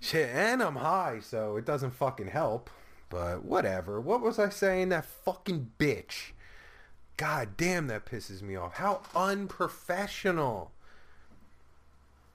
Shit, 0.00 0.28
and 0.34 0.62
I'm 0.62 0.76
high, 0.76 1.20
so 1.22 1.56
it 1.56 1.64
doesn't 1.64 1.92
fucking 1.92 2.28
help. 2.28 2.68
But 3.08 3.44
whatever. 3.44 4.00
What 4.00 4.20
was 4.20 4.38
I 4.38 4.48
saying? 4.48 4.88
That 4.90 5.04
fucking 5.04 5.70
bitch. 5.78 6.32
God 7.16 7.56
damn, 7.56 7.86
that 7.88 8.06
pisses 8.06 8.42
me 8.42 8.56
off. 8.56 8.74
How 8.74 9.02
unprofessional. 9.14 10.72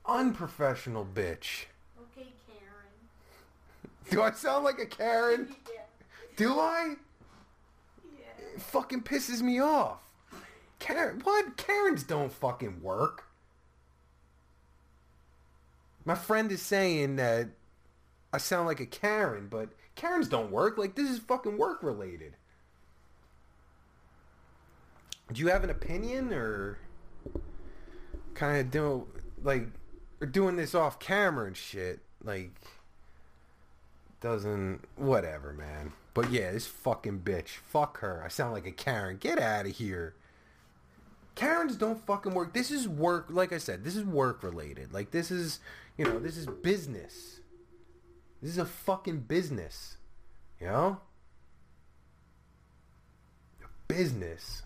Unprofessional 0.06 1.06
bitch. 1.06 1.66
Okay, 2.00 2.30
Karen. 2.48 4.10
Do 4.10 4.22
I 4.22 4.32
sound 4.32 4.64
like 4.64 4.80
a 4.80 4.86
Karen? 4.86 5.56
Yeah. 5.70 6.46
Do 6.46 6.60
I? 6.60 6.96
Yeah. 8.18 8.56
It 8.56 8.62
fucking 8.62 9.02
pisses 9.02 9.42
me 9.42 9.60
off. 9.60 10.00
Karen, 10.80 11.20
what? 11.26 11.58
Karens 11.58 12.04
don't 12.04 12.32
fucking 12.32 12.82
work. 12.82 13.26
My 16.06 16.16
friend 16.16 16.50
is 16.52 16.62
saying 16.62 17.18
that 17.18 17.50
I 18.32 18.38
sound 18.38 18.68
like 18.68 18.80
a 18.80 18.86
Karen, 18.86 19.48
but 19.50 19.70
Karens 19.96 20.30
don't 20.30 20.52
work. 20.52 20.78
Like, 20.78 20.96
this 20.96 21.10
is 21.10 21.20
fucking 21.20 21.58
work 21.58 21.84
related. 21.84 22.36
Do 25.32 25.42
you 25.42 25.48
have 25.50 25.64
an 25.64 25.70
opinion 25.70 26.34
or 26.34 26.80
kind 28.34 28.60
of 28.60 28.72
do 28.72 29.08
like 29.44 29.68
or 30.22 30.28
doing 30.28 30.56
this 30.56 30.74
off 30.74 31.00
camera 31.00 31.46
and 31.46 31.56
shit? 31.56 32.00
Like, 32.24 32.52
doesn't 34.22 34.82
whatever, 34.96 35.54
man. 35.54 35.94
But 36.14 36.32
yeah, 36.32 36.52
this 36.52 36.66
fucking 36.68 37.20
bitch. 37.20 37.50
Fuck 37.50 38.00
her. 38.00 38.24
I 38.26 38.28
sound 38.28 38.54
like 38.54 38.66
a 38.66 38.72
Karen. 38.72 39.18
Get 39.18 39.40
out 39.40 39.66
of 39.66 39.76
here. 39.78 40.16
Karens 41.36 41.78
don't 41.78 42.06
fucking 42.06 42.34
work. 42.34 42.54
This 42.54 42.72
is 42.72 42.88
work. 42.88 43.28
Like 43.30 43.54
I 43.54 43.60
said, 43.60 43.84
this 43.84 43.96
is 43.96 44.04
work 44.04 44.44
related. 44.44 44.92
Like 44.92 45.12
this 45.12 45.32
is, 45.32 45.60
you 45.98 46.06
know, 46.06 46.20
this 46.20 46.36
is 46.36 46.48
business. 46.48 47.40
This 48.42 48.52
is 48.52 48.58
a 48.58 48.66
fucking 48.66 49.22
business. 49.22 49.98
You 50.60 50.68
know? 50.68 50.98
Business. 53.88 54.64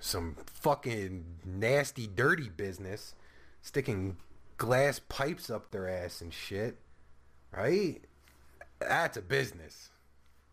Some 0.00 0.36
fucking 0.46 1.24
nasty, 1.44 2.06
dirty 2.06 2.48
business. 2.48 3.14
Sticking 3.62 4.16
glass 4.56 5.00
pipes 5.08 5.50
up 5.50 5.70
their 5.70 5.88
ass 5.88 6.20
and 6.20 6.32
shit. 6.32 6.78
Right? 7.52 8.02
That's 8.80 9.16
a 9.16 9.22
business. 9.22 9.90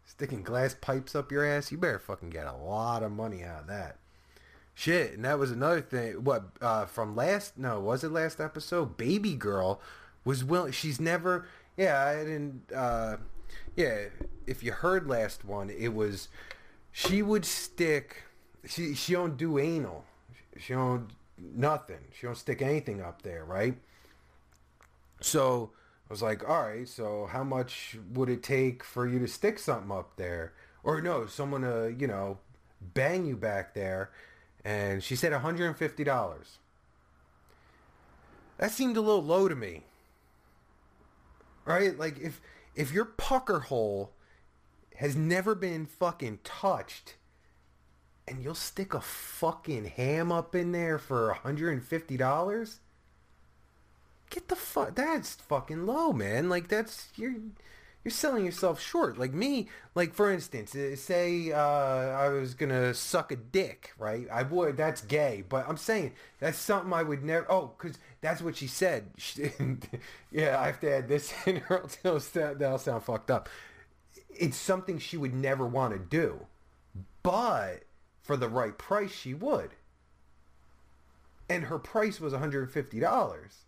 Sticking 0.06 0.44
glass 0.44 0.76
pipes 0.80 1.16
up 1.16 1.32
your 1.32 1.46
ass, 1.46 1.72
you 1.72 1.78
better 1.78 2.00
fucking 2.00 2.30
get 2.30 2.46
a 2.46 2.54
lot 2.54 3.04
of 3.04 3.12
money 3.12 3.44
out 3.44 3.62
of 3.62 3.68
that. 3.68 3.98
Shit, 4.76 5.14
and 5.14 5.26
that 5.26 5.38
was 5.38 5.52
another 5.52 5.82
thing. 5.82 6.24
What 6.24 6.46
uh, 6.62 6.86
from 6.86 7.16
last? 7.16 7.58
No, 7.58 7.80
was 7.80 8.04
it 8.04 8.12
last 8.12 8.40
episode? 8.40 8.98
Baby 8.98 9.36
girl 9.36 9.80
was 10.26 10.44
willing. 10.44 10.72
She's 10.72 11.00
never. 11.00 11.48
Yeah, 11.78 12.04
I 12.04 12.24
didn't. 12.24 12.72
Uh, 12.74 13.18
yeah, 13.76 14.06
if 14.48 14.64
you 14.64 14.72
heard 14.72 15.08
last 15.08 15.46
one, 15.46 15.70
it 15.70 15.90
was 15.90 16.28
she 16.92 17.22
would 17.22 17.46
stick. 17.46 18.24
She 18.66 18.94
she 18.94 19.14
don't 19.14 19.38
do 19.38 19.60
anal. 19.60 20.06
She 20.58 20.74
don't 20.74 21.10
nothing. 21.38 22.00
She 22.18 22.26
don't 22.26 22.38
stick 22.38 22.62
anything 22.62 23.02
up 23.02 23.22
there, 23.22 23.44
right? 23.44 23.76
So 25.22 25.72
I 26.10 26.14
was 26.14 26.22
like, 26.22 26.48
all 26.48 26.62
right. 26.62 26.88
So 26.88 27.28
how 27.32 27.44
much 27.44 27.98
would 28.14 28.30
it 28.30 28.44
take 28.44 28.84
for 28.84 29.08
you 29.08 29.20
to 29.20 29.28
stick 29.28 29.60
something 29.60 29.92
up 29.92 30.16
there, 30.16 30.54
or 30.84 31.02
no, 31.02 31.26
someone 31.26 31.62
to 31.62 31.94
you 31.98 32.08
know 32.08 32.40
bang 32.94 33.26
you 33.26 33.36
back 33.36 33.74
there? 33.74 34.12
And 34.64 35.04
she 35.04 35.16
said 35.16 35.32
one 35.34 35.42
hundred 35.42 35.68
and 35.68 35.78
fifty 35.78 36.04
dollars. 36.04 36.58
That 38.58 38.72
seemed 38.72 38.96
a 38.96 39.02
little 39.02 39.24
low 39.24 39.50
to 39.50 39.56
me. 39.56 39.84
Right? 41.66 41.98
Like 41.98 42.20
if 42.20 42.40
if 42.76 42.94
your 42.94 43.06
pucker 43.06 43.60
hole 43.60 44.14
has 44.98 45.16
never 45.16 45.56
been 45.56 45.86
fucking 45.86 46.40
touched 46.44 47.16
and 48.28 48.44
you'll 48.44 48.56
stick 48.56 48.94
a 48.94 49.02
fucking 49.02 49.86
ham 49.86 50.32
up 50.32 50.56
in 50.56 50.72
there 50.72 50.98
for 50.98 51.38
$150? 51.44 52.80
Get 54.30 54.48
the 54.48 54.56
fuck 54.56 54.96
that's 54.96 55.36
fucking 55.36 55.86
low, 55.86 56.12
man. 56.12 56.50
Like 56.50 56.68
that's 56.68 57.10
you're 57.16 57.36
you're 58.04 58.12
selling 58.12 58.46
yourself 58.46 58.82
short. 58.82 59.18
Like 59.18 59.34
me, 59.34 59.70
like 59.96 60.14
for 60.14 60.32
instance, 60.32 60.76
uh, 60.76 60.96
say 60.96 61.52
uh, 61.52 61.58
I 61.58 62.30
was 62.30 62.54
gonna 62.54 62.94
suck 62.94 63.32
a 63.32 63.36
dick, 63.36 63.94
right? 63.98 64.28
I 64.32 64.44
would. 64.44 64.76
That's 64.76 65.02
gay, 65.02 65.44
but 65.48 65.68
I'm 65.70 65.78
saying 65.78 66.14
that's 66.40 66.58
something 66.58 66.92
I 66.92 67.04
would 67.04 67.24
never. 67.24 67.46
Oh, 67.50 67.74
because 67.78 67.98
that's 68.22 68.42
what 68.42 68.56
she 68.58 68.68
said. 68.68 69.12
She, 69.18 69.52
yeah, 70.32 70.60
I 70.60 70.66
have 70.66 70.80
to 70.82 70.92
add 70.92 71.08
this 71.08 71.32
in, 71.46 71.58
it'll 72.04 72.20
sound- 72.20 72.60
that'll 72.60 72.78
sound 72.80 73.04
fucked 73.04 73.30
up. 73.30 73.48
It's 74.32 74.58
something 74.58 74.98
she 74.98 75.16
would 75.16 75.34
never 75.34 75.66
want 75.66 75.94
to 75.94 76.00
do, 76.00 76.48
but 77.22 77.84
for 78.24 78.36
the 78.36 78.50
right 78.50 78.78
price, 78.78 79.12
she 79.12 79.36
would. 79.36 79.76
And 81.48 81.66
her 81.66 81.78
price 81.78 82.20
was 82.20 82.34
150 82.34 83.00
dollars 83.00 83.66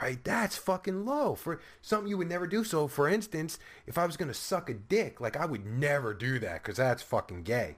right? 0.00 0.22
That's 0.24 0.56
fucking 0.56 1.04
low 1.04 1.34
for 1.34 1.60
something 1.82 2.08
you 2.08 2.18
would 2.18 2.28
never 2.28 2.46
do. 2.46 2.64
So, 2.64 2.88
for 2.88 3.08
instance, 3.08 3.58
if 3.86 3.98
I 3.98 4.06
was 4.06 4.16
gonna 4.16 4.34
suck 4.34 4.70
a 4.70 4.74
dick, 4.74 5.20
like 5.20 5.36
I 5.36 5.46
would 5.46 5.66
never 5.66 6.14
do 6.14 6.38
that 6.38 6.62
because 6.62 6.78
that's 6.78 7.02
fucking 7.02 7.42
gay. 7.42 7.76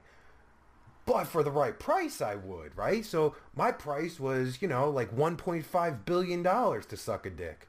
But 1.05 1.25
for 1.25 1.43
the 1.43 1.51
right 1.51 1.77
price, 1.77 2.21
I 2.21 2.35
would, 2.35 2.77
right? 2.77 3.05
So 3.05 3.35
my 3.55 3.71
price 3.73 4.19
was, 4.19 4.61
you 4.61 4.69
know, 4.69 4.89
like 4.89 5.13
1.5 5.15 6.05
billion 6.05 6.43
dollars 6.43 6.85
to 6.87 6.97
suck 6.97 7.25
a 7.25 7.29
dick. 7.29 7.67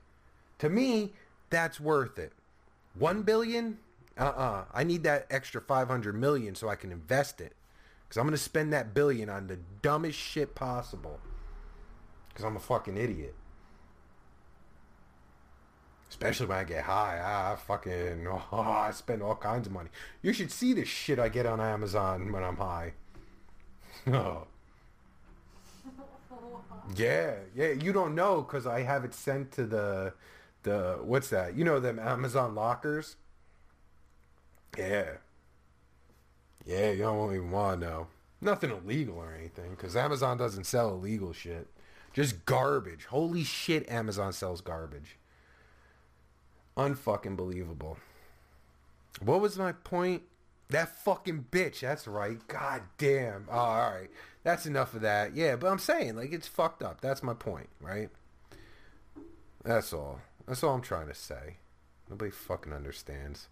To 0.58 0.68
me, 0.68 1.14
that's 1.50 1.80
worth 1.80 2.18
it. 2.18 2.32
1 2.96 3.22
billion? 3.22 3.78
Uh-uh. 4.16 4.66
I 4.72 4.84
need 4.84 5.02
that 5.02 5.26
extra 5.30 5.60
500 5.60 6.14
million 6.14 6.54
so 6.54 6.68
I 6.68 6.76
can 6.76 6.92
invest 6.92 7.40
it. 7.40 7.54
Because 8.14 8.20
I'm 8.20 8.26
gonna 8.28 8.36
spend 8.36 8.72
that 8.72 8.94
billion 8.94 9.28
on 9.28 9.48
the 9.48 9.58
dumbest 9.82 10.16
shit 10.16 10.54
possible. 10.54 11.18
Because 12.28 12.44
I'm 12.44 12.54
a 12.54 12.60
fucking 12.60 12.96
idiot. 12.96 13.34
Especially 16.08 16.46
when 16.46 16.58
I 16.58 16.62
get 16.62 16.84
high. 16.84 17.18
I 17.20 17.56
fucking, 17.56 18.28
oh, 18.28 18.44
I 18.52 18.92
spend 18.92 19.20
all 19.20 19.34
kinds 19.34 19.66
of 19.66 19.72
money. 19.72 19.90
You 20.22 20.32
should 20.32 20.52
see 20.52 20.74
the 20.74 20.84
shit 20.84 21.18
I 21.18 21.28
get 21.28 21.44
on 21.44 21.60
Amazon 21.60 22.30
when 22.30 22.44
I'm 22.44 22.56
high. 22.56 22.92
Oh. 24.06 24.46
Yeah, 26.96 27.36
yeah. 27.56 27.70
You 27.70 27.94
don't 27.94 28.14
know 28.14 28.42
because 28.42 28.66
I 28.66 28.82
have 28.82 29.06
it 29.06 29.14
sent 29.14 29.52
to 29.52 29.64
the, 29.64 30.12
the, 30.64 30.98
what's 31.02 31.30
that? 31.30 31.56
You 31.56 31.64
know 31.64 31.80
them 31.80 31.98
Amazon 31.98 32.54
lockers? 32.54 33.16
Yeah. 34.76 35.14
Yeah, 36.64 36.90
you 36.90 37.02
don't 37.02 37.34
even 37.34 37.50
want 37.50 37.80
to 37.80 37.86
know. 37.86 38.06
Nothing 38.40 38.70
illegal 38.70 39.16
or 39.16 39.34
anything 39.34 39.70
because 39.70 39.96
Amazon 39.96 40.36
doesn't 40.36 40.64
sell 40.64 40.90
illegal 40.90 41.32
shit. 41.32 41.68
Just 42.12 42.44
garbage. 42.46 43.06
Holy 43.06 43.44
shit, 43.44 43.88
Amazon 43.90 44.32
sells 44.32 44.60
garbage. 44.60 45.16
Unfucking 46.76 47.36
believable. 47.36 47.98
What 49.20 49.40
was 49.40 49.58
my 49.58 49.72
point? 49.72 50.22
That 50.70 50.96
fucking 51.04 51.46
bitch. 51.50 51.80
That's 51.80 52.06
right. 52.06 52.38
God 52.48 52.82
damn. 52.98 53.46
Oh, 53.50 53.56
all 53.58 53.90
right. 53.90 54.10
That's 54.42 54.66
enough 54.66 54.94
of 54.94 55.02
that. 55.02 55.34
Yeah, 55.34 55.56
but 55.56 55.68
I'm 55.68 55.78
saying 55.78 56.16
like 56.16 56.32
it's 56.32 56.48
fucked 56.48 56.82
up. 56.82 57.00
That's 57.00 57.22
my 57.22 57.34
point, 57.34 57.68
right? 57.80 58.10
That's 59.62 59.92
all. 59.92 60.20
That's 60.46 60.62
all 60.62 60.74
I'm 60.74 60.82
trying 60.82 61.08
to 61.08 61.14
say. 61.14 61.56
Nobody 62.08 62.30
fucking 62.30 62.72
understands. 62.72 63.48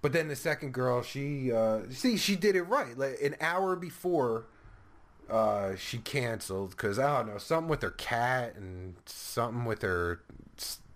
But 0.00 0.12
then 0.12 0.28
the 0.28 0.36
second 0.36 0.72
girl, 0.72 1.02
she 1.02 1.52
uh 1.52 1.80
see 1.90 2.16
she 2.16 2.36
did 2.36 2.56
it 2.56 2.62
right. 2.62 2.96
Like 2.96 3.20
an 3.22 3.36
hour 3.40 3.76
before 3.76 4.46
uh 5.28 5.74
she 5.76 5.98
canceled 5.98 6.76
cuz 6.76 6.98
I 6.98 7.18
don't 7.18 7.28
know, 7.32 7.38
something 7.38 7.68
with 7.68 7.82
her 7.82 7.90
cat 7.90 8.54
and 8.56 8.94
something 9.06 9.64
with 9.64 9.82
her 9.82 10.22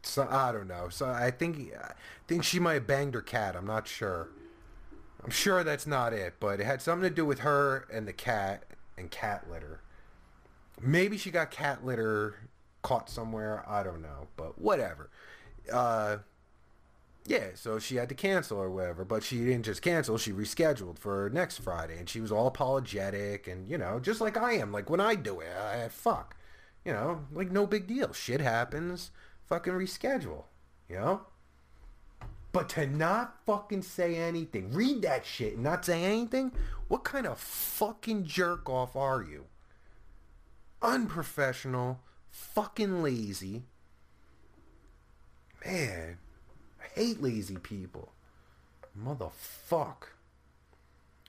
so, 0.04 0.26
I 0.28 0.50
don't 0.50 0.66
know. 0.66 0.88
So 0.88 1.06
I 1.08 1.30
think 1.30 1.72
I 1.74 1.92
think 2.26 2.44
she 2.44 2.58
might 2.58 2.74
have 2.74 2.86
banged 2.86 3.14
her 3.14 3.22
cat. 3.22 3.54
I'm 3.56 3.66
not 3.66 3.86
sure. 3.86 4.30
I'm 5.22 5.30
sure 5.30 5.62
that's 5.62 5.86
not 5.86 6.12
it, 6.12 6.34
but 6.40 6.58
it 6.60 6.64
had 6.64 6.82
something 6.82 7.08
to 7.08 7.14
do 7.14 7.24
with 7.24 7.40
her 7.40 7.86
and 7.92 8.08
the 8.08 8.12
cat 8.12 8.64
and 8.98 9.10
cat 9.10 9.48
litter. 9.48 9.80
Maybe 10.80 11.16
she 11.16 11.30
got 11.30 11.52
cat 11.52 11.84
litter 11.84 12.48
caught 12.82 13.08
somewhere. 13.08 13.64
I 13.68 13.84
don't 13.84 14.02
know, 14.02 14.26
but 14.36 14.60
whatever. 14.60 15.10
uh, 15.72 16.18
yeah, 17.24 17.48
so 17.54 17.78
she 17.78 17.96
had 17.96 18.08
to 18.08 18.14
cancel 18.14 18.58
or 18.58 18.70
whatever, 18.70 19.04
but 19.04 19.22
she 19.22 19.38
didn't 19.38 19.64
just 19.64 19.82
cancel, 19.82 20.18
she 20.18 20.32
rescheduled 20.32 20.98
for 20.98 21.30
next 21.32 21.58
Friday 21.58 21.98
and 21.98 22.08
she 22.08 22.20
was 22.20 22.32
all 22.32 22.46
apologetic 22.46 23.46
and, 23.46 23.68
you 23.68 23.78
know, 23.78 24.00
just 24.00 24.20
like 24.20 24.36
I 24.36 24.54
am, 24.54 24.72
like 24.72 24.90
when 24.90 25.00
I 25.00 25.14
do 25.14 25.40
it, 25.40 25.52
I 25.56 25.88
fuck. 25.88 26.36
You 26.84 26.92
know, 26.92 27.20
like 27.32 27.52
no 27.52 27.66
big 27.66 27.86
deal. 27.86 28.12
Shit 28.12 28.40
happens. 28.40 29.12
Fucking 29.46 29.72
reschedule. 29.72 30.44
You 30.88 30.96
know? 30.96 31.20
But 32.50 32.68
to 32.70 32.86
not 32.86 33.36
fucking 33.46 33.82
say 33.82 34.16
anything, 34.16 34.72
read 34.72 35.02
that 35.02 35.24
shit 35.24 35.54
and 35.54 35.62
not 35.62 35.84
say 35.84 36.02
anything, 36.02 36.52
what 36.88 37.04
kind 37.04 37.26
of 37.26 37.38
fucking 37.38 38.26
jerk 38.26 38.68
off 38.68 38.94
are 38.94 39.22
you? 39.22 39.46
Unprofessional, 40.82 42.00
fucking 42.30 43.02
lazy. 43.02 43.62
Man, 45.64 46.18
hate 46.94 47.22
lazy 47.22 47.56
people. 47.56 48.12
Motherfuck. 48.98 50.08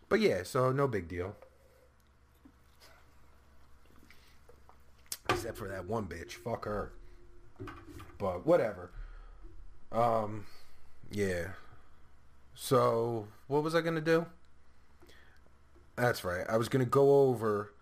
But 0.09 0.19
yeah, 0.19 0.43
so 0.43 0.71
no 0.71 0.87
big 0.87 1.07
deal. 1.07 1.35
Except 5.29 5.57
for 5.57 5.67
that 5.67 5.87
one 5.87 6.05
bitch. 6.05 6.33
Fuck 6.33 6.65
her. 6.65 6.93
But 8.17 8.45
whatever. 8.45 8.91
Um 9.91 10.45
yeah. 11.11 11.49
So 12.53 13.27
what 13.47 13.63
was 13.63 13.75
I 13.75 13.81
gonna 13.81 14.01
do? 14.01 14.25
That's 15.95 16.23
right. 16.23 16.45
I 16.49 16.57
was 16.57 16.69
gonna 16.69 16.85
go 16.85 17.27
over 17.27 17.73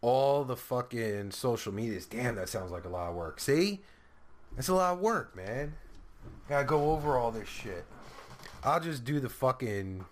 all 0.00 0.44
the 0.44 0.56
fucking 0.56 1.30
social 1.32 1.72
medias. 1.72 2.06
Damn, 2.06 2.36
that 2.36 2.48
sounds 2.48 2.70
like 2.70 2.84
a 2.84 2.88
lot 2.88 3.10
of 3.10 3.14
work. 3.14 3.40
See? 3.40 3.80
That's 4.56 4.68
a 4.68 4.74
lot 4.74 4.94
of 4.94 5.00
work, 5.00 5.36
man. 5.36 5.74
Gotta 6.48 6.64
go 6.64 6.90
over 6.92 7.16
all 7.16 7.30
this 7.30 7.48
shit. 7.48 7.84
I'll 8.64 8.80
just 8.80 9.04
do 9.04 9.20
the 9.20 9.28
fucking. 9.28 10.04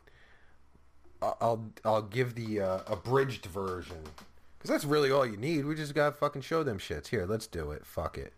I'll 1.20 1.64
I'll, 1.84 2.02
give 2.02 2.36
the 2.36 2.60
uh, 2.60 2.80
abridged 2.86 3.46
version 3.46 3.98
because 4.56 4.70
that's 4.70 4.84
really 4.84 5.10
all 5.10 5.26
you 5.26 5.36
need. 5.36 5.64
We 5.64 5.74
just 5.74 5.94
gotta 5.94 6.14
fucking 6.14 6.42
show 6.42 6.62
them 6.62 6.78
shits. 6.78 7.08
Here, 7.08 7.26
let's 7.26 7.48
do 7.48 7.72
it. 7.72 7.84
Fuck 7.84 8.18
it. 8.18 8.32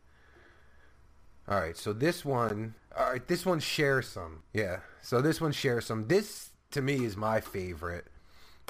All 1.46 1.60
right, 1.60 1.76
so 1.76 1.92
this 1.92 2.24
one. 2.24 2.74
All 2.96 3.10
right, 3.10 3.26
this 3.26 3.44
one 3.44 3.60
shares 3.60 4.08
some. 4.08 4.42
Yeah, 4.54 4.80
so 5.02 5.20
this 5.20 5.40
one 5.40 5.52
shares 5.52 5.84
some. 5.84 6.08
This 6.08 6.50
to 6.70 6.80
me 6.80 7.04
is 7.04 7.16
my 7.16 7.40
favorite 7.40 8.06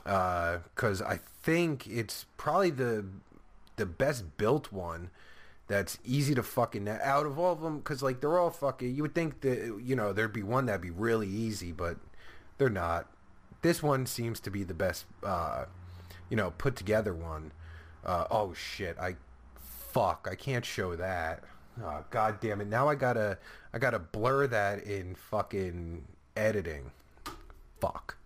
because 0.04 1.02
I 1.02 1.20
think 1.42 1.86
it's 1.86 2.26
probably 2.36 2.70
the 2.70 3.04
the 3.76 3.86
best 3.86 4.36
built 4.36 4.72
one 4.72 5.10
that's 5.70 6.00
easy 6.04 6.35
to 6.35 6.42
fucking 6.42 6.88
out 6.88 7.26
of 7.26 7.38
all 7.38 7.52
of 7.52 7.61
them 7.61 7.78
because 7.78 8.02
like 8.02 8.20
they're 8.20 8.40
all 8.40 8.50
fucking 8.50 8.92
you 8.92 9.02
would 9.02 9.14
think 9.14 9.40
that 9.42 9.80
you 9.85 9.94
know 9.94 10.12
there'd 10.12 10.33
be 10.33 10.42
one 10.42 10.66
that'd 10.66 10.80
be 10.80 10.90
really 10.90 11.28
easy 11.28 11.70
but 11.70 11.96
they're 12.59 12.68
not. 12.68 13.06
This 13.62 13.80
one 13.80 14.04
seems 14.04 14.40
to 14.40 14.50
be 14.50 14.64
the 14.64 14.74
best 14.74 15.04
uh 15.22 15.66
you 16.28 16.37
know 16.37 16.50
put 16.59 16.74
together 16.74 17.14
one. 17.14 17.52
Uh 18.04 18.24
oh 18.33 18.52
shit 18.52 18.98
i 18.98 19.14
fuck 19.61 20.26
i 20.28 20.35
can't 20.35 20.64
show 20.64 20.96
that. 20.96 21.44
Oh 21.80 22.04
god 22.11 22.40
damn 22.40 22.61
it 22.61 22.66
now 22.66 22.88
i 22.88 22.96
gotta 22.96 23.38
i 23.72 23.78
gotta 23.78 24.00
blur 24.00 24.48
that 24.48 24.83
in 24.83 25.14
fucking 25.14 26.04
editing. 26.37 26.90
Fuck. 27.80 28.16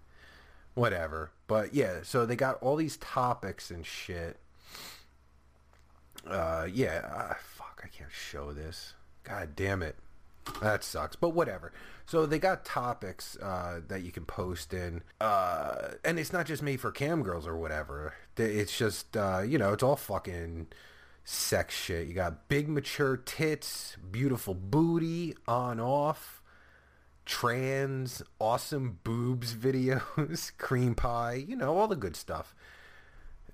Whatever 0.72 1.30
but 1.46 1.74
yeah 1.74 1.98
so 2.04 2.24
they 2.24 2.36
got 2.36 2.56
all 2.62 2.76
these 2.76 2.96
topics 2.96 3.70
and 3.70 3.84
shit 3.84 4.38
uh, 6.26 6.66
yeah, 6.72 7.02
uh, 7.12 7.34
fuck, 7.42 7.82
I 7.84 7.88
can't 7.88 8.12
show 8.12 8.52
this. 8.52 8.94
God 9.24 9.56
damn 9.56 9.82
it. 9.82 9.96
That 10.60 10.84
sucks, 10.84 11.16
but 11.16 11.30
whatever. 11.30 11.72
So 12.06 12.26
they 12.26 12.38
got 12.38 12.64
topics 12.64 13.36
uh, 13.38 13.80
that 13.88 14.02
you 14.02 14.12
can 14.12 14.26
post 14.26 14.74
in, 14.74 15.02
uh, 15.20 15.92
and 16.04 16.18
it's 16.18 16.32
not 16.32 16.46
just 16.46 16.62
made 16.62 16.80
for 16.80 16.90
cam 16.90 17.22
girls 17.22 17.46
or 17.46 17.56
whatever. 17.56 18.14
It's 18.36 18.76
just 18.76 19.16
uh, 19.16 19.40
you 19.40 19.56
know, 19.56 19.72
it's 19.72 19.82
all 19.82 19.96
fucking 19.96 20.66
sex 21.24 21.74
shit. 21.74 22.06
You 22.06 22.14
got 22.14 22.48
big 22.48 22.68
mature 22.68 23.16
tits, 23.16 23.96
beautiful 24.10 24.54
booty, 24.54 25.34
on 25.48 25.80
off, 25.80 26.42
trans, 27.24 28.22
awesome 28.38 28.98
boobs 29.02 29.54
videos, 29.54 30.56
cream 30.58 30.94
pie, 30.94 31.44
you 31.48 31.56
know, 31.56 31.76
all 31.76 31.88
the 31.88 31.96
good 31.96 32.16
stuff 32.16 32.54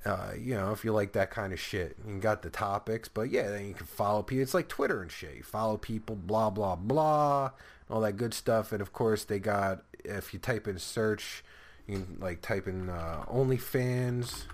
uh, 0.05 0.31
you 0.39 0.55
know, 0.55 0.73
if 0.73 0.85
you 0.85 0.93
like 0.93 1.13
that 1.13 1.31
kind 1.31 1.53
of 1.53 1.61
shit, 1.61 1.97
you 2.07 2.19
got 2.19 2.43
the 2.43 2.51
topics, 2.51 3.09
but 3.09 3.31
yeah, 3.31 3.49
then 3.51 3.67
you 3.67 3.75
can 3.75 3.87
follow 3.87 4.23
people. 4.23 4.43
It's 4.43 4.55
like 4.55 4.69
Twitter 4.69 5.03
and 5.03 5.11
shit. 5.11 5.37
You 5.37 5.43
follow 5.43 5.77
people, 5.77 6.17
blah 6.17 6.51
blah 6.51 6.77
blah, 6.77 7.51
all 7.91 8.01
that 8.01 8.17
good 8.17 8.33
stuff. 8.33 8.73
And 8.73 8.81
of 8.81 8.93
course, 8.93 9.25
they 9.25 9.39
got 9.39 9.83
if 10.05 10.33
you 10.33 10.41
type 10.41 10.67
in 10.67 10.79
search, 10.79 11.45
you 11.87 11.97
can 11.97 12.17
like 12.19 12.41
type 12.41 12.67
in 12.67 12.89
uh, 12.89 13.25
OnlyFans, 13.29 14.45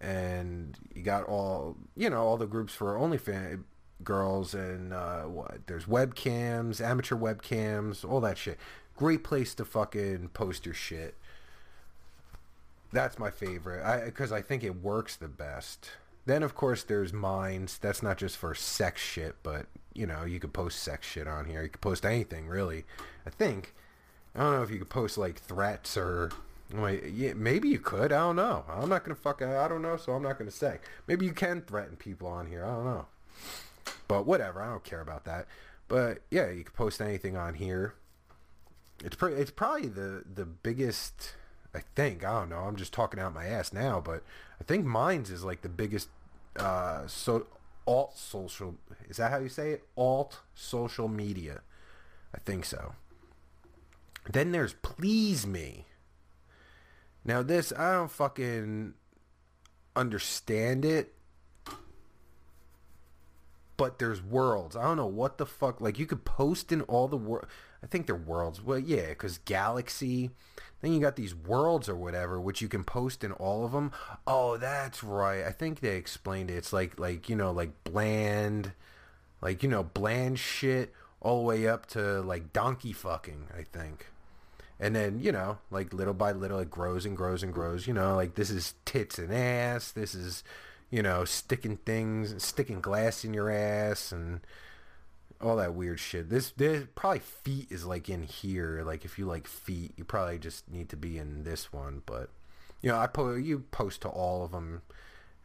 and 0.00 0.76
you 0.94 1.02
got 1.02 1.24
all 1.24 1.76
you 1.96 2.10
know 2.10 2.22
all 2.22 2.36
the 2.36 2.46
groups 2.46 2.74
for 2.74 2.94
OnlyFans 2.96 3.64
girls 4.04 4.54
and 4.54 4.92
uh, 4.92 5.22
what 5.22 5.66
there's 5.66 5.84
webcams, 5.84 6.80
amateur 6.80 7.16
webcams, 7.16 8.08
all 8.08 8.20
that 8.20 8.38
shit. 8.38 8.58
Great 8.96 9.24
place 9.24 9.54
to 9.54 9.64
fucking 9.64 10.28
post 10.34 10.66
your 10.66 10.74
shit. 10.74 11.16
That's 12.92 13.18
my 13.18 13.30
favorite. 13.30 13.84
I 13.84 14.04
because 14.04 14.32
I 14.32 14.42
think 14.42 14.62
it 14.62 14.82
works 14.82 15.16
the 15.16 15.28
best. 15.28 15.90
Then 16.26 16.42
of 16.42 16.54
course 16.54 16.82
there's 16.82 17.12
Minds. 17.12 17.78
That's 17.78 18.02
not 18.02 18.18
just 18.18 18.36
for 18.36 18.54
sex 18.54 19.00
shit, 19.00 19.36
but 19.42 19.66
you 19.94 20.06
know 20.06 20.24
you 20.24 20.38
could 20.38 20.52
post 20.52 20.80
sex 20.80 21.06
shit 21.06 21.26
on 21.26 21.46
here. 21.46 21.62
You 21.62 21.70
could 21.70 21.80
post 21.80 22.04
anything 22.04 22.48
really. 22.48 22.84
I 23.26 23.30
think. 23.30 23.74
I 24.34 24.40
don't 24.40 24.52
know 24.52 24.62
if 24.62 24.70
you 24.70 24.78
could 24.78 24.90
post 24.90 25.18
like 25.18 25.38
threats 25.38 25.96
or. 25.96 26.30
Wait, 26.74 27.04
yeah, 27.12 27.34
maybe 27.34 27.68
you 27.68 27.78
could. 27.78 28.12
I 28.12 28.18
don't 28.20 28.36
know. 28.36 28.64
I'm 28.66 28.88
not 28.88 29.04
gonna 29.04 29.14
fuck. 29.14 29.42
I 29.42 29.68
don't 29.68 29.82
know, 29.82 29.96
so 29.96 30.12
I'm 30.12 30.22
not 30.22 30.38
gonna 30.38 30.50
say. 30.50 30.78
Maybe 31.06 31.26
you 31.26 31.32
can 31.32 31.60
threaten 31.60 31.96
people 31.96 32.28
on 32.28 32.46
here. 32.46 32.64
I 32.64 32.68
don't 32.68 32.84
know. 32.84 33.06
But 34.08 34.26
whatever. 34.26 34.62
I 34.62 34.70
don't 34.70 34.84
care 34.84 35.02
about 35.02 35.24
that. 35.24 35.46
But 35.88 36.22
yeah, 36.30 36.50
you 36.50 36.64
could 36.64 36.74
post 36.74 37.00
anything 37.02 37.36
on 37.36 37.54
here. 37.54 37.94
It's 39.04 39.16
pretty. 39.16 39.36
It's 39.36 39.50
probably 39.50 39.88
the 39.88 40.24
the 40.34 40.46
biggest 40.46 41.34
I 41.74 41.80
think 41.94 42.24
I 42.24 42.40
don't 42.40 42.50
know. 42.50 42.58
I'm 42.58 42.76
just 42.76 42.92
talking 42.92 43.18
out 43.18 43.34
my 43.34 43.46
ass 43.46 43.72
now, 43.72 44.00
but 44.00 44.22
I 44.60 44.64
think 44.64 44.84
Minds 44.84 45.30
is 45.30 45.44
like 45.44 45.62
the 45.62 45.68
biggest 45.68 46.08
uh, 46.56 47.06
so 47.06 47.46
alt 47.86 48.16
social. 48.16 48.76
Is 49.08 49.16
that 49.16 49.30
how 49.30 49.38
you 49.38 49.48
say 49.48 49.72
it? 49.72 49.84
Alt 49.96 50.40
social 50.54 51.08
media. 51.08 51.60
I 52.34 52.38
think 52.38 52.64
so. 52.64 52.94
Then 54.30 54.52
there's 54.52 54.74
Please 54.74 55.46
Me. 55.46 55.86
Now 57.24 57.42
this 57.42 57.72
I 57.72 57.92
don't 57.92 58.10
fucking 58.10 58.94
understand 59.96 60.84
it. 60.84 61.14
But 63.78 63.98
there's 63.98 64.22
worlds. 64.22 64.76
I 64.76 64.82
don't 64.82 64.98
know 64.98 65.06
what 65.06 65.38
the 65.38 65.46
fuck. 65.46 65.80
Like 65.80 65.98
you 65.98 66.06
could 66.06 66.24
post 66.24 66.70
in 66.70 66.82
all 66.82 67.08
the 67.08 67.16
world. 67.16 67.46
I 67.82 67.86
think 67.86 68.06
they're 68.06 68.14
worlds. 68.14 68.62
Well, 68.62 68.78
yeah, 68.78 69.08
because 69.08 69.38
Galaxy. 69.38 70.30
Then 70.82 70.92
you 70.92 71.00
got 71.00 71.16
these 71.16 71.34
worlds 71.34 71.88
or 71.88 71.96
whatever, 71.96 72.38
which 72.40 72.60
you 72.60 72.68
can 72.68 72.84
post 72.84 73.24
in 73.24 73.32
all 73.32 73.64
of 73.64 73.72
them. 73.72 73.92
Oh, 74.26 74.58
that's 74.58 75.02
right. 75.02 75.44
I 75.44 75.50
think 75.52 75.80
they 75.80 75.96
explained 75.96 76.50
it. 76.50 76.54
It's 76.54 76.72
like 76.72 76.98
like 76.98 77.28
you 77.30 77.36
know 77.36 77.52
like 77.52 77.70
bland, 77.84 78.72
like 79.40 79.62
you 79.62 79.68
know 79.68 79.84
bland 79.84 80.38
shit 80.38 80.92
all 81.20 81.38
the 81.38 81.46
way 81.46 81.66
up 81.66 81.86
to 81.86 82.20
like 82.20 82.52
donkey 82.52 82.92
fucking. 82.92 83.46
I 83.56 83.62
think. 83.62 84.08
And 84.82 84.96
then, 84.96 85.20
you 85.20 85.30
know, 85.30 85.58
like 85.70 85.94
little 85.94 86.12
by 86.12 86.32
little 86.32 86.58
it 86.58 86.68
grows 86.68 87.06
and 87.06 87.16
grows 87.16 87.44
and 87.44 87.54
grows, 87.54 87.86
you 87.86 87.94
know, 87.94 88.16
like 88.16 88.34
this 88.34 88.50
is 88.50 88.74
tits 88.84 89.16
and 89.16 89.32
ass, 89.32 89.92
this 89.92 90.12
is, 90.12 90.42
you 90.90 91.04
know, 91.04 91.24
sticking 91.24 91.76
things, 91.76 92.42
sticking 92.42 92.80
glass 92.80 93.24
in 93.24 93.32
your 93.32 93.48
ass 93.48 94.10
and 94.10 94.40
all 95.42 95.56
that 95.56 95.74
weird 95.74 96.00
shit. 96.00 96.30
This, 96.30 96.50
this 96.52 96.86
probably 96.94 97.20
feet 97.20 97.68
is 97.70 97.84
like 97.84 98.08
in 98.08 98.22
here. 98.22 98.82
Like 98.84 99.04
if 99.04 99.18
you 99.18 99.26
like 99.26 99.46
feet, 99.46 99.92
you 99.96 100.04
probably 100.04 100.38
just 100.38 100.70
need 100.70 100.88
to 100.90 100.96
be 100.96 101.18
in 101.18 101.44
this 101.44 101.72
one. 101.72 102.02
But 102.06 102.30
you 102.80 102.90
know, 102.90 102.98
I 102.98 103.06
po- 103.06 103.34
you 103.34 103.60
post 103.70 104.02
to 104.02 104.08
all 104.08 104.44
of 104.44 104.52
them, 104.52 104.82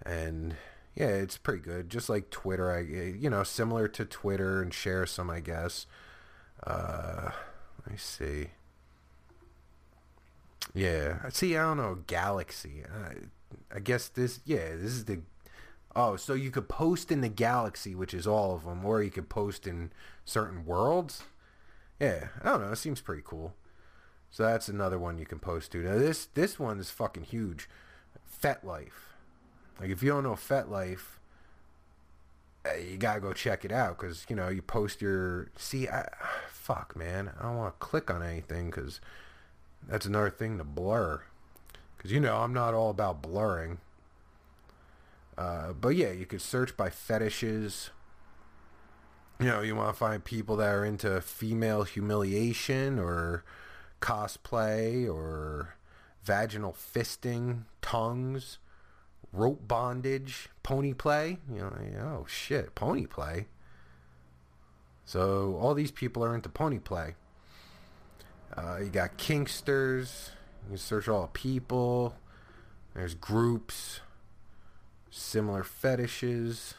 and 0.06 0.56
yeah, 0.96 1.08
it's 1.08 1.38
pretty 1.38 1.62
good. 1.62 1.90
Just 1.90 2.10
like 2.10 2.30
Twitter, 2.30 2.72
I 2.72 2.82
you 2.82 3.30
know 3.30 3.44
similar 3.44 3.88
to 3.90 4.06
Twitter 4.06 4.62
and 4.62 4.72
Sharesome, 4.72 5.32
I 5.32 5.40
guess. 5.40 5.86
Uh, 6.66 7.32
let 7.80 7.92
me 7.92 7.98
see. 7.98 8.48
Yeah, 10.74 11.30
see, 11.30 11.56
I 11.56 11.64
don't 11.64 11.78
know, 11.78 12.00
Galaxy. 12.08 12.84
I, 12.86 13.76
I 13.76 13.80
guess 13.80 14.10
this, 14.10 14.42
yeah, 14.46 14.76
this 14.76 14.92
is 14.92 15.06
the 15.06 15.22
Oh, 16.00 16.16
so 16.16 16.36
you 16.36 16.52
could 16.52 16.70
post 16.70 17.12
in 17.12 17.22
the 17.22 17.28
galaxy, 17.28 17.96
which 17.96 18.14
is 18.14 18.28
all 18.28 18.54
of 18.54 18.66
them, 18.66 18.86
or 18.86 19.02
you 19.02 19.10
could 19.10 19.30
post 19.30 19.66
in 19.66 19.92
certain 20.26 20.64
worlds. 20.64 21.24
Yeah, 22.00 22.28
I 22.44 22.50
don't 22.50 22.62
know. 22.62 22.72
It 22.72 22.76
seems 22.76 23.02
pretty 23.02 23.24
cool. 23.26 23.56
So 24.30 24.44
that's 24.44 24.70
another 24.70 25.00
one 25.00 25.18
you 25.18 25.26
can 25.26 25.40
post 25.40 25.72
to. 25.72 25.80
Now 25.80 25.98
this 25.98 26.28
this 26.28 26.60
one 26.60 26.80
is 26.80 26.92
fucking 26.92 27.24
huge. 27.24 27.68
FetLife. 28.44 29.16
Like 29.82 29.90
if 29.90 30.04
you 30.04 30.12
don't 30.12 30.22
know 30.22 30.34
FetLife, 30.34 31.18
uh, 32.64 32.76
you 32.76 32.98
gotta 32.98 33.20
go 33.20 33.34
check 33.34 33.66
it 33.66 33.72
out 33.72 33.98
because 33.98 34.28
you 34.30 34.36
know 34.36 34.50
you 34.50 34.62
post 34.62 35.02
your 35.02 35.50
see 35.56 35.88
I, 35.88 36.08
fuck 36.50 36.96
man 36.96 37.32
i 37.40 37.44
don't 37.44 37.58
want 37.58 37.80
to 37.80 37.86
click 37.86 38.12
on 38.12 38.24
anything 38.24 38.70
because 38.70 39.00
that's 39.88 40.06
another 40.06 40.30
thing 40.30 40.58
to 40.58 40.64
blur 40.64 41.22
because 41.96 42.12
you 42.12 42.20
know 42.20 42.38
i'm 42.38 42.54
not 42.54 42.74
all 42.74 42.90
about 42.90 43.22
blurring 43.22 43.78
uh, 45.38 45.74
but 45.74 45.90
yeah 45.90 46.12
you 46.12 46.26
could 46.26 46.42
search 46.42 46.76
by 46.76 46.90
fetishes 46.90 47.92
you 49.40 49.46
know 49.46 49.62
you 49.62 49.76
want 49.76 49.90
to 49.90 49.94
find 49.94 50.24
people 50.24 50.56
that 50.56 50.70
are 50.70 50.86
into 50.86 51.22
female 51.22 51.84
humiliation 51.84 53.00
or 53.00 53.44
cosplay 54.02 55.08
or 55.08 55.76
vaginal 56.24 56.74
fisting 56.74 57.64
tongues 57.82 58.58
rope 59.38 59.68
bondage, 59.68 60.50
pony 60.64 60.94
play. 60.94 61.38
You 61.52 61.60
know, 61.60 62.22
oh 62.22 62.26
shit, 62.28 62.76
pony 62.76 63.06
play. 63.06 63.48
So 65.06 65.58
all 65.62 65.74
these 65.74 65.92
people 65.92 66.24
are 66.24 66.36
into 66.36 66.50
pony 66.50 66.80
play. 66.80 67.16
Uh, 68.56 68.80
you 68.82 68.90
got 68.90 69.18
kinksters. 69.18 70.32
You 70.64 70.70
can 70.70 70.78
search 70.78 71.08
all 71.08 71.30
people. 71.32 72.16
There's 72.94 73.14
groups, 73.14 74.02
similar 75.18 75.64
fetishes. 75.64 76.74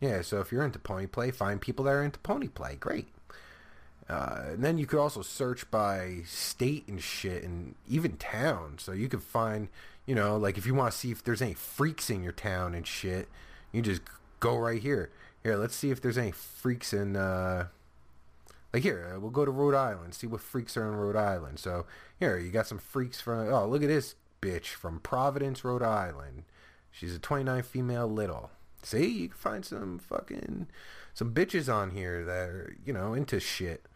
Yeah, 0.00 0.22
so 0.22 0.40
if 0.40 0.52
you're 0.52 0.64
into 0.64 0.78
pony 0.78 1.06
play, 1.06 1.30
find 1.30 1.60
people 1.60 1.84
that 1.86 1.92
are 1.92 2.02
into 2.02 2.18
pony 2.18 2.48
play. 2.48 2.76
Great. 2.76 3.08
Uh, 4.08 4.42
and 4.48 4.62
then 4.62 4.78
you 4.78 4.86
could 4.86 5.00
also 5.00 5.22
search 5.22 5.68
by 5.70 6.18
state 6.26 6.86
and 6.86 7.02
shit, 7.02 7.42
and 7.42 7.74
even 7.88 8.16
town. 8.16 8.76
So 8.78 8.92
you 8.92 9.08
could 9.08 9.22
find 9.22 9.68
you 10.06 10.14
know, 10.14 10.36
like 10.36 10.56
if 10.56 10.64
you 10.64 10.74
want 10.74 10.92
to 10.92 10.98
see 10.98 11.10
if 11.10 11.22
there's 11.22 11.42
any 11.42 11.54
freaks 11.54 12.08
in 12.08 12.22
your 12.22 12.32
town 12.32 12.74
and 12.74 12.86
shit, 12.86 13.28
you 13.72 13.82
just 13.82 14.02
go 14.40 14.56
right 14.56 14.80
here. 14.80 15.10
Here, 15.42 15.56
let's 15.56 15.74
see 15.74 15.90
if 15.90 16.00
there's 16.00 16.16
any 16.16 16.30
freaks 16.30 16.92
in. 16.92 17.16
Uh, 17.16 17.66
like 18.72 18.82
here, 18.82 19.12
uh, 19.14 19.20
we'll 19.20 19.30
go 19.30 19.44
to 19.44 19.50
Rhode 19.50 19.74
Island, 19.74 20.14
see 20.14 20.26
what 20.26 20.40
freaks 20.40 20.76
are 20.76 20.88
in 20.88 20.96
Rhode 20.96 21.16
Island. 21.16 21.58
So 21.58 21.86
here, 22.18 22.38
you 22.38 22.50
got 22.50 22.66
some 22.66 22.78
freaks 22.78 23.20
from. 23.20 23.52
Oh, 23.52 23.66
look 23.66 23.82
at 23.82 23.88
this 23.88 24.14
bitch 24.40 24.68
from 24.68 25.00
Providence, 25.00 25.64
Rhode 25.64 25.82
Island. 25.82 26.44
She's 26.96 27.14
a 27.14 27.18
29 27.18 27.62
female 27.62 28.06
little. 28.06 28.50
See, 28.82 29.06
you 29.06 29.28
can 29.28 29.38
find 29.38 29.64
some 29.64 29.98
fucking 29.98 30.68
some 31.12 31.34
bitches 31.34 31.72
on 31.72 31.90
here 31.90 32.24
that 32.24 32.48
are 32.48 32.76
you 32.84 32.92
know 32.92 33.14
into 33.14 33.40
shit. 33.40 33.86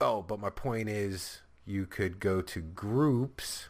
Oh, 0.00 0.22
but 0.22 0.40
my 0.40 0.50
point 0.50 0.88
is, 0.88 1.40
you 1.64 1.86
could 1.86 2.20
go 2.20 2.40
to 2.42 2.60
groups 2.60 3.68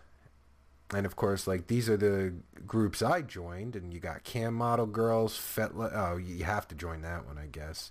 and 0.95 1.05
of 1.05 1.17
course, 1.17 1.47
like 1.47 1.67
these 1.67 1.89
are 1.89 1.97
the 1.97 2.35
groups 2.67 3.03
I 3.03 3.23
joined, 3.23 3.75
and 3.75 3.93
you 3.93 3.99
got 3.99 4.23
Cam 4.23 4.55
Model 4.55 4.87
Girls, 4.87 5.37
Fetla. 5.37 5.91
Oh, 5.93 6.17
you 6.17 6.45
have 6.45 6.69
to 6.69 6.75
join 6.75 7.03
that 7.03 7.27
one, 7.27 7.39
I 7.39 7.47
guess. 7.47 7.91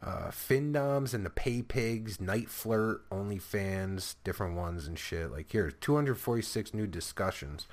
Uh, 0.00 0.30
Findoms 0.30 1.12
and 1.12 1.26
the 1.26 1.30
Pay 1.30 1.60
Pigs, 1.60 2.20
Night 2.20 2.48
Flirt, 2.48 3.08
OnlyFans, 3.10 4.14
different 4.24 4.56
ones 4.56 4.86
and 4.86 4.98
shit. 4.98 5.30
Like 5.30 5.50
here, 5.50 5.70
246 5.70 6.72
new 6.72 6.86
discussions. 6.86 7.66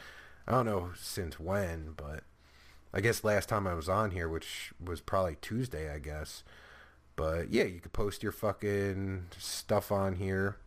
I 0.48 0.52
don't 0.52 0.66
know 0.66 0.92
since 0.96 1.40
when, 1.40 1.94
but 1.98 2.24
I 2.94 3.02
guess 3.02 3.24
last 3.24 3.50
time 3.50 3.68
I 3.68 3.74
was 3.74 3.90
on 3.90 4.12
here, 4.12 4.30
which 4.30 4.72
was 4.84 5.02
probably 5.02 5.38
Tuesday, 5.42 5.94
I 5.94 6.00
guess. 6.00 6.44
But 7.16 7.52
yeah, 7.52 7.64
you 7.64 7.80
could 7.80 7.94
post 7.94 8.24
your 8.24 8.32
fucking 8.32 9.28
stuff 9.38 9.92
on 9.92 10.16
here. 10.16 10.58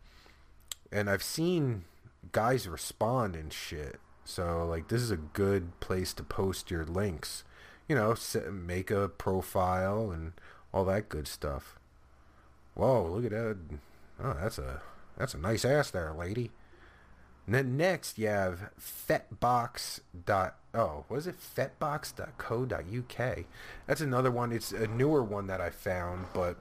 And 0.91 1.09
I've 1.09 1.23
seen 1.23 1.85
guys 2.31 2.67
respond 2.67 3.35
and 3.35 3.53
shit. 3.53 3.99
So 4.25 4.65
like 4.67 4.89
this 4.89 5.01
is 5.01 5.11
a 5.11 5.17
good 5.17 5.79
place 5.79 6.13
to 6.15 6.23
post 6.23 6.69
your 6.69 6.85
links. 6.85 7.43
You 7.87 7.95
know, 7.95 8.15
make 8.51 8.91
a 8.91 9.09
profile 9.09 10.11
and 10.11 10.33
all 10.73 10.85
that 10.85 11.09
good 11.09 11.27
stuff. 11.27 11.79
Whoa, 12.75 13.07
look 13.07 13.25
at 13.25 13.31
that. 13.31 13.57
Oh, 14.23 14.37
that's 14.39 14.57
a 14.59 14.81
that's 15.17 15.33
a 15.33 15.39
nice 15.39 15.65
ass 15.65 15.89
there, 15.89 16.13
lady. 16.13 16.51
And 17.49 17.55
then 17.55 17.77
next 17.77 18.19
you 18.19 18.27
have 18.27 18.69
fetbox 18.79 20.01
dot 20.25 20.57
oh 20.71 21.05
was 21.09 21.25
it 21.25 21.35
fetbox.co.uk 21.39 23.37
that's 23.87 24.01
another 24.01 24.29
one 24.29 24.51
it's 24.51 24.71
a 24.71 24.85
newer 24.85 25.23
one 25.23 25.47
that 25.47 25.59
i 25.59 25.71
found 25.71 26.27
but 26.31 26.57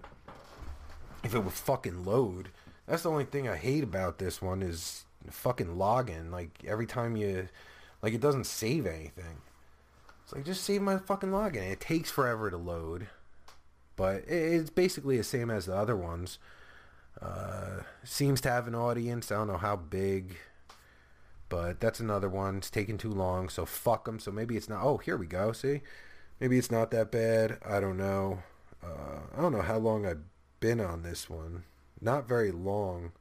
if 1.22 1.34
it 1.34 1.40
would 1.40 1.52
fucking 1.52 2.06
load 2.06 2.48
that's 2.86 3.02
the 3.02 3.10
only 3.10 3.26
thing 3.26 3.46
i 3.46 3.56
hate 3.56 3.84
about 3.84 4.16
this 4.16 4.40
one 4.40 4.62
is 4.62 5.04
fucking 5.30 5.76
login. 5.76 6.30
Like 6.30 6.62
every 6.66 6.86
time 6.86 7.16
you, 7.16 7.48
like 8.02 8.14
it 8.14 8.20
doesn't 8.20 8.46
save 8.46 8.86
anything. 8.86 9.42
It's 10.24 10.32
like 10.32 10.44
just 10.44 10.64
save 10.64 10.82
my 10.82 10.98
fucking 10.98 11.30
login. 11.30 11.70
It 11.70 11.80
takes 11.80 12.10
forever 12.10 12.50
to 12.50 12.56
load, 12.56 13.08
but 13.96 14.24
it's 14.28 14.70
basically 14.70 15.16
the 15.16 15.24
same 15.24 15.50
as 15.50 15.66
the 15.66 15.74
other 15.74 15.96
ones. 15.96 16.38
Uh, 17.20 17.82
seems 18.04 18.40
to 18.42 18.50
have 18.50 18.68
an 18.68 18.74
audience. 18.74 19.32
I 19.32 19.36
don't 19.36 19.48
know 19.48 19.56
how 19.56 19.76
big, 19.76 20.36
but 21.48 21.80
that's 21.80 22.00
another 22.00 22.28
one. 22.28 22.58
It's 22.58 22.70
taking 22.70 22.98
too 22.98 23.10
long, 23.10 23.48
so 23.48 23.64
fuck 23.64 24.04
them. 24.04 24.18
So 24.18 24.30
maybe 24.30 24.56
it's 24.56 24.68
not. 24.68 24.82
Oh, 24.82 24.98
here 24.98 25.16
we 25.16 25.26
go. 25.26 25.52
See, 25.52 25.82
maybe 26.40 26.58
it's 26.58 26.70
not 26.70 26.90
that 26.90 27.10
bad. 27.10 27.58
I 27.66 27.80
don't 27.80 27.96
know. 27.96 28.42
Uh, 28.82 29.20
I 29.36 29.40
don't 29.40 29.52
know 29.52 29.62
how 29.62 29.78
long 29.78 30.06
I've 30.06 30.22
been 30.60 30.80
on 30.80 31.02
this 31.02 31.28
one. 31.28 31.64
Not 32.00 32.28
very 32.28 32.52
long. 32.52 33.12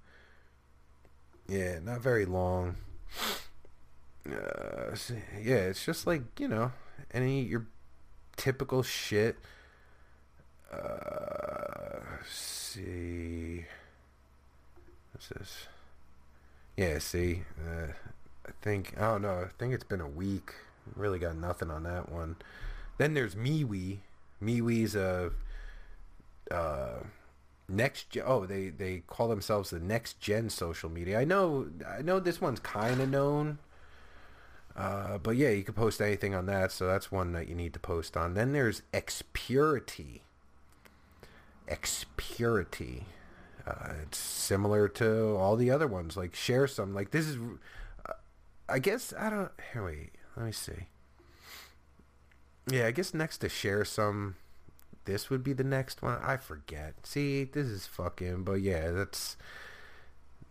Yeah, 1.48 1.80
not 1.80 2.02
very 2.02 2.26
long. 2.26 2.76
Uh, 4.30 4.96
yeah, 5.42 5.56
it's 5.56 5.86
just 5.86 6.06
like 6.06 6.22
you 6.40 6.48
know 6.48 6.74
any 7.14 7.42
your 7.42 7.68
typical 8.36 8.84
shit. 8.84 9.38
Uh, 10.72 12.00
see, 12.30 13.66
what's 15.14 15.30
this? 15.30 15.68
Yeah, 16.76 17.00
see, 17.00 17.44
uh, 17.60 17.94
I 18.48 18.52
think 18.62 18.94
I 18.98 19.12
don't 19.12 19.22
know. 19.22 19.46
I 19.46 19.50
think 19.58 19.74
it's 19.74 19.84
been 19.84 20.02
a 20.02 20.08
week. 20.08 20.54
Really 20.96 21.20
got 21.20 21.36
nothing 21.36 21.70
on 21.70 21.84
that 21.84 22.12
one. 22.12 22.38
Then 22.98 23.14
there's 23.14 23.36
MeWe. 23.36 24.00
MeWe's 24.42 24.96
a 24.96 25.32
uh, 26.50 27.00
next 27.70 28.18
oh 28.26 28.46
they 28.46 28.70
they 28.70 29.04
call 29.08 29.28
themselves 29.28 29.70
the 29.70 29.80
next 29.80 30.20
gen 30.22 30.50
social 30.50 30.90
media 30.90 31.20
i 31.20 31.26
know 31.26 31.68
i 31.86 32.02
know 32.02 32.20
this 32.20 32.40
one's 32.40 32.62
kind 32.62 33.02
of 33.02 33.10
known 33.10 33.58
uh, 34.76 35.18
but 35.18 35.36
yeah 35.36 35.50
you 35.50 35.64
can 35.64 35.74
post 35.74 36.00
anything 36.02 36.34
on 36.34 36.46
that 36.46 36.72
so 36.72 36.88
that's 36.88 37.12
one 37.12 37.34
that 37.34 37.48
you 37.50 37.56
need 37.56 37.74
to 37.74 37.80
post 37.80 38.16
on 38.16 38.36
then 38.36 38.54
there's 38.54 38.84
xpurity 38.94 40.22
xpurity 41.68 43.04
uh, 43.66 43.92
it's 44.02 44.18
similar 44.18 44.88
to 44.88 45.36
all 45.36 45.58
the 45.58 45.70
other 45.70 45.88
ones 45.88 46.16
like 46.16 46.32
Sharesome 46.32 46.94
like 46.94 47.12
this 47.12 47.28
is 47.28 47.38
i 48.70 48.80
guess 48.80 49.14
i 49.18 49.30
don't 49.30 49.52
here 49.74 49.86
wait 49.86 50.12
let 50.36 50.46
me 50.46 50.52
see 50.52 50.88
yeah 52.70 52.86
i 52.86 52.92
guess 52.92 53.14
next 53.14 53.40
to 53.40 53.48
Sharesome 53.48 54.36
this 55.08 55.30
would 55.30 55.42
be 55.42 55.54
the 55.54 55.64
next 55.64 56.02
one. 56.02 56.20
I 56.22 56.36
forget. 56.36 57.08
See, 57.08 57.46
this 57.46 57.66
is 57.66 57.88
fucking. 57.88 58.44
But 58.44 58.62
yeah, 58.62 58.92
that's 58.92 59.38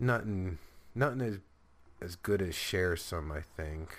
nothing. 0.00 0.58
Nothing 0.94 1.20
as 1.20 1.38
as 2.00 2.16
good 2.16 2.40
as 2.40 2.54
Sharesome. 2.54 3.30
I 3.30 3.42
think. 3.42 3.94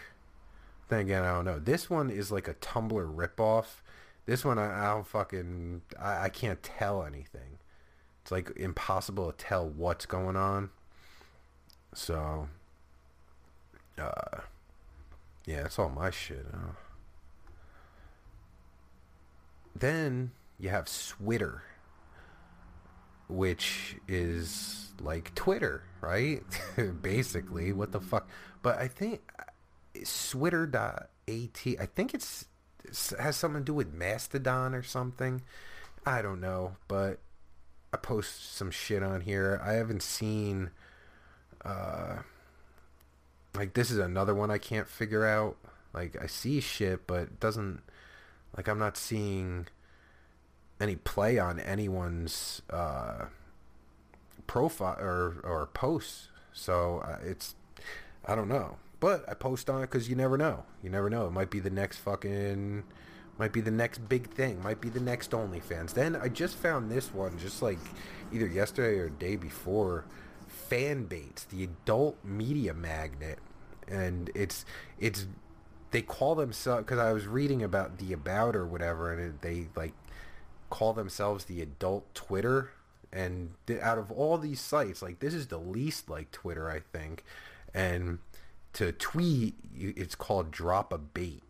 Then 0.89 1.01
again, 1.01 1.23
I 1.23 1.33
don't 1.33 1.45
know. 1.45 1.59
This 1.59 1.91
one 1.91 2.09
is 2.09 2.31
like 2.31 2.47
a 2.47 2.55
Tumblr 2.55 3.15
ripoff. 3.15 3.81
This 4.25 4.43
one, 4.43 4.57
I, 4.57 4.85
I 4.85 4.93
don't 4.95 5.05
fucking. 5.05 5.83
I, 6.01 6.23
I 6.23 6.29
can't 6.29 6.61
tell 6.63 7.03
anything. 7.03 7.59
It's 8.23 8.31
like 8.31 8.51
impossible 8.55 9.31
to 9.31 9.37
tell 9.37 9.69
what's 9.69 10.07
going 10.07 10.35
on. 10.35 10.71
So, 11.93 12.49
uh, 13.99 14.41
yeah, 15.45 15.65
it's 15.65 15.79
all 15.79 15.89
my 15.89 16.11
shit. 16.11 16.45
Huh? 16.51 16.73
Then 19.75 20.31
you 20.59 20.69
have 20.69 20.89
Switter, 20.89 21.63
which 23.27 23.97
is 24.07 24.91
like 24.99 25.33
Twitter, 25.35 25.83
right? 26.01 26.43
Basically, 27.01 27.71
what 27.71 27.91
the 27.91 28.01
fuck? 28.01 28.27
But 28.61 28.77
I 28.77 28.87
think 28.87 29.21
Switter.at, 30.03 31.09
I 31.29 31.49
think 31.95 32.13
it's 32.13 32.45
it 32.83 33.19
has 33.19 33.35
something 33.35 33.61
to 33.61 33.65
do 33.65 33.73
with 33.73 33.93
Mastodon 33.93 34.73
or 34.73 34.83
something. 34.83 35.41
I 36.05 36.21
don't 36.21 36.39
know, 36.39 36.77
but 36.87 37.19
I 37.93 37.97
post 37.97 38.55
some 38.55 38.71
shit 38.71 39.03
on 39.03 39.21
here. 39.21 39.61
I 39.63 39.73
haven't 39.73 40.03
seen 40.03 40.71
uh 41.65 42.17
like 43.55 43.73
this 43.73 43.91
is 43.91 43.97
another 43.97 44.35
one 44.35 44.51
I 44.51 44.57
can't 44.57 44.87
figure 44.87 45.25
out. 45.25 45.57
Like 45.93 46.15
I 46.21 46.27
see 46.27 46.59
shit 46.59 47.07
but 47.07 47.21
it 47.21 47.39
doesn't 47.39 47.81
like 48.55 48.67
I'm 48.67 48.79
not 48.79 48.97
seeing 48.97 49.67
any 50.79 50.95
play 50.95 51.39
on 51.39 51.59
anyone's 51.59 52.61
uh, 52.69 53.25
profile 54.45 54.97
or 54.99 55.37
or 55.43 55.67
posts. 55.73 56.29
So 56.53 56.99
uh, 56.99 57.17
it's 57.23 57.55
I 58.25 58.35
don't 58.35 58.49
know, 58.49 58.77
but 58.99 59.27
I 59.27 59.33
post 59.33 59.69
on 59.69 59.79
it 59.83 59.87
because 59.87 60.09
you 60.09 60.15
never 60.15 60.37
know. 60.37 60.65
You 60.83 60.89
never 60.89 61.09
know. 61.09 61.27
It 61.27 61.31
might 61.31 61.49
be 61.49 61.59
the 61.59 61.69
next 61.69 61.97
fucking 61.97 62.83
Might 63.37 63.53
be 63.53 63.61
the 63.61 63.71
next 63.71 64.09
big 64.09 64.29
thing. 64.31 64.61
Might 64.63 64.81
be 64.81 64.89
the 64.89 64.99
next 64.99 65.31
OnlyFans. 65.31 65.93
Then 65.93 66.15
I 66.15 66.27
just 66.27 66.55
found 66.55 66.89
this 66.89 67.13
one, 67.13 67.37
just 67.37 67.61
like 67.61 67.77
either 68.33 68.47
yesterday 68.47 68.97
or 68.97 69.09
day 69.09 69.35
before. 69.35 70.05
Fanbaits, 70.69 71.47
the 71.47 71.63
adult 71.63 72.17
media 72.23 72.73
magnet, 72.73 73.39
and 73.87 74.29
it's 74.35 74.65
it's 74.99 75.27
they 75.91 76.01
call 76.01 76.35
themselves 76.35 76.83
because 76.83 76.99
I 76.99 77.13
was 77.13 77.27
reading 77.27 77.63
about 77.63 77.97
the 77.97 78.13
about 78.13 78.55
or 78.55 78.65
whatever, 78.65 79.11
and 79.11 79.21
it, 79.21 79.41
they 79.41 79.67
like 79.75 79.93
call 80.69 80.93
themselves 80.93 81.45
the 81.45 81.61
adult 81.61 82.13
Twitter. 82.13 82.71
And 83.11 83.51
th- 83.67 83.79
out 83.79 83.97
of 83.97 84.11
all 84.11 84.37
these 84.37 84.59
sites, 84.59 85.01
like 85.01 85.19
this 85.19 85.33
is 85.33 85.47
the 85.47 85.57
least 85.57 86.09
like 86.09 86.31
Twitter, 86.31 86.69
I 86.69 86.81
think. 86.81 87.23
And 87.73 88.19
to 88.73 88.91
tweet, 88.91 89.55
it's 89.73 90.15
called 90.15 90.51
drop 90.51 90.91
a 90.91 90.97
bait. 90.97 91.41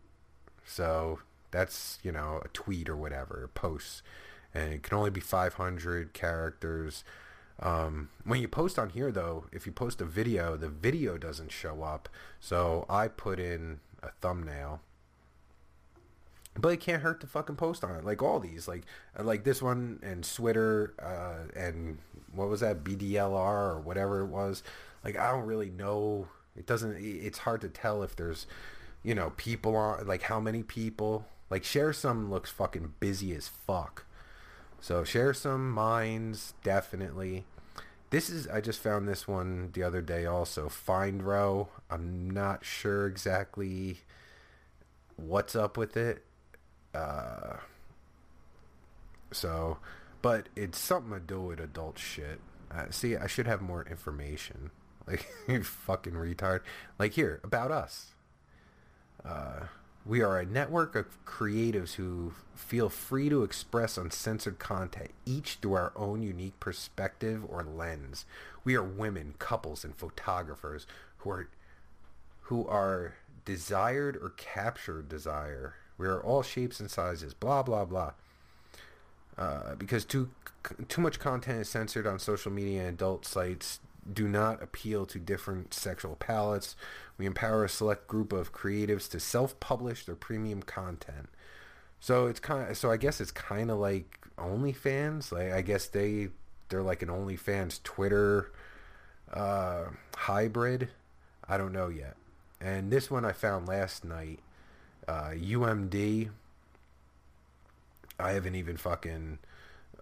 So 0.64 1.20
that's 1.50 1.98
you 2.02 2.12
know 2.12 2.40
a 2.44 2.48
tweet 2.48 2.88
or 2.88 2.96
whatever, 2.96 3.50
posts, 3.54 4.02
and 4.54 4.72
it 4.72 4.82
can 4.82 4.96
only 4.96 5.10
be 5.10 5.20
500 5.20 6.12
characters. 6.12 7.04
Um, 7.60 8.10
when 8.24 8.40
you 8.40 8.48
post 8.48 8.78
on 8.78 8.90
here, 8.90 9.10
though, 9.10 9.46
if 9.52 9.66
you 9.66 9.72
post 9.72 10.00
a 10.00 10.04
video, 10.04 10.56
the 10.56 10.68
video 10.68 11.18
doesn't 11.18 11.50
show 11.50 11.82
up. 11.82 12.08
So 12.40 12.86
I 12.88 13.08
put 13.08 13.40
in 13.40 13.80
a 14.02 14.10
thumbnail. 14.20 14.80
But 16.56 16.70
it 16.70 16.80
can't 16.80 17.02
hurt 17.02 17.20
to 17.20 17.26
fucking 17.26 17.56
post 17.56 17.84
on 17.84 17.94
it. 17.94 18.04
Like 18.04 18.22
all 18.22 18.40
these, 18.40 18.66
like 18.66 18.82
like 19.16 19.44
this 19.44 19.62
one 19.62 20.00
and 20.02 20.24
Twitter 20.24 20.94
uh, 21.00 21.56
and 21.58 21.98
what 22.32 22.48
was 22.48 22.60
that 22.60 22.82
BDLR 22.82 23.30
or 23.30 23.80
whatever 23.80 24.20
it 24.22 24.26
was. 24.26 24.62
Like 25.04 25.16
I 25.16 25.30
don't 25.30 25.46
really 25.46 25.70
know. 25.70 26.28
It 26.56 26.66
doesn't. 26.66 26.96
It's 26.98 27.38
hard 27.38 27.60
to 27.60 27.68
tell 27.68 28.02
if 28.02 28.16
there's, 28.16 28.46
you 29.04 29.14
know, 29.14 29.32
people 29.36 29.76
on 29.76 30.06
like 30.06 30.22
how 30.22 30.40
many 30.40 30.64
people. 30.64 31.26
Like 31.48 31.62
Sharesome 31.62 32.28
looks 32.28 32.50
fucking 32.50 32.94
busy 32.98 33.34
as 33.34 33.48
fuck. 33.48 34.04
So 34.80 35.02
Sharesome 35.02 35.70
minds 35.70 36.54
definitely. 36.62 37.44
This 38.10 38.30
is 38.30 38.46
I 38.48 38.60
just 38.60 38.80
found 38.80 39.06
this 39.06 39.28
one 39.28 39.70
the 39.72 39.82
other 39.82 40.00
day 40.00 40.24
also. 40.24 40.68
Find 40.68 41.22
row. 41.22 41.68
I'm 41.90 42.30
not 42.30 42.64
sure 42.64 43.06
exactly 43.06 43.98
what's 45.16 45.54
up 45.56 45.76
with 45.76 45.96
it. 45.96 46.24
Uh 46.94 47.56
so 49.30 49.78
but 50.22 50.48
it's 50.56 50.78
something 50.78 51.12
to 51.12 51.20
do 51.20 51.40
with 51.40 51.60
adult 51.60 51.98
shit. 51.98 52.40
Uh, 52.70 52.86
see, 52.90 53.16
I 53.16 53.26
should 53.26 53.46
have 53.46 53.60
more 53.60 53.84
information. 53.88 54.70
Like 55.08 55.26
you 55.48 55.62
fucking 55.64 56.12
retard. 56.12 56.60
Like 56.98 57.14
here 57.14 57.40
about 57.42 57.70
us. 57.70 58.08
Uh 59.24 59.60
we 60.08 60.22
are 60.22 60.38
a 60.38 60.46
network 60.46 60.96
of 60.96 61.22
creatives 61.26 61.94
who 61.94 62.32
feel 62.54 62.88
free 62.88 63.28
to 63.28 63.42
express 63.42 63.98
uncensored 63.98 64.58
content, 64.58 65.10
each 65.26 65.58
through 65.60 65.74
our 65.74 65.92
own 65.94 66.22
unique 66.22 66.58
perspective 66.58 67.42
or 67.46 67.62
lens. 67.62 68.24
We 68.64 68.74
are 68.74 68.82
women, 68.82 69.34
couples, 69.38 69.84
and 69.84 69.94
photographers 69.94 70.86
who 71.18 71.30
are 71.30 71.48
who 72.42 72.66
are 72.66 73.16
desired 73.44 74.16
or 74.16 74.30
captured 74.30 75.10
desire. 75.10 75.74
We 75.98 76.06
are 76.06 76.22
all 76.22 76.42
shapes 76.42 76.80
and 76.80 76.90
sizes. 76.90 77.34
Blah 77.34 77.62
blah 77.64 77.84
blah. 77.84 78.12
Uh, 79.36 79.74
because 79.74 80.06
too 80.06 80.30
too 80.88 81.02
much 81.02 81.20
content 81.20 81.60
is 81.60 81.68
censored 81.68 82.06
on 82.06 82.18
social 82.18 82.50
media 82.50 82.80
and 82.80 82.94
adult 82.94 83.26
sites 83.26 83.80
do 84.12 84.28
not 84.28 84.62
appeal 84.62 85.06
to 85.06 85.18
different 85.18 85.74
sexual 85.74 86.16
palates. 86.16 86.76
We 87.16 87.26
empower 87.26 87.64
a 87.64 87.68
select 87.68 88.06
group 88.06 88.32
of 88.32 88.52
creatives 88.52 89.10
to 89.10 89.20
self-publish 89.20 90.06
their 90.06 90.14
premium 90.14 90.62
content. 90.62 91.28
So 92.00 92.26
it's 92.26 92.40
kind 92.40 92.70
of, 92.70 92.76
so 92.76 92.90
I 92.90 92.96
guess 92.96 93.20
it's 93.20 93.32
kind 93.32 93.70
of 93.70 93.78
like 93.78 94.20
OnlyFans. 94.38 95.32
Like 95.32 95.52
I 95.52 95.62
guess 95.62 95.86
they 95.86 96.28
they're 96.68 96.82
like 96.82 97.02
an 97.02 97.08
OnlyFans 97.08 97.82
Twitter 97.82 98.52
uh, 99.32 99.86
hybrid. 100.16 100.88
I 101.48 101.56
don't 101.58 101.72
know 101.72 101.88
yet. 101.88 102.16
And 102.60 102.90
this 102.90 103.10
one 103.10 103.24
I 103.24 103.32
found 103.32 103.68
last 103.68 104.04
night. 104.04 104.40
Uh, 105.06 105.30
UMD. 105.30 106.30
I 108.20 108.32
haven't 108.32 108.56
even 108.56 108.76
fucking 108.76 109.38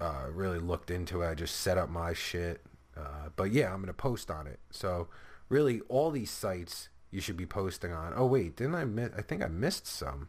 uh, 0.00 0.24
really 0.32 0.58
looked 0.58 0.90
into 0.90 1.22
it. 1.22 1.28
I 1.28 1.34
just 1.34 1.56
set 1.56 1.78
up 1.78 1.88
my 1.88 2.12
shit. 2.12 2.60
Uh, 2.96 3.30
but 3.36 3.52
yeah, 3.52 3.72
I'm 3.72 3.80
gonna 3.80 3.92
post 3.92 4.30
on 4.30 4.46
it. 4.46 4.60
So 4.70 5.08
really, 5.48 5.80
all 5.88 6.10
these 6.10 6.30
sites 6.30 6.88
you 7.10 7.20
should 7.20 7.36
be 7.36 7.46
posting 7.46 7.92
on. 7.92 8.12
Oh 8.16 8.26
wait, 8.26 8.56
didn't 8.56 8.74
I 8.74 8.84
miss? 8.84 9.10
I 9.16 9.22
think 9.22 9.42
I 9.42 9.48
missed 9.48 9.86
some. 9.86 10.28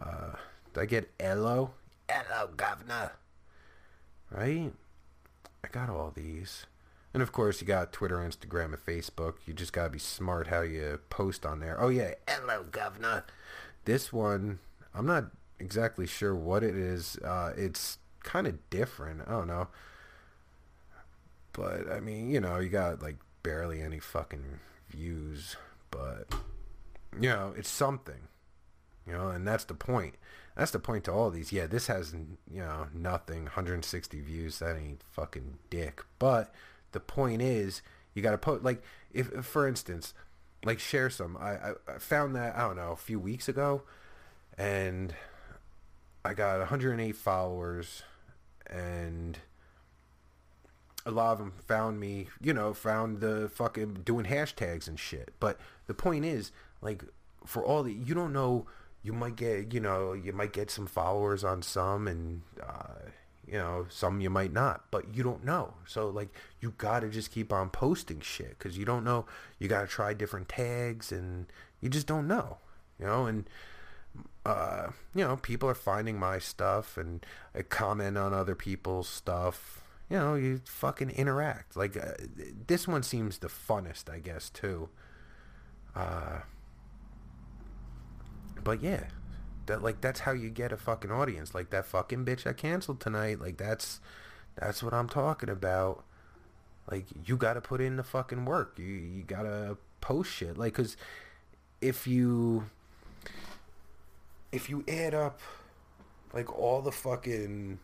Uh, 0.00 0.36
did 0.72 0.80
I 0.80 0.86
get 0.86 1.10
Elo? 1.20 1.72
Elo, 2.08 2.50
governor. 2.56 3.12
Right? 4.30 4.72
I 5.64 5.68
got 5.68 5.90
all 5.90 6.10
these. 6.14 6.66
And 7.14 7.22
of 7.22 7.32
course, 7.32 7.60
you 7.60 7.66
got 7.66 7.92
Twitter, 7.92 8.16
Instagram, 8.16 8.72
and 8.72 8.78
Facebook. 8.78 9.34
You 9.46 9.52
just 9.52 9.72
gotta 9.72 9.90
be 9.90 9.98
smart 9.98 10.46
how 10.46 10.62
you 10.62 10.98
post 11.10 11.44
on 11.44 11.60
there. 11.60 11.80
Oh 11.80 11.88
yeah, 11.88 12.14
hello, 12.28 12.64
governor. 12.70 13.24
This 13.84 14.12
one, 14.12 14.60
I'm 14.94 15.06
not 15.06 15.26
exactly 15.58 16.06
sure 16.06 16.34
what 16.34 16.62
it 16.62 16.74
is. 16.74 17.16
Uh, 17.18 17.52
it's 17.56 17.98
kind 18.22 18.46
of 18.46 18.58
different. 18.70 19.22
I 19.26 19.32
don't 19.32 19.48
know. 19.48 19.68
But 21.52 21.90
I 21.90 22.00
mean, 22.00 22.30
you 22.30 22.40
know, 22.40 22.58
you 22.58 22.68
got 22.68 23.02
like 23.02 23.16
barely 23.42 23.82
any 23.82 23.98
fucking 23.98 24.60
views, 24.88 25.56
but 25.90 26.32
you 27.20 27.28
know, 27.28 27.54
it's 27.56 27.68
something. 27.68 28.28
You 29.06 29.12
know, 29.14 29.28
and 29.28 29.46
that's 29.46 29.64
the 29.64 29.74
point. 29.74 30.14
That's 30.56 30.70
the 30.70 30.78
point 30.78 31.04
to 31.04 31.12
all 31.12 31.30
these. 31.30 31.52
Yeah, 31.52 31.66
this 31.66 31.86
has 31.88 32.14
you 32.14 32.60
know 32.60 32.86
nothing. 32.94 33.44
160 33.44 34.20
views. 34.20 34.58
That 34.58 34.76
ain't 34.76 35.02
fucking 35.10 35.58
dick. 35.70 36.02
But 36.18 36.54
the 36.92 37.00
point 37.00 37.42
is, 37.42 37.82
you 38.14 38.22
got 38.22 38.32
to 38.32 38.38
put 38.38 38.62
like 38.62 38.82
if, 39.12 39.32
if, 39.32 39.44
for 39.44 39.66
instance, 39.66 40.14
like 40.64 40.78
Sharesome. 40.78 41.40
I 41.40 41.72
I 41.92 41.98
found 41.98 42.36
that 42.36 42.56
I 42.56 42.60
don't 42.60 42.76
know 42.76 42.92
a 42.92 42.96
few 42.96 43.18
weeks 43.18 43.48
ago, 43.48 43.82
and 44.56 45.14
I 46.24 46.34
got 46.34 46.58
108 46.58 47.16
followers, 47.16 48.02
and 48.66 49.38
a 51.04 51.10
lot 51.10 51.32
of 51.32 51.38
them 51.38 51.52
found 51.66 51.98
me, 51.98 52.28
you 52.40 52.52
know, 52.52 52.72
found 52.74 53.20
the 53.20 53.48
fucking 53.54 54.02
doing 54.04 54.26
hashtags 54.26 54.88
and 54.88 54.98
shit. 54.98 55.32
But 55.40 55.58
the 55.86 55.94
point 55.94 56.24
is, 56.24 56.52
like, 56.80 57.04
for 57.44 57.64
all 57.64 57.82
the, 57.82 57.92
you 57.92 58.14
don't 58.14 58.32
know, 58.32 58.66
you 59.02 59.12
might 59.12 59.36
get, 59.36 59.72
you 59.72 59.80
know, 59.80 60.12
you 60.12 60.32
might 60.32 60.52
get 60.52 60.70
some 60.70 60.86
followers 60.86 61.42
on 61.42 61.62
some 61.62 62.06
and, 62.06 62.42
uh, 62.62 63.10
you 63.46 63.54
know, 63.54 63.86
some 63.88 64.20
you 64.20 64.30
might 64.30 64.52
not, 64.52 64.84
but 64.90 65.14
you 65.14 65.24
don't 65.24 65.44
know. 65.44 65.74
So, 65.86 66.08
like, 66.08 66.28
you 66.60 66.74
gotta 66.78 67.08
just 67.08 67.32
keep 67.32 67.52
on 67.52 67.70
posting 67.70 68.20
shit 68.20 68.56
because 68.58 68.78
you 68.78 68.84
don't 68.84 69.02
know. 69.02 69.26
You 69.58 69.68
gotta 69.68 69.88
try 69.88 70.14
different 70.14 70.48
tags 70.48 71.10
and 71.10 71.46
you 71.80 71.88
just 71.88 72.06
don't 72.06 72.28
know, 72.28 72.58
you 73.00 73.06
know, 73.06 73.26
and, 73.26 73.50
uh, 74.46 74.88
you 75.14 75.24
know, 75.24 75.36
people 75.36 75.68
are 75.68 75.74
finding 75.74 76.18
my 76.18 76.38
stuff 76.38 76.96
and 76.96 77.26
I 77.54 77.62
comment 77.62 78.16
on 78.16 78.32
other 78.32 78.54
people's 78.54 79.08
stuff 79.08 79.81
you 80.12 80.18
know, 80.18 80.34
you 80.34 80.60
fucking 80.66 81.08
interact. 81.08 81.74
Like 81.74 81.96
uh, 81.96 82.12
this 82.66 82.86
one 82.86 83.02
seems 83.02 83.38
the 83.38 83.48
funnest, 83.48 84.12
I 84.12 84.18
guess, 84.18 84.50
too. 84.50 84.90
Uh, 85.96 86.40
but 88.62 88.82
yeah, 88.82 89.04
that 89.64 89.82
like 89.82 90.02
that's 90.02 90.20
how 90.20 90.32
you 90.32 90.50
get 90.50 90.70
a 90.70 90.76
fucking 90.76 91.10
audience. 91.10 91.54
Like 91.54 91.70
that 91.70 91.86
fucking 91.86 92.26
bitch 92.26 92.46
I 92.46 92.52
canceled 92.52 93.00
tonight. 93.00 93.40
Like 93.40 93.56
that's 93.56 94.00
that's 94.54 94.82
what 94.82 94.92
I'm 94.92 95.08
talking 95.08 95.48
about. 95.48 96.04
Like 96.90 97.06
you 97.24 97.38
got 97.38 97.54
to 97.54 97.62
put 97.62 97.80
in 97.80 97.96
the 97.96 98.02
fucking 98.02 98.44
work. 98.44 98.74
You 98.78 98.84
you 98.84 99.22
got 99.22 99.44
to 99.44 99.78
post 100.02 100.30
shit. 100.30 100.58
Like 100.58 100.74
cuz 100.74 100.94
if 101.80 102.06
you 102.06 102.66
if 104.52 104.68
you 104.68 104.84
add 104.86 105.14
up 105.14 105.40
like 106.34 106.52
all 106.58 106.82
the 106.82 106.92
fucking 106.92 107.78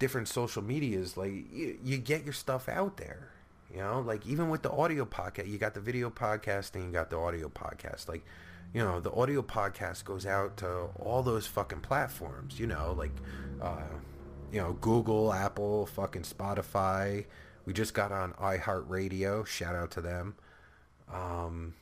different 0.00 0.26
social 0.26 0.62
medias, 0.62 1.16
like 1.16 1.30
you, 1.52 1.78
you 1.84 1.98
get 1.98 2.24
your 2.24 2.32
stuff 2.32 2.68
out 2.68 2.96
there. 2.96 3.30
You 3.72 3.78
know, 3.78 4.00
like 4.00 4.26
even 4.26 4.50
with 4.50 4.62
the 4.62 4.72
audio 4.72 5.04
podcast, 5.04 5.48
you 5.48 5.56
got 5.56 5.74
the 5.74 5.80
video 5.80 6.10
podcast 6.10 6.74
and 6.74 6.86
you 6.86 6.90
got 6.90 7.10
the 7.10 7.18
audio 7.18 7.48
podcast. 7.48 8.08
Like, 8.08 8.26
you 8.74 8.82
know, 8.82 8.98
the 8.98 9.12
audio 9.12 9.42
podcast 9.42 10.04
goes 10.04 10.26
out 10.26 10.56
to 10.56 10.88
all 10.98 11.22
those 11.22 11.46
fucking 11.46 11.80
platforms. 11.80 12.58
You 12.58 12.66
know, 12.66 12.96
like, 12.98 13.12
uh, 13.62 13.82
you 14.50 14.60
know, 14.60 14.72
Google, 14.80 15.32
Apple, 15.32 15.86
fucking 15.86 16.22
Spotify. 16.22 17.26
We 17.64 17.72
just 17.72 17.94
got 17.94 18.10
on 18.10 18.32
iHeartRadio. 18.32 19.46
Shout 19.46 19.76
out 19.76 19.92
to 19.92 20.00
them. 20.00 20.34
Um, 21.12 21.74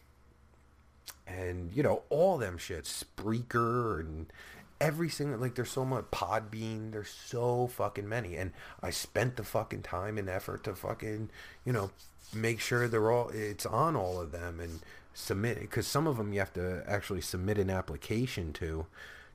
and 1.29 1.71
you 1.73 1.83
know 1.83 2.03
all 2.09 2.39
them 2.39 2.59
shit, 2.59 2.85
Spreaker 2.85 4.01
and 4.01 4.33
every 4.81 5.09
single 5.09 5.39
like 5.39 5.55
there's 5.55 5.71
so 5.71 5.85
much 5.85 6.05
Podbean 6.13 6.93
there's 6.93 7.09
so 7.09 7.67
fucking 7.67 8.09
many 8.09 8.37
and 8.37 8.53
i 8.83 8.91
spent 8.91 9.37
the 9.37 9.43
fucking 9.43 9.83
time 9.83 10.17
and 10.19 10.29
effort 10.29 10.63
to 10.65 10.75
fucking 10.75 11.31
you 11.65 11.73
know 11.73 11.91
make 12.33 12.61
sure 12.61 12.87
they're 12.87 13.11
all 13.11 13.29
it's 13.31 13.67
on 13.67 13.97
all 13.97 14.21
of 14.21 14.31
them 14.31 14.61
and 14.61 14.81
submit 15.15 15.59
because 15.61 15.87
some 15.87 16.07
of 16.07 16.17
them 16.17 16.33
you 16.33 16.39
have 16.39 16.53
to 16.53 16.85
actually 16.87 17.21
submit 17.21 17.59
an 17.59 17.71
application 17.71 18.53
to 18.53 18.87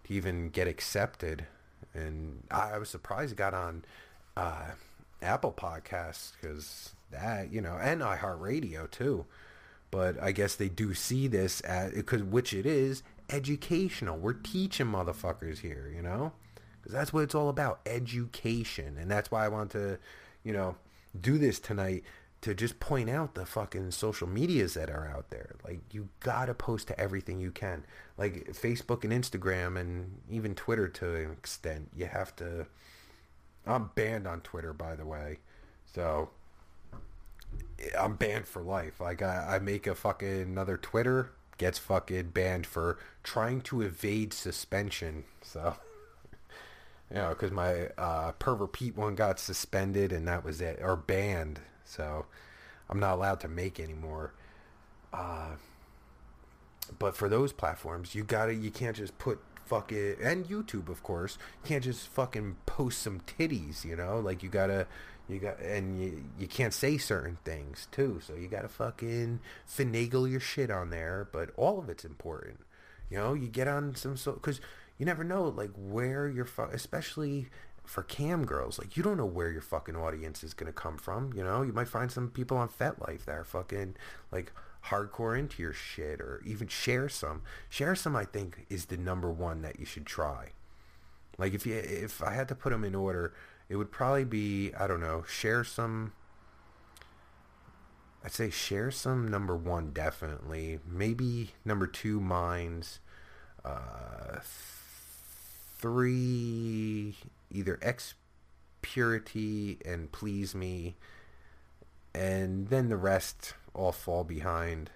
to 0.04 0.14
even 0.14 0.50
get 0.50 0.68
accepted. 0.68 1.46
And 1.94 2.44
I, 2.52 2.72
I 2.72 2.78
was 2.78 2.90
surprised 2.90 3.34
it 3.34 3.38
got 3.38 3.54
on 3.54 3.84
uh, 4.36 4.72
Apple 5.22 5.54
Podcasts 5.54 6.32
because 6.40 6.94
that, 7.12 7.52
you 7.52 7.62
know, 7.62 7.78
and 7.82 8.02
iHeartRadio 8.02 8.90
too. 8.92 9.26
But 9.92 10.22
I 10.22 10.32
guess 10.32 10.56
they 10.56 10.70
do 10.70 10.94
see 10.94 11.28
this 11.28 11.62
as, 11.62 11.92
because 11.92 12.24
which 12.24 12.54
it 12.54 12.66
is, 12.66 13.04
educational. 13.30 14.18
We're 14.18 14.34
teaching 14.34 14.88
motherfuckers 14.88 15.60
here, 15.60 15.92
you 15.94 16.02
know? 16.02 16.34
Because 16.82 16.94
that's 16.94 17.14
what 17.14 17.24
it's 17.24 17.36
all 17.36 17.50
about, 17.50 17.80
education. 17.86 18.98
And 18.98 19.10
that's 19.10 19.32
why 19.32 19.46
I 19.46 19.48
want 19.48 19.72
to, 19.72 20.00
you 20.44 20.54
know, 20.54 20.76
do 21.20 21.38
this 21.38 21.60
tonight 21.60 22.04
to 22.44 22.54
just 22.54 22.78
point 22.82 23.10
out 23.10 23.36
the 23.36 23.46
fucking 23.46 23.90
social 23.92 24.28
medias 24.28 24.74
that 24.74 24.90
are 24.90 25.08
out 25.08 25.30
there. 25.30 25.56
Like 25.64 25.80
you 25.92 26.10
gotta 26.20 26.54
post 26.54 26.90
to 26.90 27.00
everything 27.00 27.40
you 27.40 27.52
can. 27.52 27.86
Like 28.18 28.52
Facebook 28.52 29.06
and 29.06 29.14
Instagram 29.14 29.80
and 29.80 30.20
even 30.30 30.54
Twitter 30.54 30.90
to 30.90 31.16
an 31.16 31.32
extent. 31.32 31.92
You 31.96 32.06
have 32.08 32.36
to 32.36 32.68
I'm 33.66 33.92
banned 33.96 34.28
on 34.28 34.42
Twitter 34.42 34.74
by 34.74 34.98
the 34.98 35.06
way. 35.06 35.40
So 35.86 36.32
I'm 37.98 38.16
banned 38.16 38.46
for 38.46 38.62
life. 38.62 39.00
Like 39.00 39.22
I, 39.22 39.56
I 39.56 39.60
make 39.60 39.88
a 39.88 39.96
fucking 39.96 40.42
another 40.42 40.76
Twitter 40.76 41.32
gets 41.58 41.80
fucking 41.80 42.30
banned 42.30 42.66
for 42.66 42.98
trying 43.24 43.62
to 43.62 43.82
evade 43.82 44.34
suspension. 44.34 45.24
So 45.42 45.76
you 47.10 47.18
know, 47.18 47.30
because 47.30 47.52
my 47.52 47.88
uh, 47.98 48.32
pervert 48.34 48.74
Pete 48.74 48.98
one 48.98 49.16
got 49.16 49.40
suspended 49.40 50.12
and 50.12 50.28
that 50.28 50.44
was 50.44 50.62
it, 50.62 50.80
or 50.82 50.96
banned. 50.96 51.60
So 51.86 52.26
I'm 52.90 53.00
not 53.00 53.16
allowed 53.16 53.40
to 53.42 53.48
make 53.48 53.80
anymore. 53.80 54.34
Uh, 55.14 55.52
but 57.00 57.16
for 57.16 57.30
those 57.30 57.54
platforms, 57.54 58.16
you 58.16 58.24
gotta, 58.24 58.54
you 58.54 58.72
can't 58.72 58.96
just 58.96 59.18
put 59.18 59.40
fucking, 59.66 60.16
and 60.22 60.46
YouTube, 60.46 60.90
of 60.90 61.04
course, 61.04 61.38
you 61.64 61.70
can't 61.70 61.84
just 61.84 62.08
fucking 62.08 62.58
post 62.66 63.02
some 63.02 63.22
titties, 63.22 63.86
you 63.86 63.96
know? 63.96 64.20
Like 64.20 64.44
you 64.44 64.50
gotta, 64.50 64.88
you 65.28 65.40
got, 65.40 65.60
and 65.60 66.02
you, 66.02 66.24
you 66.40 66.48
can't 66.48 66.74
say 66.74 66.98
certain 66.98 67.38
things 67.44 67.88
too. 67.92 68.22
So 68.26 68.36
you 68.36 68.48
gotta 68.48 68.70
fucking 68.70 69.40
finagle 69.68 70.30
your 70.30 70.40
shit 70.40 70.70
on 70.72 70.90
there. 70.90 71.28
But 71.32 71.52
all 71.58 71.80
of 71.80 71.90
it's 71.90 72.06
important. 72.06 72.60
You 73.10 73.18
know, 73.18 73.34
you 73.34 73.48
get 73.48 73.68
on 73.68 73.96
some, 73.96 74.18
so, 74.18 74.34
cause 74.34 74.60
you 74.98 75.06
never 75.06 75.24
know 75.24 75.44
like 75.44 75.72
where 75.76 76.28
your 76.28 76.46
fu- 76.46 76.64
especially 76.64 77.48
for 77.84 78.04
cam 78.04 78.46
girls 78.46 78.80
like 78.80 78.96
you 78.96 79.04
don't 79.04 79.18
know 79.18 79.26
where 79.26 79.52
your 79.52 79.62
fucking 79.62 79.96
audience 79.96 80.44
is 80.44 80.54
to 80.54 80.72
come 80.72 80.98
from 80.98 81.34
you 81.36 81.44
know 81.44 81.62
you 81.62 81.74
might 81.74 81.88
find 81.88 82.12
some 82.12 82.30
people 82.30 82.56
on 82.56 82.70
FetLife 82.70 83.26
that 83.26 83.36
are 83.36 83.44
fucking 83.44 83.96
like 84.32 84.52
hardcore 84.88 85.38
into 85.38 85.62
your 85.62 85.74
shit 85.74 86.20
or 86.20 86.42
even 86.46 86.68
Sharesome. 86.68 87.42
Share 87.70 87.96
some 87.96 88.16
i 88.16 88.26
think 88.26 88.66
is 88.70 88.86
the 88.86 88.98
number 88.98 89.32
one 89.32 89.62
that 89.62 89.80
you 89.80 89.86
should 89.86 90.06
try. 90.06 90.50
Like 91.38 91.54
if 91.54 91.66
you 91.66 91.76
if 91.76 92.22
i 92.22 92.34
had 92.34 92.48
to 92.50 92.56
put 92.56 92.72
them 92.72 92.84
in 92.84 92.96
order 92.96 93.34
it 93.70 93.76
would 93.76 93.92
probably 93.92 94.26
be 94.26 94.72
i 94.78 94.88
don't 94.88 95.02
know 95.02 95.24
Sharesome 95.28 96.12
i'd 98.24 98.32
say 98.32 98.50
Sharesome 98.50 99.30
number 99.30 99.56
one 99.56 99.92
definitely. 99.92 100.80
Maybe 100.88 101.52
number 101.66 101.88
two 101.88 102.20
minds 102.20 103.00
uh 103.66 104.40
three 105.84 107.16
either 107.52 107.78
X 107.82 108.16
Purity 108.82 109.80
and 109.86 110.12
Please 110.12 110.54
Me, 110.54 110.96
and 112.14 112.68
then 112.68 112.90
the 112.90 112.98
rest 112.98 113.54
all 113.74 113.92
fall 113.92 114.24
behind. 114.24 114.92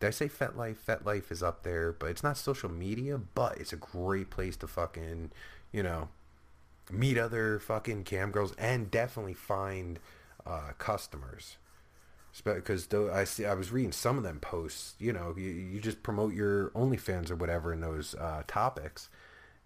Did 0.00 0.06
I 0.06 0.10
say 0.10 0.28
FetLife? 0.28 0.76
FetLife 0.76 1.32
is 1.32 1.42
up 1.42 1.62
there, 1.62 1.92
but 1.92 2.10
it's 2.10 2.22
not 2.22 2.36
social 2.36 2.70
media, 2.70 3.18
but 3.18 3.58
it's 3.58 3.72
a 3.72 3.76
great 3.76 4.30
place 4.30 4.56
to 4.58 4.66
fucking, 4.66 5.32
you 5.72 5.82
know, 5.82 6.08
meet 6.90 7.18
other 7.18 7.58
fucking 7.58 8.04
cam 8.04 8.30
girls 8.30 8.54
and 8.58 8.90
definitely 8.90 9.34
find 9.34 9.98
uh, 10.46 10.72
customers. 10.78 11.56
Because 12.44 12.86
though 12.86 13.12
I 13.12 13.24
see, 13.24 13.44
I 13.44 13.54
was 13.54 13.72
reading 13.72 13.90
some 13.90 14.16
of 14.16 14.22
them 14.22 14.38
posts. 14.38 14.94
You 15.00 15.12
know, 15.12 15.34
you, 15.36 15.48
you 15.48 15.80
just 15.80 16.04
promote 16.04 16.34
your 16.34 16.70
OnlyFans 16.70 17.30
or 17.30 17.36
whatever 17.36 17.72
in 17.72 17.80
those 17.80 18.14
uh, 18.14 18.44
topics, 18.46 19.08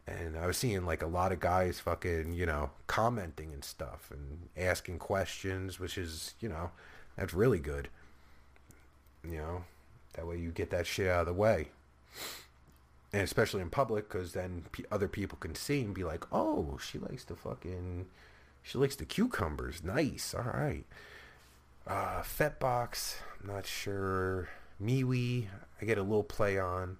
and 0.06 0.38
I 0.38 0.46
was 0.46 0.56
seeing 0.56 0.86
like 0.86 1.02
a 1.02 1.06
lot 1.06 1.32
of 1.32 1.40
guys 1.40 1.80
fucking, 1.80 2.32
you 2.32 2.46
know, 2.46 2.70
commenting 2.86 3.52
and 3.52 3.62
stuff 3.62 4.10
and 4.10 4.48
asking 4.56 4.98
questions, 5.00 5.78
which 5.78 5.98
is, 5.98 6.34
you 6.40 6.48
know, 6.48 6.70
that's 7.16 7.34
really 7.34 7.58
good. 7.58 7.88
You 9.24 9.38
know, 9.38 9.64
that 10.14 10.26
way 10.26 10.38
you 10.38 10.50
get 10.50 10.70
that 10.70 10.86
shit 10.86 11.08
out 11.08 11.20
of 11.20 11.26
the 11.26 11.32
way. 11.32 11.68
And 13.12 13.22
especially 13.22 13.60
in 13.60 13.70
public, 13.70 14.08
because 14.08 14.32
then 14.32 14.64
p- 14.72 14.84
other 14.90 15.08
people 15.08 15.38
can 15.38 15.54
see 15.54 15.82
and 15.82 15.94
be 15.94 16.04
like, 16.04 16.24
oh, 16.32 16.78
she 16.82 16.98
likes 16.98 17.24
the 17.24 17.36
fucking, 17.36 18.06
she 18.62 18.78
likes 18.78 18.96
the 18.96 19.04
cucumbers. 19.04 19.84
Nice. 19.84 20.34
All 20.34 20.44
right. 20.44 20.84
Uh, 21.86 22.22
Fetbox, 22.22 23.16
I'm 23.40 23.54
not 23.54 23.66
sure. 23.66 24.48
MeWe, 24.82 25.46
I 25.80 25.84
get 25.84 25.98
a 25.98 26.02
little 26.02 26.22
play 26.22 26.58
on. 26.58 26.96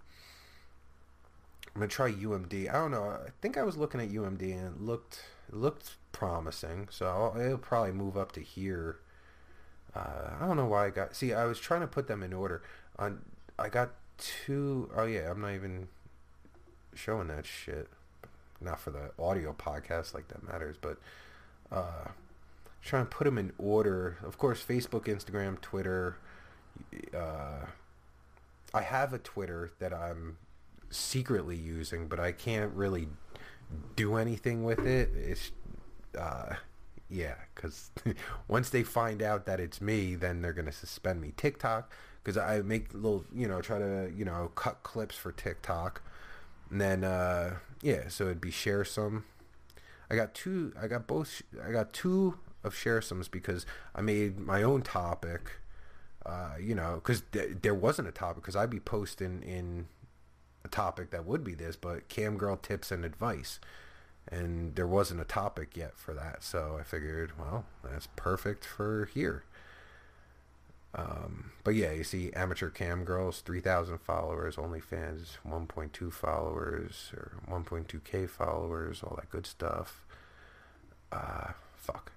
I'm 1.74 1.80
gonna 1.80 1.88
try 1.88 2.12
UMD. 2.12 2.68
I 2.68 2.72
don't 2.72 2.90
know. 2.90 3.04
I 3.04 3.30
think 3.40 3.56
I 3.56 3.62
was 3.62 3.76
looking 3.76 4.00
at 4.00 4.10
UMD 4.10 4.42
and 4.42 4.66
it 4.74 4.80
looked 4.80 5.24
it 5.48 5.54
looked 5.54 5.96
promising. 6.12 6.88
So 6.90 7.34
it'll 7.38 7.58
probably 7.58 7.92
move 7.92 8.16
up 8.16 8.32
to 8.32 8.40
here. 8.40 8.98
Uh, 9.94 10.30
I 10.40 10.46
don't 10.46 10.56
know 10.56 10.66
why 10.66 10.86
I 10.86 10.90
got. 10.90 11.14
See, 11.14 11.32
I 11.32 11.44
was 11.44 11.58
trying 11.58 11.82
to 11.82 11.86
put 11.86 12.08
them 12.08 12.22
in 12.22 12.32
order. 12.32 12.62
On 12.98 13.20
I 13.58 13.68
got 13.68 13.90
two 14.18 14.90
oh 14.96 15.04
yeah, 15.04 15.30
I'm 15.30 15.40
not 15.40 15.52
even 15.52 15.88
showing 16.94 17.28
that 17.28 17.46
shit. 17.46 17.88
Not 18.60 18.80
for 18.80 18.90
the 18.90 19.10
audio 19.18 19.52
podcast, 19.52 20.14
like 20.14 20.28
that 20.28 20.46
matters. 20.46 20.76
But 20.80 20.98
uh, 21.70 22.08
trying 22.82 23.04
to 23.04 23.10
put 23.10 23.24
them 23.24 23.38
in 23.38 23.52
order. 23.58 24.18
Of 24.24 24.38
course, 24.38 24.62
Facebook, 24.62 25.04
Instagram, 25.04 25.60
Twitter. 25.60 26.16
Uh, 27.14 27.66
I 28.74 28.82
have 28.82 29.12
a 29.12 29.18
Twitter 29.18 29.70
that 29.78 29.92
I'm 29.92 30.38
secretly 30.90 31.56
using, 31.56 32.08
but 32.08 32.20
I 32.20 32.32
can't 32.32 32.72
really 32.74 33.08
do 33.96 34.16
anything 34.16 34.64
with 34.64 34.86
it. 34.86 35.10
It's, 35.14 35.50
uh, 36.18 36.54
yeah, 37.12 37.34
because 37.54 37.90
once 38.48 38.70
they 38.70 38.82
find 38.82 39.22
out 39.22 39.46
that 39.46 39.60
it's 39.60 39.80
me, 39.80 40.14
then 40.14 40.42
they're 40.42 40.52
gonna 40.52 40.72
suspend 40.72 41.20
me. 41.20 41.32
TikTok, 41.36 41.92
because 42.22 42.36
I 42.36 42.62
make 42.62 42.94
little, 42.94 43.24
you 43.34 43.46
know, 43.46 43.60
try 43.60 43.78
to, 43.78 44.10
you 44.16 44.24
know, 44.24 44.50
cut 44.54 44.82
clips 44.82 45.16
for 45.16 45.32
TikTok, 45.32 46.02
and 46.70 46.80
then, 46.80 47.04
uh, 47.04 47.56
yeah, 47.82 48.08
so 48.08 48.24
it'd 48.24 48.40
be 48.40 48.50
Sharesome. 48.50 49.24
I 50.10 50.16
got 50.16 50.34
two. 50.34 50.72
I 50.80 50.88
got 50.88 51.06
both. 51.06 51.42
I 51.66 51.70
got 51.72 51.92
two 51.92 52.38
of 52.64 52.74
Sharesomes 52.74 53.30
because 53.30 53.66
I 53.94 54.02
made 54.02 54.38
my 54.38 54.62
own 54.62 54.82
topic. 54.82 55.52
Uh, 56.24 56.54
you 56.60 56.74
know, 56.74 56.94
because 56.96 57.22
th- 57.32 57.56
there 57.62 57.74
wasn't 57.74 58.06
a 58.06 58.12
topic 58.12 58.42
because 58.42 58.54
I'd 58.54 58.70
be 58.70 58.78
posting 58.78 59.42
in 59.42 59.86
a 60.64 60.68
topic 60.68 61.10
that 61.10 61.26
would 61.26 61.42
be 61.42 61.54
this, 61.54 61.76
but 61.76 62.08
cam 62.08 62.36
girl 62.36 62.56
tips 62.56 62.92
and 62.92 63.04
advice. 63.04 63.58
And 64.28 64.74
there 64.76 64.86
wasn't 64.86 65.20
a 65.20 65.24
topic 65.24 65.76
yet 65.76 65.96
for 65.96 66.14
that, 66.14 66.42
so 66.42 66.76
I 66.78 66.84
figured, 66.84 67.32
well, 67.38 67.64
that's 67.82 68.08
perfect 68.16 68.64
for 68.64 69.10
here. 69.12 69.44
Um, 70.94 71.52
but 71.64 71.74
yeah, 71.74 71.92
you 71.92 72.04
see 72.04 72.32
amateur 72.32 72.68
cam 72.68 73.04
girls, 73.04 73.40
3,000 73.40 73.98
followers, 73.98 74.56
OnlyFans, 74.56 75.38
1.2 75.46 76.12
followers, 76.12 77.12
or 77.16 77.32
1.2k 77.50 78.28
followers, 78.28 79.02
all 79.02 79.16
that 79.16 79.30
good 79.30 79.46
stuff. 79.46 80.04
Uh, 81.10 81.52
fuck. 81.76 82.12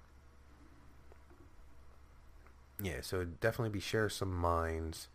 Yeah, 2.82 3.00
so 3.00 3.24
definitely 3.24 3.70
be 3.70 3.80
Sharesome 3.80 4.32
minds. 4.32 5.08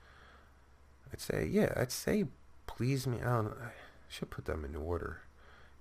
I'd 1.14 1.22
say, 1.22 1.48
yeah, 1.50 1.74
I'd 1.76 1.92
say 1.92 2.26
please 2.66 3.06
me. 3.06 3.20
I 3.22 3.36
don't 3.36 3.46
know. 3.46 3.56
I 3.64 3.72
should 4.10 4.30
put 4.30 4.46
them 4.46 4.66
in 4.66 4.76
order. 4.76 5.22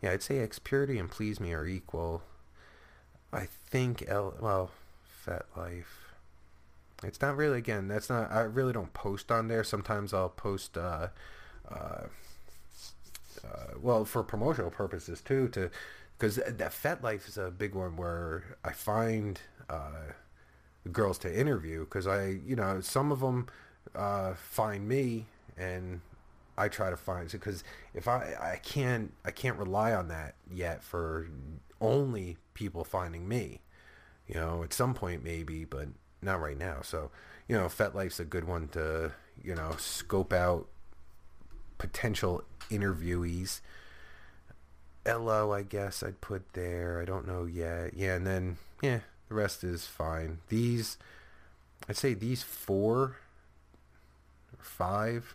Yeah, 0.03 0.12
I'd 0.12 0.22
say 0.22 0.36
Xpurity 0.36 0.98
and 0.98 1.11
please 1.11 1.40
me 1.40 1.53
are 1.53 1.66
equal. 1.66 2.22
I 3.32 3.46
think 3.46 4.05
L. 4.09 4.34
Well, 4.40 4.70
FetLife. 5.26 5.84
It's 7.03 7.20
not 7.20 7.36
really. 7.36 7.59
Again, 7.59 7.88
that's 7.88 8.11
not. 8.11 8.30
I 8.30 8.40
really 8.40 8.72
don't 8.72 8.92
post 8.92 9.30
on 9.30 9.48
there. 9.48 9.64
Sometimes 9.64 10.12
I'll 10.12 10.28
post. 10.28 10.76
Uh, 10.76 11.09
uh, 11.70 12.05
uh, 13.44 13.74
well, 13.80 14.05
for 14.05 14.22
promotional 14.22 14.70
purposes 14.70 15.20
too, 15.20 15.48
to 15.48 15.70
because 16.18 16.36
that 16.36 16.59
FetLife 16.72 17.26
is 17.28 17.38
a 17.38 17.51
big 17.51 17.74
one 17.74 17.96
where 17.96 18.57
I 18.62 18.72
find 18.72 19.40
uh, 19.70 20.12
girls 20.92 21.18
to 21.18 21.40
interview 21.40 21.84
because 21.84 22.07
I, 22.07 22.40
you 22.46 22.57
know, 22.57 22.80
some 22.80 23.11
of 23.11 23.20
them 23.20 23.46
uh, 23.94 24.34
find 24.34 24.86
me 24.86 25.26
and 25.57 26.01
I 26.61 26.68
try 26.68 26.90
to 26.90 26.96
find 26.96 27.30
because 27.30 27.64
if 27.94 28.06
I 28.06 28.34
I 28.40 28.61
can't 28.62 29.12
I 29.24 29.30
can't 29.30 29.56
rely 29.56 29.92
on 29.92 30.08
that 30.08 30.34
yet 30.52 30.84
for 30.84 31.26
only 31.80 32.36
people 32.54 32.84
finding 32.84 33.26
me. 33.26 33.61
You 34.28 34.34
know, 34.34 34.62
at 34.62 34.72
some 34.72 34.94
point 34.94 35.24
maybe, 35.24 35.64
but 35.64 35.88
not 36.22 36.40
right 36.40 36.58
now. 36.58 36.82
So, 36.82 37.11
you 37.48 37.56
know, 37.56 37.66
FetLife's 37.66 38.20
a 38.20 38.24
good 38.24 38.44
one 38.44 38.68
to, 38.68 39.12
you 39.42 39.54
know, 39.54 39.72
scope 39.78 40.32
out 40.32 40.68
potential 41.78 42.44
interviewees. 42.70 43.61
Elo, 45.06 45.52
I 45.52 45.62
guess 45.62 46.02
I'd 46.02 46.20
put 46.20 46.52
there. 46.52 47.00
I 47.00 47.06
don't 47.06 47.26
know 47.26 47.44
yet. 47.46 47.94
Yeah, 47.94 48.14
and 48.14 48.26
then 48.26 48.58
yeah, 48.82 49.00
the 49.28 49.34
rest 49.34 49.64
is 49.64 49.86
fine. 49.86 50.38
These, 50.48 50.98
I'd 51.88 51.96
say 51.96 52.14
these 52.14 52.42
four 52.42 53.16
or 54.52 54.58
five, 54.58 55.34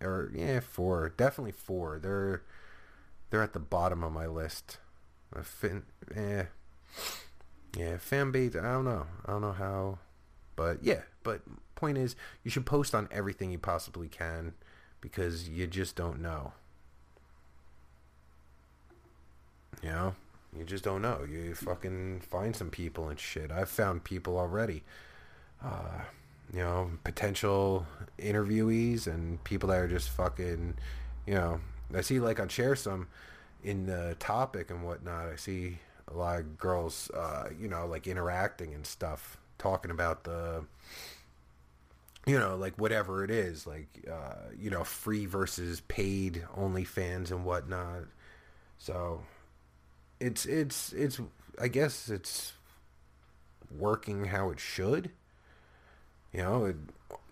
or 0.00 0.30
yeah, 0.34 0.60
four. 0.60 1.12
Definitely 1.16 1.52
four. 1.52 1.98
They're 1.98 2.42
they're 3.30 3.42
at 3.42 3.52
the 3.52 3.60
bottom 3.60 4.02
of 4.02 4.12
my 4.12 4.26
list. 4.26 4.78
Fin, 5.42 5.84
eh, 6.14 6.44
yeah, 7.76 7.96
fan 7.98 8.32
base. 8.32 8.56
I 8.56 8.62
don't 8.62 8.84
know. 8.84 9.06
I 9.24 9.32
don't 9.32 9.42
know 9.42 9.52
how, 9.52 9.98
but 10.56 10.82
yeah. 10.82 11.02
But 11.22 11.42
point 11.74 11.98
is, 11.98 12.16
you 12.42 12.50
should 12.50 12.66
post 12.66 12.94
on 12.94 13.08
everything 13.10 13.50
you 13.50 13.58
possibly 13.58 14.08
can 14.08 14.54
because 15.00 15.48
you 15.48 15.66
just 15.66 15.96
don't 15.96 16.20
know. 16.20 16.52
You 19.82 19.90
know, 19.90 20.14
you 20.56 20.64
just 20.64 20.84
don't 20.84 21.02
know. 21.02 21.24
You 21.28 21.54
fucking 21.54 22.20
find 22.20 22.54
some 22.54 22.70
people 22.70 23.08
and 23.08 23.18
shit. 23.18 23.50
I've 23.50 23.70
found 23.70 24.04
people 24.04 24.36
already. 24.36 24.82
Uh, 25.64 26.02
you 26.52 26.60
know, 26.60 26.90
potential 27.04 27.86
interviewees 28.18 29.06
and 29.06 29.42
people 29.44 29.68
that 29.68 29.78
are 29.78 29.88
just 29.88 30.08
fucking, 30.10 30.74
you 31.26 31.34
know, 31.34 31.60
I 31.94 32.00
see 32.00 32.20
like 32.20 32.40
on 32.40 32.48
Sharesome 32.48 33.06
in 33.62 33.86
the 33.86 34.16
topic 34.18 34.70
and 34.70 34.82
whatnot. 34.82 35.28
I 35.28 35.36
see 35.36 35.78
a 36.08 36.16
lot 36.16 36.40
of 36.40 36.58
girls, 36.58 37.10
uh, 37.14 37.50
you 37.58 37.68
know, 37.68 37.86
like 37.86 38.06
interacting 38.06 38.74
and 38.74 38.86
stuff, 38.86 39.38
talking 39.58 39.90
about 39.90 40.24
the, 40.24 40.64
you 42.26 42.38
know, 42.38 42.56
like 42.56 42.76
whatever 42.78 43.24
it 43.24 43.30
is, 43.30 43.66
like, 43.66 43.88
uh, 44.10 44.50
you 44.58 44.70
know, 44.70 44.84
free 44.84 45.26
versus 45.26 45.80
paid 45.82 46.44
OnlyFans 46.56 47.30
and 47.30 47.44
whatnot. 47.44 48.04
So 48.78 49.22
it's, 50.18 50.46
it's, 50.46 50.92
it's, 50.92 51.20
I 51.60 51.68
guess 51.68 52.08
it's 52.08 52.54
working 53.76 54.26
how 54.26 54.50
it 54.50 54.58
should. 54.58 55.10
You 56.32 56.42
know, 56.42 56.64
it, 56.66 56.76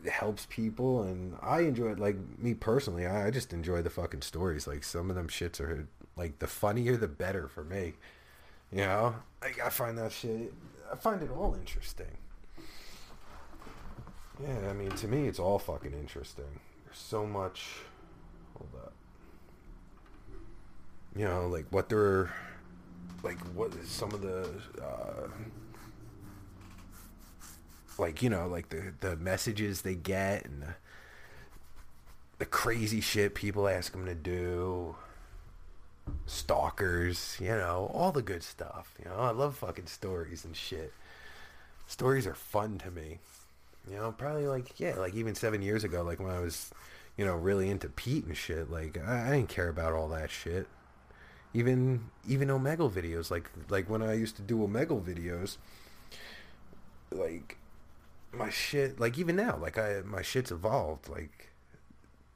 helps 0.08 0.46
people 0.46 1.02
and 1.02 1.36
I 1.42 1.60
enjoy 1.60 1.90
it. 1.90 1.98
Like 1.98 2.16
me 2.38 2.54
personally, 2.54 3.06
I, 3.06 3.26
I 3.26 3.30
just 3.30 3.52
enjoy 3.52 3.82
the 3.82 3.90
fucking 3.90 4.22
stories. 4.22 4.66
Like 4.66 4.84
some 4.84 5.10
of 5.10 5.16
them 5.16 5.28
shits 5.28 5.60
are 5.60 5.86
like 6.16 6.38
the 6.38 6.46
funnier 6.46 6.96
the 6.96 7.08
better 7.08 7.48
for 7.48 7.64
me. 7.64 7.94
You 8.70 8.78
know, 8.78 9.16
like 9.42 9.60
I 9.60 9.70
find 9.70 9.98
that 9.98 10.12
shit. 10.12 10.52
I 10.90 10.96
find 10.96 11.22
it 11.22 11.30
all 11.30 11.54
interesting. 11.54 12.16
Yeah, 14.42 14.70
I 14.70 14.72
mean, 14.72 14.90
to 14.90 15.08
me, 15.08 15.26
it's 15.26 15.38
all 15.38 15.58
fucking 15.58 15.92
interesting. 15.92 16.60
There's 16.84 16.98
so 16.98 17.26
much. 17.26 17.66
Hold 18.56 18.70
up. 18.84 18.92
You 21.16 21.24
know, 21.24 21.48
like 21.48 21.66
what 21.70 21.88
they're, 21.88 22.30
like 23.24 23.38
what 23.54 23.72
some 23.84 24.12
of 24.12 24.22
the, 24.22 24.48
uh, 24.80 25.26
like 27.98 28.22
you 28.22 28.30
know, 28.30 28.46
like 28.46 28.68
the 28.68 28.92
the 29.00 29.16
messages 29.16 29.82
they 29.82 29.94
get 29.94 30.44
and 30.44 30.62
the, 30.62 30.74
the 32.38 32.46
crazy 32.46 33.00
shit 33.00 33.34
people 33.34 33.68
ask 33.68 33.92
them 33.92 34.06
to 34.06 34.14
do 34.14 34.96
stalkers, 36.26 37.36
you 37.40 37.48
know, 37.48 37.90
all 37.92 38.12
the 38.12 38.22
good 38.22 38.42
stuff. 38.42 38.94
You 39.02 39.10
know, 39.10 39.16
I 39.16 39.30
love 39.30 39.56
fucking 39.56 39.86
stories 39.86 40.44
and 40.44 40.56
shit. 40.56 40.92
Stories 41.86 42.26
are 42.26 42.34
fun 42.34 42.78
to 42.78 42.90
me. 42.90 43.18
You 43.90 43.96
know, 43.96 44.12
probably 44.12 44.46
like 44.46 44.78
yeah, 44.78 44.96
like 44.96 45.14
even 45.14 45.34
seven 45.34 45.62
years 45.62 45.84
ago, 45.84 46.02
like 46.02 46.20
when 46.20 46.30
I 46.30 46.40
was, 46.40 46.70
you 47.16 47.24
know, 47.24 47.34
really 47.34 47.70
into 47.70 47.88
Pete 47.88 48.26
and 48.26 48.36
shit. 48.36 48.70
Like 48.70 48.98
I, 49.04 49.28
I 49.28 49.30
didn't 49.36 49.48
care 49.48 49.68
about 49.68 49.94
all 49.94 50.08
that 50.10 50.30
shit. 50.30 50.66
Even 51.54 52.10
even 52.28 52.48
Omegle 52.48 52.92
videos, 52.92 53.30
like 53.30 53.50
like 53.70 53.88
when 53.88 54.02
I 54.02 54.12
used 54.12 54.36
to 54.36 54.42
do 54.42 54.58
Omegle 54.58 55.02
videos, 55.02 55.56
like 57.10 57.56
my 58.32 58.50
shit, 58.50 59.00
like 59.00 59.18
even 59.18 59.36
now, 59.36 59.56
like 59.60 59.78
I 59.78 60.02
my 60.04 60.22
shit's 60.22 60.50
evolved. 60.50 61.08
Like 61.08 61.50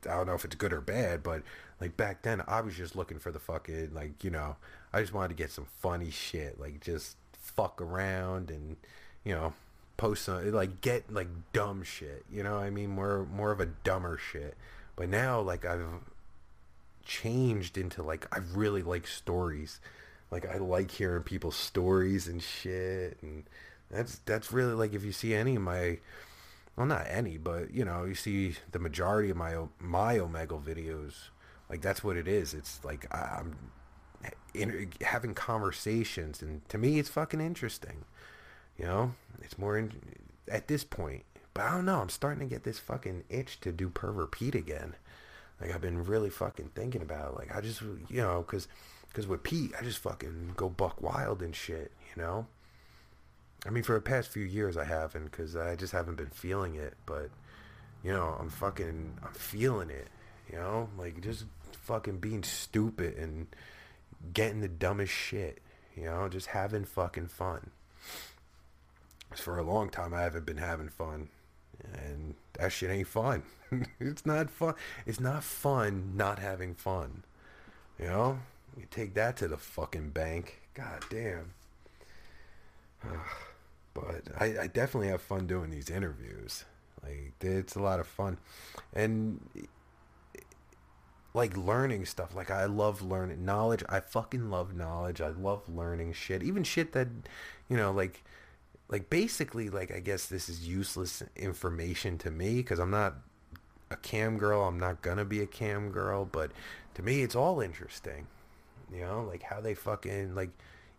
I 0.07 0.17
don't 0.17 0.27
know 0.27 0.35
if 0.35 0.45
it's 0.45 0.57
good 0.57 0.73
or 0.73 0.81
bad, 0.81 1.23
but 1.23 1.43
like 1.81 1.97
back 1.97 2.23
then, 2.23 2.43
I 2.47 2.61
was 2.61 2.77
just 2.77 2.97
looking 2.97 3.19
for 3.19 3.31
the 3.31 3.39
fucking 3.39 3.93
like 3.95 4.25
you 4.25 4.31
know, 4.31 4.57
I 4.93 5.01
just 5.01 5.13
wanted 5.13 5.29
to 5.29 5.35
get 5.43 5.51
some 5.51 5.67
funny 5.81 6.11
shit, 6.11 6.61
like 6.61 6.81
just 6.81 7.17
fuck 7.41 7.81
around 7.81 8.51
and 8.51 8.77
you 9.25 9.35
know, 9.35 9.53
post 9.97 10.25
some 10.25 10.51
like 10.53 10.81
get 10.81 11.13
like 11.13 11.29
dumb 11.53 11.83
shit. 11.83 12.25
You 12.33 12.43
know, 12.43 12.57
I 12.57 12.71
mean 12.71 12.91
more 12.91 13.27
more 13.33 13.53
of 13.53 13.61
a 13.61 13.67
dumber 13.67 14.19
shit. 14.19 14.57
But 14.97 15.09
now, 15.09 15.41
like 15.41 15.65
I've 15.65 15.85
changed 17.05 17.77
into 17.79 18.03
like 18.03 18.27
I 18.35 18.41
really 18.55 18.83
like 18.83 19.07
stories. 19.07 19.81
Like 20.31 20.47
I 20.47 20.59
like 20.59 20.91
hearing 20.91 21.23
people's 21.23 21.57
stories 21.57 22.27
and 22.27 22.43
shit, 22.43 23.19
and 23.23 23.45
that's 23.93 24.21
that's 24.25 24.53
really 24.53 24.75
like 24.75 24.95
if 24.95 25.05
you 25.05 25.13
see 25.13 25.35
any 25.35 25.57
of 25.57 25.63
my 25.63 25.99
well 26.77 26.87
not 26.87 27.07
any 27.09 27.37
but 27.37 27.73
you 27.73 27.85
know 27.85 28.05
you 28.05 28.15
see 28.15 28.55
the 28.73 28.79
majority 28.79 29.31
of 29.31 29.37
my 29.37 29.57
my 29.79 30.17
omegle 30.19 30.63
videos 30.63 31.29
like 31.73 31.81
that's 31.81 32.05
what 32.05 32.19
it 32.19 32.29
is. 32.29 32.53
It's 32.53 32.85
like 32.85 33.07
I'm 33.11 33.57
in, 34.53 34.93
having 35.01 35.33
conversations, 35.33 36.43
and 36.43 36.69
to 36.69 36.77
me, 36.77 36.99
it's 36.99 37.09
fucking 37.09 37.41
interesting. 37.41 38.05
You 38.77 38.85
know, 38.85 39.15
it's 39.41 39.57
more 39.57 39.79
in, 39.79 39.93
at 40.49 40.69
this 40.69 40.85
point. 40.85 41.25
But 41.55 41.65
I 41.65 41.71
don't 41.73 41.87
know. 41.87 42.01
I'm 42.01 42.11
starting 42.11 42.47
to 42.47 42.55
get 42.55 42.65
this 42.65 42.79
fucking 42.79 43.25
itch 43.31 43.59
to 43.61 43.73
do 43.73 43.89
pervert 43.89 44.33
Pete 44.33 44.55
again. 44.55 44.97
Like 45.61 45.75
I've 45.75 45.81
been 45.81 46.05
really 46.05 46.29
fucking 46.29 46.73
thinking 46.75 47.01
about. 47.01 47.33
It. 47.33 47.39
Like 47.39 47.57
I 47.57 47.63
just, 47.63 47.81
you 47.81 48.21
know, 48.21 48.45
because 48.47 48.69
because 49.09 49.27
with 49.27 49.43
Pete, 49.43 49.73
I 49.79 49.83
just 49.83 49.99
fucking 49.99 50.53
go 50.57 50.69
buck 50.69 51.01
wild 51.01 51.43
and 51.43 51.57
shit. 51.57 51.91
You 52.15 52.23
know. 52.23 52.47
I 53.67 53.71
mean, 53.71 53.85
for 53.85 53.95
the 53.95 54.01
past 54.01 54.29
few 54.29 54.45
years, 54.45 54.77
I 54.77 54.85
haven't 54.85 55.25
because 55.25 55.57
I 55.57 55.77
just 55.77 55.93
haven't 55.93 56.17
been 56.17 56.31
feeling 56.31 56.75
it. 56.75 56.95
But 57.07 57.31
you 58.03 58.13
know, 58.13 58.37
I'm 58.39 58.51
fucking, 58.51 59.19
I'm 59.23 59.33
feeling 59.35 59.91
it. 59.91 60.09
You 60.51 60.59
know, 60.59 60.89
like 60.99 61.23
just 61.23 61.45
fucking 61.83 62.19
being 62.19 62.43
stupid 62.43 63.17
and 63.17 63.47
getting 64.33 64.61
the 64.61 64.69
dumbest 64.69 65.13
shit. 65.13 65.61
You 65.97 66.05
know, 66.05 66.29
just 66.29 66.49
having 66.49 66.85
fucking 66.85 67.29
fun. 67.29 67.71
For 69.35 69.59
a 69.59 69.63
long 69.63 69.89
time, 69.89 70.13
I 70.13 70.23
haven't 70.23 70.45
been 70.45 70.59
having 70.59 70.89
fun, 70.89 71.29
and 71.95 72.35
that 72.55 72.71
shit 72.73 72.91
ain't 72.91 73.09
fun. 73.09 73.45
it's 74.01 74.27
not 74.27 74.51
fun. 74.51 74.75
It's 75.07 75.21
not 75.21 75.45
fun 75.45 76.13
not 76.17 76.39
having 76.39 76.75
fun. 76.75 77.25
You 77.99 78.07
know, 78.07 78.39
you 78.77 78.85
take 78.91 79.15
that 79.15 79.37
to 79.39 79.49
the 79.49 79.57
fucking 79.57 80.11
bank. 80.11 80.61
God 80.75 81.05
damn. 81.11 81.53
but 83.95 84.23
I, 84.39 84.63
I 84.63 84.67
definitely 84.67 85.09
have 85.09 85.23
fun 85.23 85.47
doing 85.47 85.71
these 85.71 85.91
interviews. 85.91 86.65
Like 87.03 87.35
it's 87.41 87.75
a 87.75 87.81
lot 87.81 88.01
of 88.01 88.07
fun, 88.07 88.39
and 88.93 89.41
like 91.35 91.57
learning 91.57 92.05
stuff. 92.05 92.35
Like 92.35 92.51
I 92.51 92.67
love 92.67 93.03
learning 93.03 93.45
knowledge. 93.45 93.83
I 93.89 94.01
fucking 94.01 94.51
love 94.51 94.75
knowledge. 94.75 95.21
I 95.21 95.29
love 95.29 95.69
learning 95.69 96.13
shit. 96.13 96.43
Even 96.43 96.63
shit 96.65 96.93
that, 96.93 97.09
you 97.69 97.77
know, 97.77 97.91
like 97.91 98.23
like 98.89 99.09
basically 99.09 99.71
like 99.71 99.95
I 99.95 100.01
guess 100.01 100.27
this 100.27 100.49
is 100.49 100.69
useless 100.69 101.23
information 101.37 102.19
to 102.19 102.31
me 102.31 102.57
because 102.57 102.79
I'm 102.79 102.91
not 102.91 103.15
a 103.91 103.97
cam 103.97 104.39
girl. 104.39 104.63
I'm 104.63 104.79
not 104.79 105.03
gonna 105.03 105.25
be 105.25 105.41
a 105.41 105.47
cam 105.47 105.91
girl, 105.91 106.25
but 106.25 106.53
to 106.95 107.03
me 107.03 107.23
it's 107.23 107.35
all 107.35 107.61
interesting. 107.61 108.27
You 108.93 109.01
know, 109.01 109.25
like 109.27 109.43
how 109.43 109.61
they 109.61 109.75
fucking 109.75 110.35
like 110.35 110.51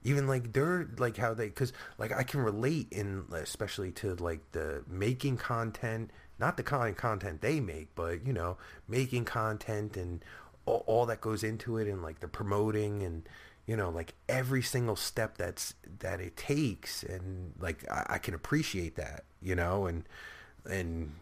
even 0.03 0.27
like 0.27 0.53
they're 0.53 0.89
like 0.97 1.17
how 1.17 1.33
they 1.33 1.47
because 1.47 1.73
like 1.97 2.11
I 2.11 2.23
can 2.23 2.41
relate 2.41 2.87
in 2.91 3.25
especially 3.31 3.91
to 3.93 4.15
like 4.15 4.51
the 4.51 4.83
making 4.87 5.37
content 5.37 6.11
not 6.39 6.57
the 6.57 6.63
kind 6.63 6.89
of 6.89 6.97
content 6.97 7.41
they 7.41 7.59
make, 7.59 7.95
but 7.95 8.25
you 8.25 8.33
know, 8.33 8.57
making 8.87 9.25
content 9.25 9.95
and 9.95 10.23
all, 10.65 10.83
all, 10.87 11.05
that 11.05 11.21
goes 11.21 11.43
into 11.43 11.77
it, 11.77 11.87
and 11.87 12.01
like 12.01 12.19
the 12.19 12.27
promoting 12.27 13.03
and 13.03 13.23
you 13.65 13.77
know, 13.77 13.89
like 13.89 14.13
every 14.27 14.61
single 14.61 14.97
step 14.97 15.37
that's 15.37 15.75
that 15.99 16.19
it 16.19 16.35
takes, 16.35 17.03
and 17.03 17.53
like 17.59 17.89
I, 17.89 18.15
I 18.15 18.17
can 18.17 18.33
appreciate 18.33 18.95
that, 18.95 19.23
you 19.41 19.55
know, 19.55 19.85
and 19.85 20.03
and 20.69 21.13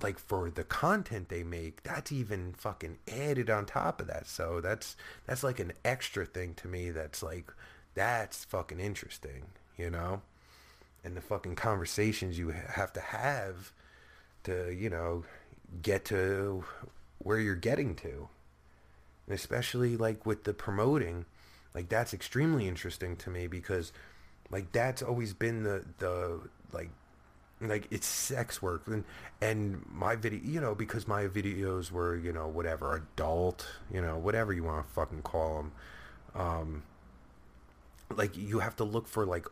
like 0.00 0.18
for 0.18 0.50
the 0.50 0.64
content 0.64 1.28
they 1.28 1.42
make, 1.42 1.82
that's 1.82 2.12
even 2.12 2.54
fucking 2.54 2.98
added 3.08 3.50
on 3.50 3.66
top 3.66 4.00
of 4.00 4.06
that. 4.06 4.26
So 4.26 4.60
that's 4.60 4.96
that's 5.26 5.42
like 5.42 5.58
an 5.58 5.72
extra 5.84 6.24
thing 6.24 6.54
to 6.54 6.68
me. 6.68 6.90
That's 6.90 7.22
like 7.22 7.52
that's 7.94 8.44
fucking 8.44 8.80
interesting, 8.80 9.46
you 9.76 9.90
know 9.90 10.22
and 11.04 11.16
the 11.16 11.20
fucking 11.20 11.56
conversations 11.56 12.38
you 12.38 12.50
have 12.50 12.92
to 12.92 13.00
have 13.00 13.72
to, 14.44 14.72
you 14.72 14.90
know, 14.90 15.24
get 15.82 16.04
to 16.06 16.64
where 17.18 17.38
you're 17.38 17.54
getting 17.54 17.94
to. 17.96 18.28
And 19.26 19.34
especially 19.34 19.96
like 19.96 20.26
with 20.26 20.44
the 20.44 20.54
promoting, 20.54 21.24
like 21.74 21.88
that's 21.88 22.14
extremely 22.14 22.66
interesting 22.66 23.16
to 23.16 23.30
me 23.30 23.46
because 23.46 23.92
like 24.50 24.72
that's 24.72 25.02
always 25.02 25.34
been 25.34 25.62
the 25.62 25.84
the 25.98 26.40
like 26.72 26.90
like 27.60 27.86
it's 27.90 28.06
sex 28.06 28.62
work. 28.62 28.86
And 28.86 29.04
and 29.40 29.84
my 29.92 30.16
video 30.16 30.40
you 30.42 30.60
know 30.60 30.74
because 30.74 31.06
my 31.06 31.24
videos 31.24 31.90
were 31.90 32.16
you 32.16 32.32
know 32.32 32.46
whatever 32.48 32.96
adult 32.96 33.66
you 33.92 34.00
know 34.00 34.18
whatever 34.18 34.52
you 34.52 34.64
want 34.64 34.86
to 34.86 34.92
fucking 34.92 35.22
call 35.22 35.56
them 35.56 35.72
um 36.34 36.82
like 38.16 38.36
you 38.36 38.60
have 38.60 38.76
to 38.76 38.84
look 38.84 39.06
for 39.06 39.24
like 39.26 39.46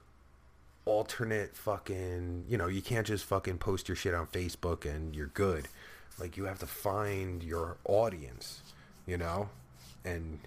alternate 0.85 1.57
fucking 1.57 2.45
you 2.49 2.57
know 2.57 2.69
you 2.69 2.81
can't 2.81 3.07
just 3.07 3.25
fucking 3.25 3.59
post 3.59 3.89
your 3.89 3.97
shit 3.97 4.15
on 4.15 4.27
facebook 4.27 4.85
and 4.85 5.15
you're 5.15 5.27
good. 5.29 5.69
Like 6.19 6.37
you 6.39 6.45
have 6.45 6.59
to 6.61 6.67
find 6.67 7.43
your 7.43 7.77
audience 7.85 8.63
you 9.07 9.19
know 9.19 9.51
and 10.05 10.41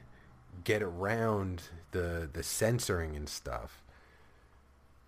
get 0.64 0.82
around 0.82 1.64
the 1.92 2.30
the 2.32 2.44
censoring 2.44 3.16
and 3.16 3.30
stuff 3.30 3.84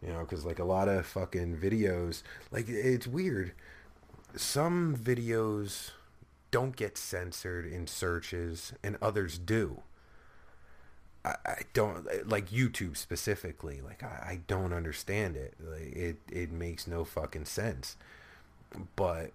you 0.01 0.11
know 0.11 0.21
because 0.21 0.45
like 0.45 0.59
a 0.59 0.63
lot 0.63 0.87
of 0.87 1.05
fucking 1.05 1.57
videos 1.57 2.23
like 2.51 2.67
it's 2.67 3.07
weird 3.07 3.51
some 4.35 4.95
videos 4.95 5.91
don't 6.51 6.75
get 6.75 6.97
censored 6.97 7.65
in 7.65 7.87
searches 7.87 8.73
and 8.83 8.97
others 9.01 9.37
do 9.37 9.81
I, 11.23 11.61
don't 11.73 12.27
like 12.27 12.49
YouTube 12.49 12.97
specifically. 12.97 13.81
Like 13.81 14.03
I, 14.03 14.07
I 14.07 14.39
don't 14.47 14.73
understand 14.73 15.35
it. 15.35 15.53
Like, 15.59 15.95
it 15.95 16.17
it 16.31 16.51
makes 16.51 16.87
no 16.87 17.03
fucking 17.03 17.45
sense. 17.45 17.95
But 18.95 19.31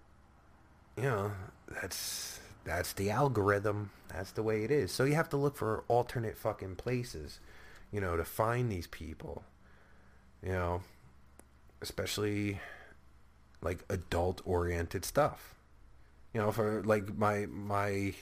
you 0.96 1.04
know 1.04 1.32
that's 1.80 2.40
that's 2.64 2.92
the 2.92 3.10
algorithm. 3.10 3.90
That's 4.08 4.32
the 4.32 4.42
way 4.42 4.64
it 4.64 4.70
is. 4.70 4.90
So 4.90 5.04
you 5.04 5.14
have 5.14 5.28
to 5.30 5.36
look 5.36 5.56
for 5.56 5.84
alternate 5.88 6.36
fucking 6.36 6.76
places, 6.76 7.38
you 7.92 8.00
know, 8.00 8.16
to 8.16 8.24
find 8.24 8.70
these 8.70 8.86
people. 8.88 9.44
You 10.42 10.52
know, 10.52 10.82
especially 11.80 12.60
like 13.62 13.84
adult 13.88 14.42
oriented 14.44 15.04
stuff. 15.04 15.54
You 16.32 16.40
know, 16.40 16.52
for 16.52 16.82
like 16.84 17.16
my 17.16 17.46
my 17.46 18.14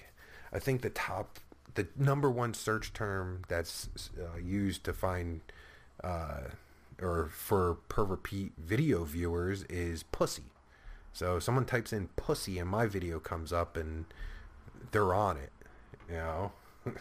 I 0.53 0.59
think 0.59 0.83
the 0.83 0.91
top 0.91 1.39
the 1.75 1.89
number 1.97 2.31
one 2.31 2.55
search 2.55 2.93
term 2.93 3.43
that's 3.49 3.89
uh, 4.19 4.39
used 4.39 4.85
to 4.85 4.93
find 4.93 5.41
uh, 6.03 6.43
or 7.01 7.27
for 7.27 7.75
pervert 7.89 8.23
Pete 8.23 8.53
video 8.59 9.05
viewers 9.05 9.65
is 9.65 10.03
pussy. 10.05 10.45
So 11.13 11.39
someone 11.39 11.65
types 11.65 11.93
in 11.93 12.09
pussy 12.17 12.59
and 12.59 12.69
my 12.69 12.87
video 12.87 13.21
comes 13.21 13.53
up 13.53 13.77
and 13.77 14.05
they're 14.91 15.15
on 15.15 15.37
it, 15.37 15.53
you 16.09 16.17
know. 16.17 16.53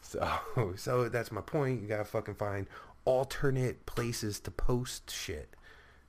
so 0.00 0.28
so 0.76 1.08
that's 1.08 1.32
my 1.32 1.40
point. 1.40 1.82
You 1.82 1.88
gotta 1.88 2.04
fucking 2.04 2.34
find 2.34 2.66
alternate 3.04 3.86
places 3.86 4.40
to 4.40 4.50
post 4.50 5.10
shit, 5.10 5.48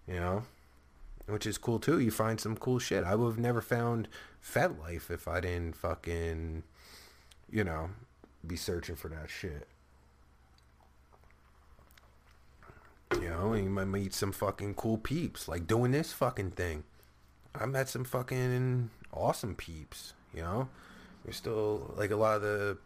you 0.07 0.15
know, 0.15 0.43
which 1.27 1.45
is 1.45 1.57
cool 1.57 1.79
too. 1.79 1.99
You 1.99 2.11
find 2.11 2.39
some 2.39 2.55
cool 2.57 2.79
shit. 2.79 3.03
I 3.03 3.15
would 3.15 3.27
have 3.27 3.39
never 3.39 3.61
found 3.61 4.07
FetLife 4.43 5.09
if 5.09 5.27
I 5.27 5.41
didn't 5.41 5.75
fucking 5.75 6.63
you 7.51 7.63
know, 7.63 7.89
be 8.45 8.55
searching 8.55 8.95
for 8.95 9.09
that 9.09 9.29
shit. 9.29 9.67
You 13.13 13.29
know, 13.29 13.53
you 13.53 13.69
might 13.69 13.85
meet 13.85 14.13
some 14.13 14.31
fucking 14.31 14.75
cool 14.75 14.97
peeps, 14.97 15.47
like 15.47 15.65
doing 15.65 15.91
this 15.91 16.13
fucking 16.13 16.51
thing. 16.51 16.83
I 17.55 17.65
met 17.65 17.89
some 17.89 18.03
fucking 18.03 18.91
awesome 19.11 19.55
peeps, 19.55 20.13
you 20.33 20.41
know. 20.41 20.69
There's 21.23 21.35
still, 21.35 21.93
like, 21.97 22.11
a 22.11 22.15
lot 22.15 22.35
of 22.37 22.41
the 22.43 22.77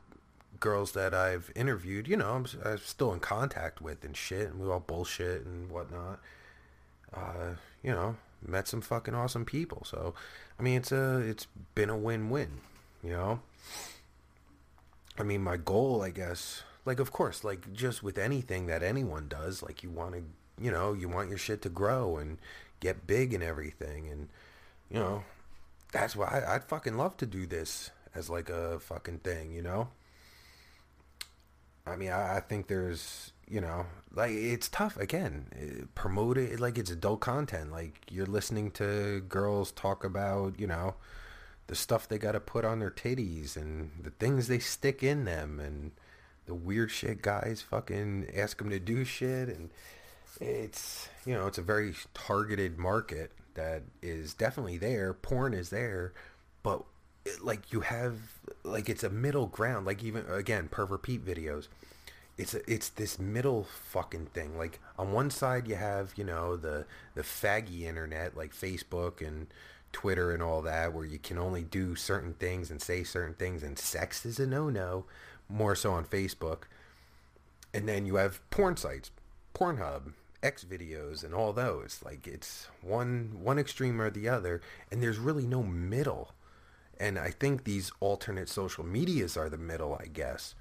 girls 0.64 0.93
that 0.93 1.14
I've 1.14 1.51
interviewed, 1.55 2.07
you 2.07 2.16
know, 2.16 2.32
I'm, 2.32 2.45
I'm 2.64 2.78
still 2.78 3.11
in 3.11 3.20
contact 3.20 3.82
with 3.82 4.05
and 4.05 4.16
shit, 4.16 4.47
and 4.47 4.61
we 4.61 4.70
all 4.70 4.80
bullshit 4.80 5.45
and 5.45 5.70
whatnot. 5.70 6.22
Uh, 7.14 7.55
you 7.84 7.91
know, 7.91 8.16
met 8.41 8.70
some 8.70 8.80
fucking 8.80 9.14
awesome 9.14 9.43
people. 9.43 9.84
So, 9.86 10.14
I 10.57 10.64
mean, 10.64 10.78
it's 10.78 10.93
a, 10.93 11.18
it's 11.18 11.47
been 11.76 11.89
a 11.89 11.97
win-win, 11.97 12.61
you 13.03 13.11
know. 13.11 13.41
I 15.20 15.24
mean, 15.24 15.43
my 15.43 15.57
goal, 15.57 16.01
I 16.01 16.11
guess, 16.11 16.64
like, 16.86 17.01
of 17.01 17.11
course, 17.11 17.43
like, 17.43 17.74
just 17.74 18.01
with 18.01 18.18
anything 18.18 18.68
that 18.68 18.84
anyone 18.84 19.28
does, 19.28 19.61
like, 19.61 19.84
you 19.84 19.89
want 19.89 20.14
to, 20.14 20.24
you 20.64 20.72
know, 20.72 20.93
you 20.93 21.09
want 21.09 21.28
your 21.28 21.38
shit 21.38 21.61
to 21.64 21.70
grow 21.70 22.16
and 22.16 22.38
get 22.80 23.05
big 23.05 23.34
and 23.34 23.43
everything. 23.43 24.07
And, 24.07 24.30
you 24.89 24.97
know, 24.97 25.26
that's 25.91 26.16
why 26.16 26.28
I, 26.28 26.55
I'd 26.55 26.64
fucking 26.64 26.95
love 26.95 27.18
to 27.18 27.26
do 27.26 27.45
this 27.45 27.91
as, 28.16 28.30
like, 28.30 28.49
a 28.49 28.80
fucking 28.80 29.20
thing, 29.20 29.51
you 29.51 29.61
know? 29.61 29.89
I 31.86 31.96
mean, 31.96 32.12
I, 32.12 32.38
I 32.38 32.40
think 32.40 32.68
there's, 32.68 33.34
you 33.48 33.62
know, 33.62 33.86
like, 34.14 34.32
it's 34.32 34.70
tough, 34.70 34.98
again, 34.98 35.48
eh, 35.60 35.84
promote 35.96 36.38
it, 36.38 36.60
like, 36.60 36.78
it's 36.78 36.92
adult 36.92 37.20
content. 37.20 37.72
Like, 37.72 38.00
you're 38.10 38.26
listening 38.26 38.72
to 38.72 39.22
girls 39.22 39.72
talk 39.72 40.04
about, 40.04 40.60
you 40.60 40.68
know, 40.68 40.96
the 41.68 41.76
stuff 41.76 42.08
they 42.08 42.18
got 42.18 42.34
to 42.34 42.40
put 42.40 42.66
on 42.66 42.80
their 42.80 42.92
titties 42.92 43.56
and 43.56 43.92
the 44.02 44.12
things 44.12 44.48
they 44.48 44.60
stick 44.60 45.04
in 45.04 45.26
them 45.26 45.60
and 45.60 45.92
the 46.46 46.54
weird 46.54 46.92
shit 46.92 47.22
guys 47.22 47.62
fucking 47.62 48.28
ask 48.36 48.58
them 48.58 48.70
to 48.70 48.80
do 48.80 49.06
shit 49.06 49.48
and 49.50 49.70
it's 50.42 51.08
you 51.26 51.34
know 51.34 51.48
it's 51.48 51.58
a 51.58 51.62
very 51.64 51.94
targeted 52.14 52.78
market 52.78 53.32
that 53.54 53.84
is 54.02 54.34
definitely 54.34 54.78
there 54.78 55.14
porn 55.14 55.54
is 55.54 55.70
there 55.70 56.12
but 56.64 56.84
like 57.42 57.72
you 57.72 57.82
have 57.82 58.18
like 58.64 58.90
it's 58.90 59.04
a 59.04 59.10
middle 59.10 59.48
ground 59.48 59.86
like 59.86 60.04
even 60.04 60.26
again 60.30 60.68
pervert 60.68 61.04
Pete 61.04 61.26
videos 61.26 61.68
it's 62.38 62.54
a, 62.54 62.72
it's 62.72 62.90
this 62.90 63.20
middle 63.20 63.64
fucking 63.64 64.26
thing 64.28 64.58
like 64.58 64.80
on 64.98 65.12
one 65.12 65.30
side 65.30 65.68
you 65.68 65.76
have 65.76 66.14
you 66.18 66.24
know 66.24 66.58
the 66.58 66.86
the 67.16 67.22
faggy 67.22 67.84
internet 67.84 68.36
like 68.36 68.54
facebook 68.54 69.26
and 69.26 69.48
Twitter 69.94 70.34
and 70.34 70.44
all 70.44 70.62
that, 70.64 70.92
where 70.92 71.06
you 71.06 71.20
can 71.20 71.38
only 71.38 71.64
do 71.64 71.96
certain 71.96 72.34
things 72.34 72.70
and 72.70 72.82
say 72.82 73.04
certain 73.04 73.36
things, 73.36 73.64
and 73.64 73.80
sex 73.80 74.26
is 74.26 74.40
a 74.40 74.48
no-no, 74.48 75.06
more 75.48 75.76
so 75.76 75.94
on 75.94 76.04
Facebook. 76.04 76.64
And 77.74 77.88
then 77.88 78.06
you 78.06 78.16
have 78.16 78.42
porn 78.50 78.76
sites, 78.76 79.12
Pornhub, 79.56 80.14
X 80.42 80.66
videos, 80.66 81.24
and 81.24 81.34
all 81.34 81.54
those. 81.54 82.02
Like 82.04 82.28
it's 82.28 82.68
one 82.82 83.38
one 83.42 83.58
extreme 83.58 84.02
or 84.02 84.10
the 84.10 84.28
other, 84.28 84.62
and 84.92 85.02
there's 85.02 85.20
really 85.20 85.46
no 85.46 85.64
middle. 85.64 86.34
And 87.00 87.18
I 87.18 87.32
think 87.32 87.64
these 87.64 87.91
alternate 88.00 88.50
social 88.50 88.84
medias 88.84 89.36
are 89.36 89.50
the 89.50 89.58
middle, 89.58 89.98
I 90.00 90.06
guess. 90.06 90.56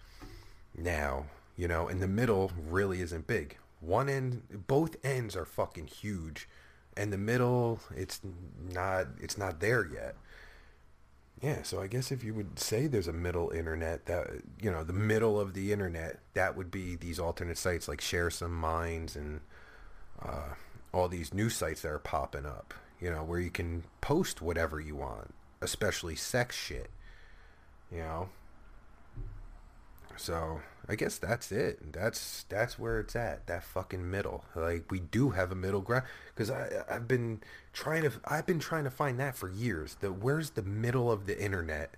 Now, 0.76 1.26
you 1.56 1.68
know, 1.68 1.88
and 1.88 2.02
the 2.02 2.08
middle 2.08 2.50
really 2.68 3.00
isn't 3.00 3.26
big. 3.26 3.58
One 3.80 4.08
end, 4.08 4.42
both 4.66 4.96
ends 5.04 5.36
are 5.36 5.44
fucking 5.44 5.88
huge 5.88 6.48
and 6.96 7.12
the 7.12 7.18
middle 7.18 7.80
it's 7.96 8.20
not 8.70 9.06
it's 9.20 9.38
not 9.38 9.60
there 9.60 9.86
yet 9.86 10.14
yeah 11.40 11.62
so 11.62 11.80
i 11.80 11.86
guess 11.86 12.12
if 12.12 12.22
you 12.22 12.34
would 12.34 12.58
say 12.58 12.86
there's 12.86 13.08
a 13.08 13.12
middle 13.12 13.50
internet 13.50 14.06
that 14.06 14.28
you 14.60 14.70
know 14.70 14.84
the 14.84 14.92
middle 14.92 15.40
of 15.40 15.54
the 15.54 15.72
internet 15.72 16.20
that 16.34 16.56
would 16.56 16.70
be 16.70 16.96
these 16.96 17.18
alternate 17.18 17.58
sites 17.58 17.88
like 17.88 18.00
Sharesome 18.00 18.50
minds 18.50 19.16
and 19.16 19.40
uh, 20.20 20.54
all 20.92 21.08
these 21.08 21.34
new 21.34 21.48
sites 21.48 21.82
that 21.82 21.90
are 21.90 21.98
popping 21.98 22.46
up 22.46 22.74
you 23.00 23.10
know 23.10 23.24
where 23.24 23.40
you 23.40 23.50
can 23.50 23.84
post 24.00 24.42
whatever 24.42 24.80
you 24.80 24.94
want 24.94 25.34
especially 25.62 26.16
sex 26.16 26.56
shit 26.56 26.90
you 27.90 27.98
know 27.98 28.28
so 30.16 30.60
I 30.88 30.96
guess 30.96 31.18
that's 31.18 31.52
it. 31.52 31.92
That's 31.92 32.44
that's 32.48 32.78
where 32.78 33.00
it's 33.00 33.14
at. 33.16 33.46
That 33.46 33.64
fucking 33.64 34.10
middle. 34.10 34.44
Like 34.54 34.90
we 34.90 35.00
do 35.00 35.30
have 35.30 35.52
a 35.52 35.54
middle 35.54 35.80
ground 35.80 36.04
because 36.34 36.50
I 36.50 36.84
I've 36.90 37.06
been 37.06 37.40
trying 37.72 38.02
to 38.02 38.12
I've 38.24 38.46
been 38.46 38.58
trying 38.58 38.84
to 38.84 38.90
find 38.90 39.18
that 39.20 39.36
for 39.36 39.50
years. 39.50 39.96
The 40.00 40.12
where's 40.12 40.50
the 40.50 40.62
middle 40.62 41.10
of 41.10 41.26
the 41.26 41.40
internet? 41.40 41.94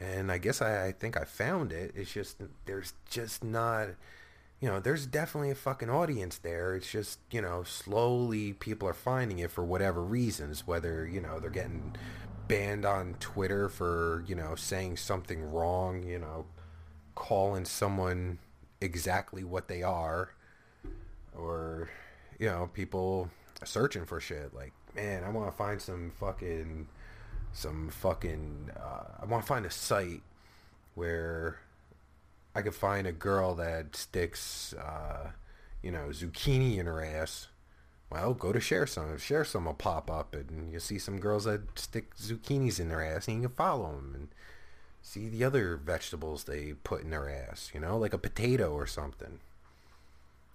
And 0.00 0.30
I 0.30 0.38
guess 0.38 0.62
I, 0.62 0.86
I 0.86 0.92
think 0.92 1.16
I 1.16 1.24
found 1.24 1.72
it. 1.72 1.92
It's 1.96 2.12
just 2.12 2.36
there's 2.66 2.94
just 3.10 3.42
not 3.42 3.88
you 4.60 4.68
know, 4.68 4.80
there's 4.80 5.06
definitely 5.06 5.50
a 5.50 5.54
fucking 5.54 5.88
audience 5.88 6.38
there. 6.38 6.74
It's 6.74 6.90
just, 6.90 7.20
you 7.30 7.40
know, 7.40 7.62
slowly 7.62 8.54
people 8.54 8.88
are 8.88 8.94
finding 8.94 9.38
it 9.38 9.52
for 9.52 9.62
whatever 9.62 10.02
reasons, 10.02 10.66
whether, 10.66 11.06
you 11.06 11.20
know, 11.20 11.38
they're 11.38 11.48
getting 11.48 11.94
banned 12.48 12.84
on 12.84 13.14
Twitter 13.20 13.68
for, 13.68 14.24
you 14.26 14.34
know, 14.34 14.54
saying 14.54 14.96
something 14.96 15.52
wrong, 15.52 16.02
you 16.02 16.18
know, 16.18 16.46
calling 17.14 17.64
someone 17.64 18.38
exactly 18.80 19.44
what 19.44 19.68
they 19.68 19.82
are 19.82 20.30
or 21.36 21.88
you 22.38 22.46
know 22.46 22.70
people 22.72 23.28
searching 23.64 24.04
for 24.04 24.20
shit. 24.20 24.54
Like 24.54 24.72
man 24.98 25.24
i 25.24 25.28
want 25.28 25.50
to 25.50 25.56
find 25.56 25.80
some 25.80 26.10
fucking 26.18 26.88
some 27.52 27.88
fucking 27.88 28.70
uh, 28.76 29.22
i 29.22 29.24
want 29.24 29.42
to 29.42 29.46
find 29.46 29.64
a 29.64 29.70
site 29.70 30.22
where 30.94 31.58
i 32.54 32.62
could 32.62 32.74
find 32.74 33.06
a 33.06 33.12
girl 33.12 33.54
that 33.54 33.94
sticks 33.94 34.74
uh, 34.74 35.30
you 35.82 35.90
know 35.90 36.08
zucchini 36.10 36.78
in 36.78 36.86
her 36.86 37.04
ass 37.04 37.48
well 38.10 38.34
go 38.34 38.52
to 38.52 38.58
Sharesome 38.58 39.18
share 39.18 39.44
some 39.44 39.66
will 39.66 39.74
pop 39.74 40.10
up 40.10 40.34
and 40.34 40.72
you 40.72 40.80
see 40.80 40.98
some 40.98 41.18
girls 41.18 41.44
that 41.44 41.78
stick 41.78 42.16
zucchinis 42.16 42.80
in 42.80 42.88
their 42.88 43.04
ass 43.04 43.28
and 43.28 43.42
you 43.42 43.48
can 43.48 43.56
follow 43.56 43.92
them 43.92 44.12
and 44.14 44.28
see 45.02 45.28
the 45.28 45.44
other 45.44 45.76
vegetables 45.76 46.44
they 46.44 46.72
put 46.72 47.02
in 47.02 47.10
their 47.10 47.30
ass, 47.30 47.70
you 47.72 47.80
know, 47.80 47.96
like 47.96 48.12
a 48.12 48.18
potato 48.18 48.72
or 48.72 48.86
something. 48.86 49.40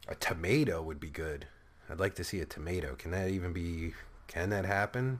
A 0.07 0.15
tomato 0.15 0.81
would 0.81 0.99
be 0.99 1.09
good. 1.09 1.47
I'd 1.89 1.99
like 1.99 2.15
to 2.15 2.23
see 2.23 2.39
a 2.39 2.45
tomato. 2.45 2.95
Can 2.95 3.11
that 3.11 3.29
even 3.29 3.53
be 3.53 3.93
Can 4.27 4.49
that 4.49 4.65
happen? 4.65 5.19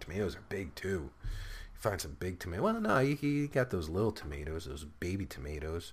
Tomatoes 0.00 0.36
are 0.36 0.44
big 0.48 0.74
too. 0.74 1.10
You 1.22 1.80
find 1.80 2.00
some 2.00 2.16
big 2.18 2.38
tomato. 2.38 2.62
Well, 2.62 2.80
no, 2.80 2.98
you, 2.98 3.16
you 3.20 3.48
got 3.48 3.70
those 3.70 3.88
little 3.88 4.12
tomatoes, 4.12 4.66
those 4.66 4.84
baby 5.00 5.24
tomatoes. 5.24 5.92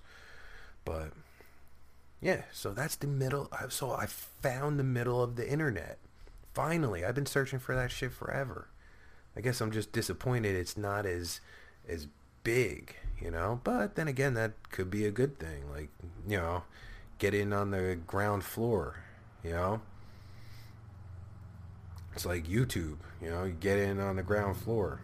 But 0.84 1.12
yeah, 2.22 2.42
so 2.52 2.72
that's 2.72 2.94
the 2.94 3.08
middle. 3.08 3.50
So 3.68 3.90
I 3.90 4.06
found 4.06 4.78
the 4.78 4.84
middle 4.84 5.20
of 5.20 5.34
the 5.34 5.48
internet. 5.50 5.98
Finally, 6.54 7.04
I've 7.04 7.16
been 7.16 7.26
searching 7.26 7.58
for 7.58 7.74
that 7.74 7.90
shit 7.90 8.12
forever. 8.12 8.68
I 9.36 9.40
guess 9.40 9.60
I'm 9.60 9.72
just 9.72 9.92
disappointed 9.92 10.54
it's 10.54 10.76
not 10.76 11.04
as 11.04 11.40
as 11.88 12.06
big, 12.44 12.94
you 13.20 13.30
know. 13.30 13.60
But 13.64 13.96
then 13.96 14.06
again, 14.06 14.34
that 14.34 14.52
could 14.70 14.88
be 14.90 15.04
a 15.04 15.10
good 15.10 15.38
thing. 15.38 15.68
Like, 15.70 15.88
you 16.28 16.36
know, 16.36 16.62
get 17.18 17.34
in 17.34 17.52
on 17.52 17.72
the 17.72 17.98
ground 18.06 18.44
floor, 18.44 19.00
you 19.42 19.50
know. 19.50 19.80
It's 22.14 22.26
like 22.26 22.46
YouTube, 22.46 22.98
you 23.20 23.30
know, 23.30 23.44
you 23.44 23.52
get 23.52 23.78
in 23.78 23.98
on 23.98 24.16
the 24.16 24.22
ground 24.22 24.58
floor. 24.58 25.00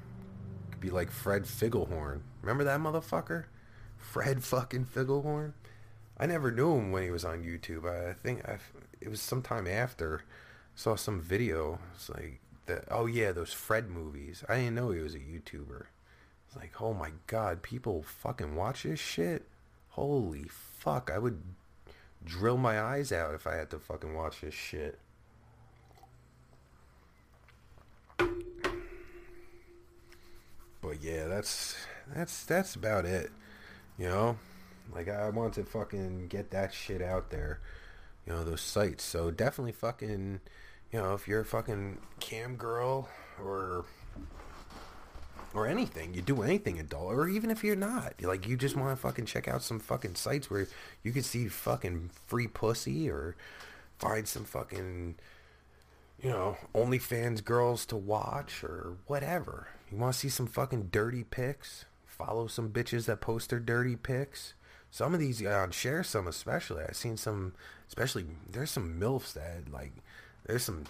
Could 0.70 0.80
be 0.80 0.90
like 0.90 1.10
Fred 1.10 1.44
Figglehorn. 1.44 2.20
Remember 2.42 2.64
that 2.64 2.80
motherfucker? 2.80 3.46
Fred 3.96 4.44
fucking 4.44 4.84
Figglehorn? 4.84 5.54
I 6.20 6.26
never 6.26 6.50
knew 6.50 6.74
him 6.74 6.90
when 6.90 7.04
he 7.04 7.10
was 7.10 7.24
on 7.24 7.44
YouTube. 7.44 7.86
I 7.86 8.12
think 8.12 8.48
I, 8.48 8.58
it 9.00 9.08
was 9.08 9.20
sometime 9.20 9.66
after 9.66 10.22
saw 10.74 10.96
some 10.96 11.20
video. 11.20 11.78
It's 11.94 12.08
like 12.08 12.40
the 12.66 12.82
oh 12.90 13.06
yeah, 13.06 13.32
those 13.32 13.52
Fred 13.52 13.88
movies. 13.88 14.44
I 14.48 14.56
didn't 14.56 14.74
know 14.74 14.90
he 14.90 15.00
was 15.00 15.14
a 15.14 15.18
YouTuber. 15.18 15.86
It's 16.46 16.56
like, 16.56 16.80
oh 16.80 16.94
my 16.94 17.10
god, 17.26 17.62
people 17.62 18.02
fucking 18.02 18.54
watch 18.56 18.82
this 18.82 19.00
shit. 19.00 19.44
Holy 19.90 20.46
fuck, 20.48 21.10
I 21.12 21.18
would 21.18 21.42
drill 22.24 22.56
my 22.56 22.80
eyes 22.80 23.12
out 23.12 23.34
if 23.34 23.46
I 23.46 23.56
had 23.56 23.70
to 23.70 23.78
fucking 23.78 24.14
watch 24.14 24.40
this 24.40 24.54
shit. 24.54 24.98
But 30.80 31.02
yeah, 31.02 31.26
that's 31.26 31.76
that's 32.14 32.44
that's 32.44 32.74
about 32.74 33.04
it. 33.04 33.30
You 33.98 34.08
know, 34.08 34.38
like 34.92 35.08
I 35.08 35.28
want 35.30 35.54
to 35.54 35.64
fucking 35.64 36.28
get 36.28 36.50
that 36.50 36.72
shit 36.72 37.02
out 37.02 37.30
there. 37.30 37.60
You 38.26 38.34
know, 38.34 38.44
those 38.44 38.60
sites. 38.60 39.04
So 39.04 39.30
definitely 39.30 39.72
fucking, 39.72 40.40
you 40.92 40.98
know, 40.98 41.14
if 41.14 41.26
you're 41.26 41.40
a 41.40 41.44
fucking 41.44 41.98
cam 42.20 42.56
girl 42.56 43.08
or 43.42 43.84
or 45.54 45.66
anything, 45.66 46.14
you 46.14 46.22
do 46.22 46.42
anything 46.42 46.78
adult, 46.78 47.12
or 47.12 47.28
even 47.28 47.50
if 47.50 47.64
you're 47.64 47.76
not, 47.76 48.14
like 48.22 48.46
you 48.46 48.56
just 48.56 48.76
want 48.76 48.94
to 48.94 49.00
fucking 49.00 49.24
check 49.24 49.48
out 49.48 49.62
some 49.62 49.80
fucking 49.80 50.14
sites 50.14 50.50
where 50.50 50.68
you 51.02 51.12
can 51.12 51.22
see 51.22 51.48
fucking 51.48 52.10
free 52.26 52.46
pussy 52.46 53.08
or 53.08 53.34
find 53.98 54.28
some 54.28 54.44
fucking, 54.44 55.16
you 56.22 56.30
know, 56.30 56.56
OnlyFans 56.74 57.42
girls 57.42 57.86
to 57.86 57.96
watch 57.96 58.62
or 58.62 58.98
whatever. 59.06 59.68
You 59.90 59.98
want 59.98 60.14
to 60.14 60.18
see 60.18 60.28
some 60.28 60.46
fucking 60.46 60.88
dirty 60.92 61.24
pics? 61.24 61.86
Follow 62.04 62.46
some 62.46 62.70
bitches 62.70 63.06
that 63.06 63.20
post 63.20 63.50
their 63.50 63.60
dirty 63.60 63.96
pics. 63.96 64.54
Some 64.90 65.14
of 65.14 65.20
these 65.20 65.44
on 65.44 65.52
uh, 65.52 65.66
Sharesome 65.66 66.26
especially. 66.26 66.82
I've 66.88 66.96
seen 66.96 67.16
some, 67.16 67.54
especially 67.88 68.26
there's 68.50 68.70
some 68.70 68.98
milfs 69.00 69.34
that 69.34 69.70
like 69.72 69.92
there's 70.46 70.62
some 70.62 70.84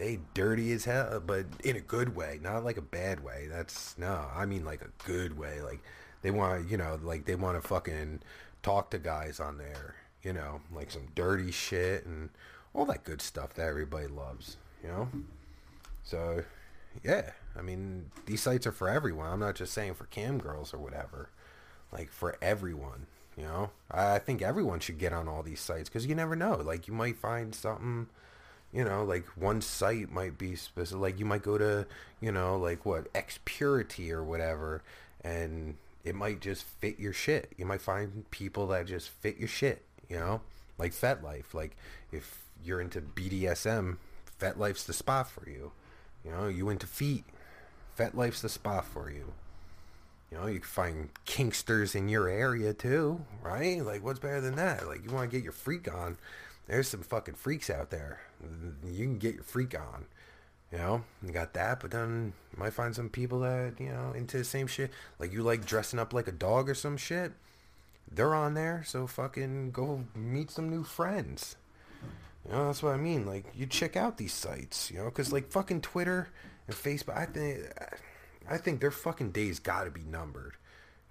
they 0.00 0.18
dirty 0.32 0.72
as 0.72 0.86
hell, 0.86 1.22
but 1.24 1.44
in 1.62 1.76
a 1.76 1.80
good 1.80 2.16
way, 2.16 2.40
not 2.42 2.64
like 2.64 2.78
a 2.78 2.82
bad 2.82 3.22
way. 3.22 3.48
That's 3.50 3.96
no, 3.98 4.26
I 4.34 4.46
mean 4.46 4.64
like 4.64 4.82
a 4.82 5.04
good 5.04 5.38
way. 5.38 5.60
Like 5.60 5.80
they 6.22 6.30
want, 6.30 6.70
you 6.70 6.76
know, 6.76 6.98
like 7.02 7.26
they 7.26 7.34
want 7.34 7.60
to 7.60 7.68
fucking 7.68 8.20
talk 8.62 8.90
to 8.90 8.98
guys 8.98 9.40
on 9.40 9.58
there, 9.58 9.96
you 10.22 10.32
know, 10.32 10.62
like 10.74 10.90
some 10.90 11.08
dirty 11.14 11.50
shit 11.50 12.06
and 12.06 12.30
all 12.72 12.86
that 12.86 13.04
good 13.04 13.20
stuff 13.20 13.54
that 13.54 13.66
everybody 13.68 14.06
loves, 14.06 14.56
you 14.82 14.88
know. 14.88 15.08
So, 16.02 16.44
yeah, 17.04 17.32
I 17.54 17.60
mean 17.60 18.10
these 18.24 18.42
sites 18.42 18.66
are 18.66 18.72
for 18.72 18.88
everyone. 18.88 19.30
I'm 19.30 19.40
not 19.40 19.54
just 19.54 19.74
saying 19.74 19.94
for 19.94 20.06
cam 20.06 20.38
girls 20.38 20.72
or 20.72 20.78
whatever, 20.78 21.28
like 21.92 22.10
for 22.10 22.36
everyone. 22.40 23.06
You 23.36 23.44
know, 23.44 23.70
I 23.90 24.18
think 24.18 24.42
everyone 24.42 24.80
should 24.80 24.98
get 24.98 25.12
on 25.12 25.28
all 25.28 25.42
these 25.42 25.60
sites 25.60 25.88
because 25.88 26.06
you 26.06 26.14
never 26.14 26.36
know. 26.36 26.56
Like 26.56 26.88
you 26.88 26.94
might 26.94 27.16
find 27.16 27.54
something 27.54 28.08
you 28.72 28.84
know, 28.84 29.04
like 29.04 29.26
one 29.36 29.60
site 29.60 30.10
might 30.10 30.38
be 30.38 30.54
specific. 30.54 31.00
Like 31.00 31.18
you 31.18 31.24
might 31.24 31.42
go 31.42 31.58
to, 31.58 31.86
you 32.20 32.30
know, 32.30 32.56
like 32.56 32.86
what 32.86 33.12
Xpurity 33.12 34.10
or 34.12 34.22
whatever, 34.22 34.82
and 35.24 35.76
it 36.04 36.14
might 36.14 36.40
just 36.40 36.64
fit 36.64 36.98
your 36.98 37.12
shit. 37.12 37.52
You 37.56 37.66
might 37.66 37.82
find 37.82 38.30
people 38.30 38.68
that 38.68 38.86
just 38.86 39.08
fit 39.08 39.38
your 39.38 39.48
shit. 39.48 39.82
You 40.08 40.18
know, 40.18 40.40
like 40.78 40.92
FetLife. 40.92 41.52
Like 41.52 41.76
if 42.12 42.42
you're 42.64 42.80
into 42.80 43.00
BDSM, 43.00 43.96
FetLife's 44.40 44.84
the 44.84 44.92
spot 44.92 45.28
for 45.28 45.48
you. 45.48 45.72
You 46.24 46.30
know, 46.30 46.48
you 46.48 46.68
into 46.68 46.86
feet, 46.86 47.24
FetLife's 47.98 48.42
the 48.42 48.48
spot 48.48 48.84
for 48.84 49.10
you. 49.10 49.32
You 50.30 50.38
know, 50.38 50.46
you 50.46 50.60
can 50.60 50.68
find 50.68 51.08
kinksters 51.26 51.94
in 51.94 52.08
your 52.08 52.28
area 52.28 52.72
too, 52.72 53.24
right? 53.42 53.84
Like, 53.84 54.04
what's 54.04 54.20
better 54.20 54.40
than 54.40 54.56
that? 54.56 54.86
Like, 54.86 55.04
you 55.04 55.10
want 55.10 55.30
to 55.30 55.36
get 55.36 55.42
your 55.42 55.52
freak 55.52 55.92
on 55.92 56.16
there's 56.70 56.88
some 56.88 57.02
fucking 57.02 57.34
freaks 57.34 57.68
out 57.68 57.90
there. 57.90 58.20
You 58.86 59.04
can 59.04 59.18
get 59.18 59.34
your 59.34 59.42
freak 59.42 59.78
on. 59.78 60.06
You 60.70 60.78
know, 60.78 61.02
you 61.20 61.32
got 61.32 61.52
that, 61.54 61.80
but 61.80 61.90
then 61.90 62.32
you 62.52 62.58
might 62.60 62.72
find 62.72 62.94
some 62.94 63.08
people 63.08 63.40
that, 63.40 63.74
you 63.80 63.88
know, 63.88 64.12
into 64.14 64.38
the 64.38 64.44
same 64.44 64.68
shit. 64.68 64.92
Like 65.18 65.32
you 65.32 65.42
like 65.42 65.66
dressing 65.66 65.98
up 65.98 66.12
like 66.12 66.28
a 66.28 66.32
dog 66.32 66.70
or 66.70 66.76
some 66.76 66.96
shit. 66.96 67.32
They're 68.12 68.36
on 68.36 68.54
there, 68.54 68.84
so 68.86 69.08
fucking 69.08 69.72
go 69.72 70.04
meet 70.14 70.50
some 70.50 70.70
new 70.70 70.84
friends. 70.84 71.56
You 72.46 72.52
know, 72.52 72.66
that's 72.66 72.84
what 72.84 72.94
I 72.94 72.98
mean. 72.98 73.26
Like, 73.26 73.46
you 73.54 73.66
check 73.66 73.96
out 73.96 74.16
these 74.16 74.32
sites, 74.32 74.92
you 74.92 74.98
know, 74.98 75.06
because 75.06 75.32
like 75.32 75.50
fucking 75.50 75.80
Twitter 75.80 76.28
and 76.68 76.76
Facebook, 76.76 77.16
I 77.16 77.26
think, 77.26 77.66
think 78.56 78.80
their 78.80 78.90
fucking 78.90 79.30
days 79.30 79.58
got 79.58 79.84
to 79.84 79.90
be 79.90 80.02
numbered, 80.02 80.54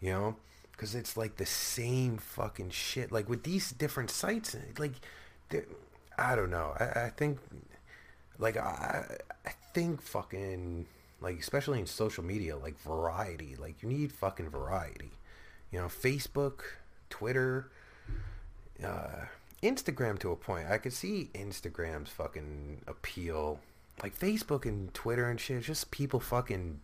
you 0.01 0.11
know, 0.11 0.35
because 0.71 0.95
it's 0.95 1.17
like 1.17 1.37
the 1.37 1.45
same 1.45 2.17
fucking 2.17 2.69
shit. 2.69 3.11
Like 3.11 3.29
with 3.29 3.43
these 3.43 3.71
different 3.71 4.09
sites, 4.09 4.55
like 4.77 4.93
I 6.17 6.35
don't 6.35 6.49
know. 6.49 6.73
I, 6.79 7.05
I 7.05 7.09
think 7.09 7.39
like 8.37 8.57
I 8.57 9.05
I 9.45 9.51
think 9.73 10.01
fucking 10.01 10.85
like 11.21 11.39
especially 11.39 11.79
in 11.79 11.85
social 11.85 12.23
media 12.23 12.57
like 12.57 12.79
variety. 12.79 13.55
Like 13.55 13.81
you 13.81 13.89
need 13.89 14.11
fucking 14.11 14.49
variety. 14.49 15.11
You 15.71 15.79
know 15.79 15.87
facebook 15.87 16.61
twitter 17.09 17.69
uh 18.83 19.25
instagram 19.61 20.17
to 20.19 20.31
a 20.31 20.35
point. 20.35 20.67
I 20.69 20.77
could 20.77 20.93
see 20.93 21.29
instagram's 21.33 22.09
fucking 22.09 22.81
appeal. 22.87 23.59
Like 24.01 24.17
facebook 24.17 24.65
and 24.65 24.93
twitter 24.93 25.29
and 25.29 25.39
shit 25.39 25.63
just 25.63 25.91
people 25.91 26.19
fucking 26.19 26.79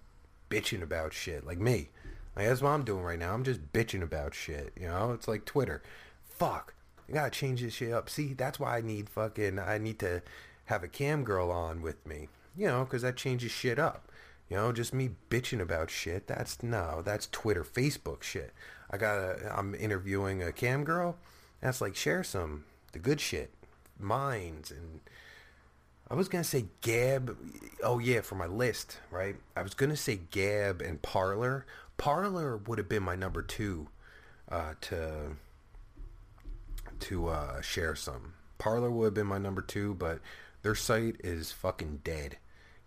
bitching 0.49 0.81
about 0.81 1.13
shit 1.13 1.45
like 1.45 1.59
me 1.59 1.89
like 2.35 2.47
that's 2.47 2.61
what 2.61 2.69
i'm 2.69 2.83
doing 2.83 3.03
right 3.03 3.19
now 3.19 3.33
i'm 3.33 3.43
just 3.43 3.71
bitching 3.73 4.01
about 4.01 4.33
shit 4.33 4.71
you 4.79 4.87
know 4.87 5.11
it's 5.11 5.27
like 5.27 5.45
twitter 5.45 5.81
fuck 6.23 6.75
I 7.07 7.11
gotta 7.13 7.29
change 7.29 7.61
this 7.61 7.73
shit 7.73 7.93
up. 7.93 8.09
See, 8.09 8.33
that's 8.33 8.59
why 8.59 8.77
I 8.77 8.81
need 8.81 9.09
fucking, 9.09 9.59
I 9.59 9.77
need 9.77 9.99
to 9.99 10.21
have 10.65 10.83
a 10.83 10.87
cam 10.87 11.23
girl 11.23 11.51
on 11.51 11.81
with 11.81 12.05
me. 12.05 12.29
You 12.57 12.67
know, 12.67 12.85
because 12.85 13.01
that 13.01 13.17
changes 13.17 13.51
shit 13.51 13.77
up. 13.77 14.11
You 14.49 14.57
know, 14.57 14.71
just 14.71 14.93
me 14.93 15.11
bitching 15.29 15.59
about 15.59 15.89
shit. 15.89 16.27
That's 16.27 16.63
no, 16.63 17.01
that's 17.03 17.27
Twitter, 17.31 17.63
Facebook 17.63 18.23
shit. 18.23 18.53
I 18.89 18.97
gotta, 18.97 19.53
I'm 19.55 19.75
interviewing 19.75 20.41
a 20.41 20.51
cam 20.51 20.83
girl. 20.83 21.17
That's 21.61 21.81
like 21.81 21.93
Sharesome 21.93 22.61
the 22.93 22.99
good 22.99 23.19
shit, 23.19 23.51
minds, 23.99 24.71
and 24.71 25.01
I 26.09 26.13
was 26.13 26.29
gonna 26.29 26.43
say 26.43 26.65
Gab. 26.81 27.35
Oh 27.83 27.99
yeah, 27.99 28.21
for 28.21 28.35
my 28.35 28.45
list, 28.45 28.99
right? 29.09 29.35
I 29.55 29.63
was 29.63 29.73
gonna 29.73 29.95
say 29.95 30.19
Gab 30.29 30.81
and 30.81 31.01
Parler. 31.01 31.65
Parler 31.97 32.57
would 32.57 32.77
have 32.77 32.89
been 32.89 33.03
my 33.03 33.15
number 33.15 33.41
two 33.41 33.87
uh, 34.49 34.73
to 34.81 35.37
to 36.99 37.27
uh, 37.27 37.61
share 37.61 37.95
some. 37.95 38.33
Parler 38.57 38.91
would 38.91 39.05
have 39.05 39.13
been 39.13 39.27
my 39.27 39.37
number 39.37 39.61
two, 39.61 39.95
but 39.95 40.19
their 40.61 40.75
site 40.75 41.17
is 41.23 41.51
fucking 41.51 42.01
dead. 42.03 42.37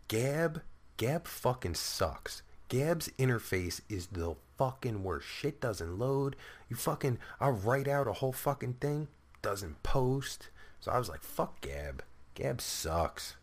Gab, 0.09 0.63
Gab 0.97 1.27
fucking 1.27 1.75
sucks. 1.75 2.43
Gab's 2.69 3.09
interface 3.19 3.81
is 3.89 4.09
the 4.09 4.37
fucking 4.57 5.03
worst. 5.03 5.27
Shit 5.27 5.61
doesn't 5.61 5.99
load. 5.99 6.37
You 6.69 6.77
fucking, 6.77 7.19
I'll 7.41 7.53
write 7.53 7.89
out 7.89 8.09
a 8.09 8.15
whole 8.15 8.33
fucking 8.33 8.75
thing, 8.75 9.09
doesn't 9.43 9.83
post. 9.83 10.51
So 10.81 10.91
I 10.91 10.99
was 10.99 11.09
like, 11.09 11.23
fuck 11.23 11.61
Gab. 11.61 12.03
Gab 12.39 12.61
sucks. 12.61 13.35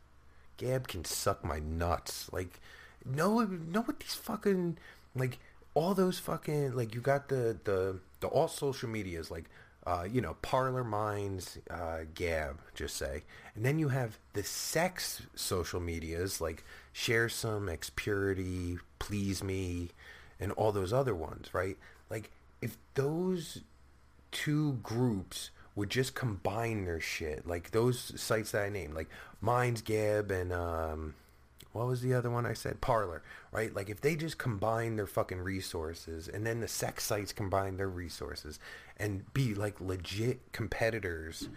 Gab 0.56 0.88
can 0.88 1.04
suck 1.04 1.44
my 1.44 1.60
nuts. 1.60 2.32
Like, 2.32 2.62
know, 3.06 3.42
know 3.42 3.82
what 3.82 4.00
these 4.00 4.16
fucking, 4.16 4.78
like, 5.14 5.38
all 5.74 5.94
those 5.94 6.18
fucking, 6.18 6.74
like, 6.78 6.96
you 6.96 7.02
got 7.02 7.28
the, 7.28 7.58
the, 7.66 8.00
the 8.22 8.28
all 8.28 8.48
social 8.48 8.88
medias, 8.88 9.30
like, 9.30 9.50
uh, 9.86 10.06
you 10.10 10.22
know, 10.22 10.38
Parler 10.42 10.86
Minds, 10.86 11.58
uh, 11.70 12.06
Gab, 12.14 12.62
just 12.74 12.96
say. 12.96 13.24
And 13.54 13.66
then 13.66 13.80
you 13.80 13.90
have 13.90 14.18
the 14.32 14.44
sex 14.44 15.24
social 15.36 15.82
medias 15.82 16.40
like 16.40 16.64
Sharesome, 16.94 17.68
Xpurity, 17.78 18.80
Please 18.98 19.44
Me, 19.44 19.90
and 20.40 20.54
all 20.54 20.72
those 20.72 20.94
other 20.94 21.14
ones, 21.14 21.54
right? 21.54 21.78
Like, 22.10 22.32
if 22.62 22.78
those 22.94 23.60
two 24.32 24.80
groups 24.82 25.50
would 25.76 25.90
just 25.90 26.16
combine 26.16 26.86
their 26.86 27.00
shit, 27.00 27.46
like 27.46 27.72
those 27.72 28.20
sites 28.20 28.52
that 28.52 28.64
I 28.64 28.70
named, 28.70 28.94
like 28.94 29.10
Minds, 29.42 29.82
Gab, 29.82 30.32
and 30.32 30.54
um, 30.54 31.16
what 31.74 31.88
was 31.88 32.02
the 32.02 32.14
other 32.14 32.30
one 32.30 32.46
I 32.46 32.54
said? 32.54 32.80
Parler, 32.80 33.22
right? 33.52 33.76
Like 33.76 33.90
if 33.90 34.00
they 34.00 34.16
just 34.16 34.38
combine 34.38 34.96
their 34.96 35.08
fucking 35.08 35.42
resources 35.42 36.30
and 36.30 36.46
then 36.46 36.62
the 36.62 36.68
sex 36.68 37.04
sites 37.04 37.34
combine 37.34 37.76
their 37.76 37.90
resources 37.90 38.60
and 38.98 39.32
be 39.34 39.54
like 39.54 39.82
legit 39.82 40.54
competitors 40.54 41.50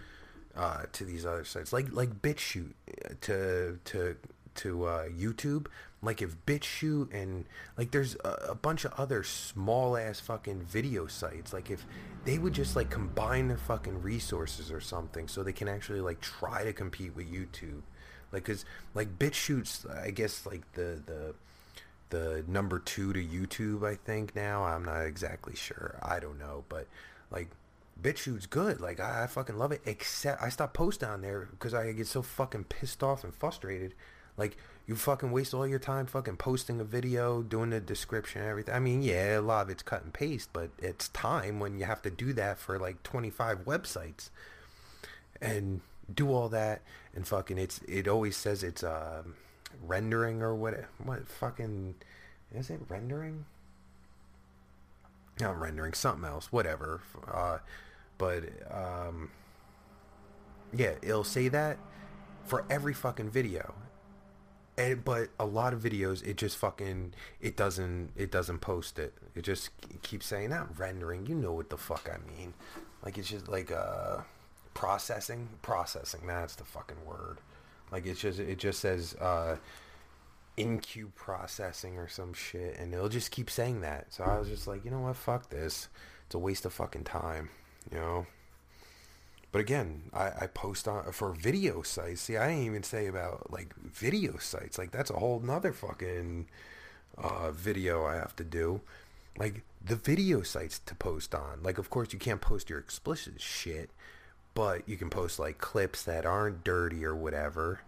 uh, 0.56 0.82
to 0.92 1.04
these 1.04 1.24
other 1.24 1.44
sites, 1.44 1.72
like 1.72 1.92
like 1.92 2.20
BitChute 2.20 2.72
uh, 3.04 3.14
to 3.20 3.78
to 3.84 4.16
to 4.58 4.84
uh, 4.84 5.08
YouTube. 5.08 5.66
Like 6.00 6.22
if 6.22 6.36
BitChute 6.46 7.12
and 7.12 7.44
like 7.76 7.90
there's 7.90 8.14
a, 8.24 8.50
a 8.50 8.54
bunch 8.54 8.84
of 8.84 8.92
other 8.92 9.24
small 9.24 9.96
ass 9.96 10.20
fucking 10.20 10.62
video 10.62 11.06
sites. 11.06 11.52
Like 11.52 11.70
if 11.70 11.84
they 12.24 12.38
would 12.38 12.52
just 12.52 12.76
like 12.76 12.90
combine 12.90 13.48
their 13.48 13.56
fucking 13.56 14.02
resources 14.02 14.70
or 14.70 14.80
something, 14.80 15.26
so 15.26 15.42
they 15.42 15.52
can 15.52 15.68
actually 15.68 16.00
like 16.00 16.20
try 16.20 16.62
to 16.62 16.72
compete 16.72 17.16
with 17.16 17.32
YouTube. 17.32 17.82
Like 18.30 18.44
cause 18.44 18.64
like 18.94 19.18
BitChute's 19.18 19.86
I 19.86 20.10
guess 20.10 20.46
like 20.46 20.70
the 20.72 21.02
the 21.06 21.34
the 22.10 22.44
number 22.46 22.78
two 22.78 23.12
to 23.12 23.20
YouTube 23.20 23.84
I 23.86 23.96
think 23.96 24.36
now. 24.36 24.64
I'm 24.64 24.84
not 24.84 25.02
exactly 25.02 25.56
sure. 25.56 25.98
I 26.00 26.20
don't 26.20 26.38
know. 26.38 26.64
But 26.68 26.86
like 27.32 27.48
BitChute's 28.00 28.46
good. 28.46 28.80
Like 28.80 29.00
I, 29.00 29.24
I 29.24 29.26
fucking 29.26 29.58
love 29.58 29.72
it. 29.72 29.80
Except 29.84 30.40
I 30.40 30.48
stopped 30.48 30.74
posting 30.74 31.08
on 31.08 31.22
there 31.22 31.48
because 31.50 31.74
I 31.74 31.90
get 31.90 32.06
so 32.06 32.22
fucking 32.22 32.64
pissed 32.64 33.02
off 33.02 33.24
and 33.24 33.34
frustrated 33.34 33.94
like 34.38 34.56
you 34.86 34.94
fucking 34.94 35.30
waste 35.30 35.52
all 35.52 35.66
your 35.66 35.78
time 35.78 36.06
fucking 36.06 36.36
posting 36.36 36.80
a 36.80 36.84
video 36.84 37.42
doing 37.42 37.70
the 37.70 37.80
description 37.80 38.40
and 38.40 38.48
everything. 38.50 38.74
I 38.74 38.78
mean 38.78 39.02
yeah 39.02 39.38
a 39.38 39.42
lot 39.42 39.62
of 39.62 39.70
it's 39.70 39.82
cut 39.82 40.02
and 40.02 40.12
paste 40.14 40.50
but 40.52 40.70
it's 40.78 41.08
time 41.08 41.60
when 41.60 41.78
you 41.78 41.84
have 41.84 42.00
to 42.02 42.10
do 42.10 42.32
that 42.34 42.58
for 42.58 42.78
like 42.78 43.02
25 43.02 43.66
websites 43.66 44.30
and 45.42 45.82
do 46.12 46.32
all 46.32 46.48
that 46.48 46.80
and 47.14 47.26
fucking 47.26 47.58
it's 47.58 47.80
it 47.86 48.08
always 48.08 48.36
says 48.36 48.62
it's 48.62 48.82
uh, 48.82 49.22
rendering 49.86 50.40
or 50.40 50.54
what 50.54 50.84
what 51.04 51.28
fucking 51.28 51.96
is 52.54 52.70
it 52.70 52.80
rendering? 52.88 53.44
Not 55.38 55.60
rendering 55.60 55.92
something 55.92 56.24
else 56.24 56.50
whatever 56.50 57.02
uh, 57.30 57.58
but 58.16 58.44
um, 58.70 59.30
yeah 60.72 60.94
it'll 61.02 61.24
say 61.24 61.48
that 61.48 61.76
for 62.46 62.64
every 62.70 62.94
fucking 62.94 63.28
video 63.30 63.74
and, 64.78 65.04
but 65.04 65.28
a 65.38 65.44
lot 65.44 65.74
of 65.74 65.82
videos 65.82 66.26
it 66.26 66.36
just 66.36 66.56
fucking 66.56 67.12
it 67.40 67.56
doesn't 67.56 68.10
it 68.16 68.30
doesn't 68.30 68.60
post 68.60 68.98
it. 68.98 69.14
It 69.34 69.42
just 69.42 69.70
keeps 70.02 70.26
saying 70.26 70.50
not 70.50 70.78
rendering 70.78 71.26
you 71.26 71.34
know 71.34 71.52
what 71.52 71.70
the 71.70 71.76
fuck 71.76 72.08
i 72.12 72.18
mean. 72.36 72.54
Like 73.04 73.18
it's 73.18 73.28
just 73.28 73.48
like 73.48 73.70
uh 73.72 74.18
processing 74.74 75.48
processing 75.62 76.26
that's 76.26 76.54
the 76.54 76.64
fucking 76.64 77.04
word. 77.04 77.38
Like 77.90 78.06
it's 78.06 78.20
just 78.20 78.38
it 78.38 78.58
just 78.58 78.80
says 78.80 79.14
uh 79.16 79.56
in 80.56 80.78
queue 80.78 81.12
processing 81.14 81.98
or 81.98 82.08
some 82.08 82.32
shit 82.32 82.76
and 82.78 82.92
it'll 82.92 83.08
just 83.08 83.30
keep 83.30 83.50
saying 83.50 83.80
that. 83.82 84.12
So 84.12 84.24
i 84.24 84.38
was 84.38 84.48
just 84.48 84.66
like 84.66 84.84
you 84.84 84.90
know 84.90 85.00
what? 85.00 85.16
Fuck 85.16 85.50
this. 85.50 85.88
It's 86.26 86.34
a 86.34 86.38
waste 86.38 86.64
of 86.64 86.72
fucking 86.72 87.04
time 87.04 87.50
you 87.90 87.98
know 87.98 88.26
but 89.52 89.60
again 89.60 90.02
i, 90.12 90.26
I 90.40 90.46
post 90.52 90.86
on 90.88 91.12
for 91.12 91.32
video 91.32 91.82
sites. 91.82 92.22
See 92.22 92.36
i 92.36 92.48
didn't 92.48 92.64
even 92.64 92.82
say 92.82 93.06
about 93.06 93.50
like 93.50 93.74
video 93.76 94.36
sites. 94.38 94.78
Like 94.78 94.90
that's 94.90 95.10
a 95.10 95.18
whole 95.18 95.40
nother 95.40 95.72
fucking 95.72 96.48
uh 97.16 97.50
video 97.50 98.04
i 98.04 98.14
have 98.14 98.36
to 98.36 98.44
do. 98.44 98.80
Like 99.38 99.62
the 99.84 99.96
video 99.96 100.42
sites 100.42 100.78
to 100.80 100.94
post 100.94 101.34
on. 101.34 101.62
Like 101.62 101.78
of 101.78 101.90
course 101.90 102.12
you 102.12 102.18
can't 102.18 102.40
post 102.40 102.70
your 102.70 102.78
explicit 102.78 103.40
shit 103.40 103.90
but 104.54 104.88
you 104.88 104.96
can 104.96 105.10
post 105.10 105.38
like 105.38 105.58
clips 105.58 106.02
that 106.04 106.26
aren't 106.26 106.64
dirty 106.64 107.04
or 107.04 107.14
whatever. 107.14 107.80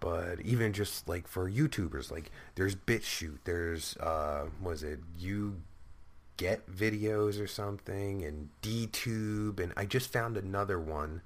But 0.00 0.40
even 0.40 0.72
just 0.72 1.08
like 1.08 1.26
for 1.28 1.50
youtubers 1.50 2.10
like 2.10 2.30
there's 2.54 2.74
BitChute 2.76 3.38
there's 3.44 3.96
uh 3.98 4.46
was 4.62 4.82
it? 4.82 5.00
You 5.18 5.60
get 6.38 6.70
videos 6.70 7.42
or 7.42 7.46
something 7.46 8.24
and 8.24 8.48
dtube 8.62 9.60
and 9.60 9.72
i 9.76 9.84
just 9.84 10.12
found 10.12 10.36
another 10.36 10.78
one. 10.80 11.20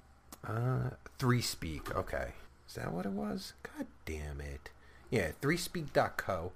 Uh 0.45 0.89
three 1.17 1.41
speak 1.41 1.95
okay. 1.95 2.33
Is 2.67 2.75
that 2.75 2.91
what 2.91 3.05
it 3.05 3.11
was? 3.13 3.53
God 3.63 3.87
damn 4.05 4.41
it. 4.41 4.69
Yeah 5.09 5.31
three 5.41 5.57
speak.co 5.57 6.51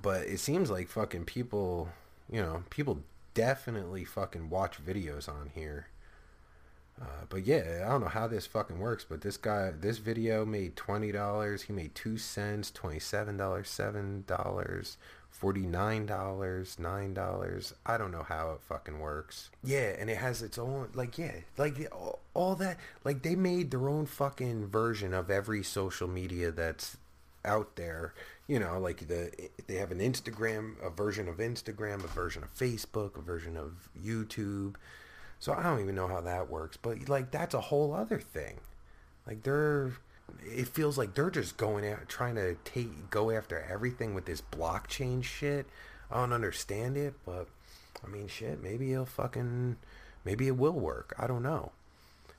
but 0.00 0.22
it 0.22 0.40
seems 0.40 0.70
like 0.70 0.88
fucking 0.88 1.24
people 1.24 1.88
you 2.30 2.40
know 2.40 2.62
people 2.70 3.00
definitely 3.34 4.04
fucking 4.04 4.48
watch 4.48 4.78
videos 4.84 5.28
on 5.28 5.50
here. 5.54 5.88
Uh, 7.00 7.24
but 7.28 7.44
yeah, 7.44 7.82
I 7.84 7.88
don't 7.90 8.02
know 8.02 8.08
how 8.08 8.28
this 8.28 8.46
fucking 8.46 8.78
works, 8.78 9.04
but 9.08 9.20
this 9.20 9.36
guy, 9.36 9.72
this 9.78 9.98
video 9.98 10.46
made 10.46 10.76
twenty 10.76 11.10
dollars. 11.10 11.62
He 11.62 11.72
made 11.72 11.94
two 11.94 12.16
cents, 12.16 12.70
twenty-seven 12.70 13.36
dollars, 13.36 13.68
seven 13.68 14.22
dollars, 14.28 14.96
forty-nine 15.34 16.06
dollars, 16.06 16.78
nine 16.78 17.14
dollars. 17.14 17.74
I 17.84 17.98
don't 17.98 18.10
know 18.10 18.22
how 18.22 18.52
it 18.52 18.60
fucking 18.62 18.98
works. 18.98 19.50
Yeah, 19.62 19.94
and 19.98 20.08
it 20.08 20.16
has 20.16 20.42
its 20.42 20.58
own, 20.58 20.88
like, 20.94 21.18
yeah, 21.18 21.36
like 21.56 21.86
all, 21.92 22.20
all 22.34 22.54
that. 22.56 22.78
Like 23.04 23.22
they 23.22 23.34
made 23.36 23.70
their 23.70 23.88
own 23.88 24.06
fucking 24.06 24.68
version 24.68 25.12
of 25.12 25.30
every 25.30 25.62
social 25.62 26.08
media 26.08 26.50
that's 26.50 26.96
out 27.44 27.76
there. 27.76 28.14
You 28.46 28.58
know, 28.58 28.78
like 28.78 29.08
the 29.08 29.30
they 29.66 29.76
have 29.76 29.90
an 29.90 30.00
Instagram, 30.00 30.74
a 30.82 30.90
version 30.90 31.28
of 31.28 31.36
Instagram, 31.36 32.04
a 32.04 32.08
version 32.08 32.42
of 32.42 32.54
Facebook, 32.54 33.18
a 33.18 33.22
version 33.22 33.56
of 33.56 33.88
YouTube 34.02 34.76
so 35.44 35.52
I 35.52 35.62
don't 35.62 35.80
even 35.80 35.94
know 35.94 36.08
how 36.08 36.22
that 36.22 36.48
works, 36.48 36.78
but 36.78 37.06
like 37.08 37.30
that's 37.30 37.52
a 37.52 37.60
whole 37.60 37.92
other 37.92 38.18
thing. 38.18 38.60
Like 39.26 39.42
they're 39.42 39.92
it 40.44 40.68
feels 40.68 40.98
like 40.98 41.14
they're 41.14 41.30
just 41.30 41.56
going 41.56 41.86
out 41.86 42.08
trying 42.08 42.34
to 42.36 42.56
take 42.64 43.10
go 43.10 43.30
after 43.30 43.60
everything 43.70 44.14
with 44.14 44.26
this 44.26 44.42
blockchain 44.42 45.22
shit. 45.22 45.66
I 46.10 46.16
don't 46.16 46.32
understand 46.32 46.96
it, 46.96 47.14
but 47.24 47.48
I 48.04 48.08
mean 48.08 48.28
shit, 48.28 48.62
maybe 48.62 48.92
it'll 48.92 49.06
fucking 49.06 49.76
maybe 50.24 50.46
it 50.46 50.56
will 50.56 50.72
work. 50.72 51.14
I 51.18 51.26
don't 51.26 51.42
know. 51.42 51.72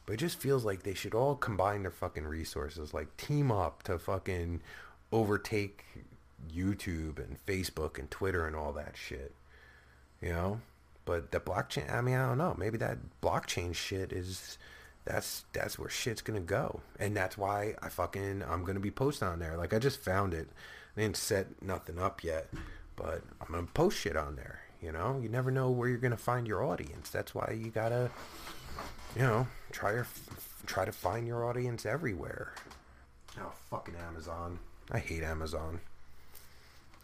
But 0.05 0.13
it 0.13 0.17
just 0.17 0.39
feels 0.39 0.63
like 0.63 0.83
they 0.83 0.93
should 0.93 1.15
all 1.15 1.35
combine 1.35 1.81
their 1.81 1.91
fucking 1.91 2.25
resources, 2.25 2.93
like 2.93 3.17
team 3.17 3.51
up 3.51 3.83
to 3.83 3.97
fucking 3.97 4.61
overtake 5.11 5.83
YouTube 6.53 7.17
and 7.17 7.43
Facebook 7.45 7.97
and 7.97 8.09
Twitter 8.11 8.45
and 8.45 8.55
all 8.55 8.71
that 8.73 8.95
shit. 8.95 9.33
You 10.21 10.29
know? 10.29 10.61
But 11.05 11.31
the 11.31 11.39
blockchain, 11.39 11.91
I 11.91 12.01
mean, 12.01 12.15
I 12.15 12.27
don't 12.27 12.37
know. 12.37 12.55
Maybe 12.57 12.77
that 12.79 12.97
blockchain 13.21 13.73
shit 13.73 14.11
is 14.11 14.57
that's 15.05 15.45
that's 15.53 15.77
where 15.77 15.89
shit's 15.89 16.21
gonna 16.21 16.39
go, 16.39 16.81
and 16.99 17.15
that's 17.15 17.37
why 17.37 17.75
I 17.81 17.89
fucking 17.89 18.43
I'm 18.47 18.63
gonna 18.63 18.79
be 18.79 18.91
posting 18.91 19.27
on 19.27 19.39
there. 19.39 19.55
Like 19.55 19.73
I 19.73 19.79
just 19.79 19.99
found 20.01 20.33
it, 20.33 20.49
I 20.97 21.01
didn't 21.01 21.17
set 21.17 21.61
nothing 21.61 21.99
up 21.99 22.23
yet, 22.23 22.47
but 22.95 23.21
I'm 23.39 23.47
gonna 23.53 23.67
post 23.73 23.97
shit 23.99 24.17
on 24.17 24.35
there. 24.35 24.61
You 24.81 24.91
know, 24.91 25.19
you 25.21 25.29
never 25.29 25.51
know 25.51 25.69
where 25.69 25.87
you're 25.87 25.99
gonna 25.99 26.17
find 26.17 26.47
your 26.47 26.63
audience. 26.63 27.09
That's 27.09 27.33
why 27.35 27.55
you 27.57 27.69
gotta, 27.69 28.09
you 29.15 29.21
know, 29.21 29.47
try 29.71 29.93
your 29.93 30.07
try 30.65 30.85
to 30.85 30.91
find 30.91 31.27
your 31.27 31.45
audience 31.45 31.85
everywhere. 31.85 32.53
Oh 33.39 33.51
fucking 33.69 33.95
Amazon! 33.95 34.59
I 34.91 34.99
hate 34.99 35.23
Amazon. 35.23 35.81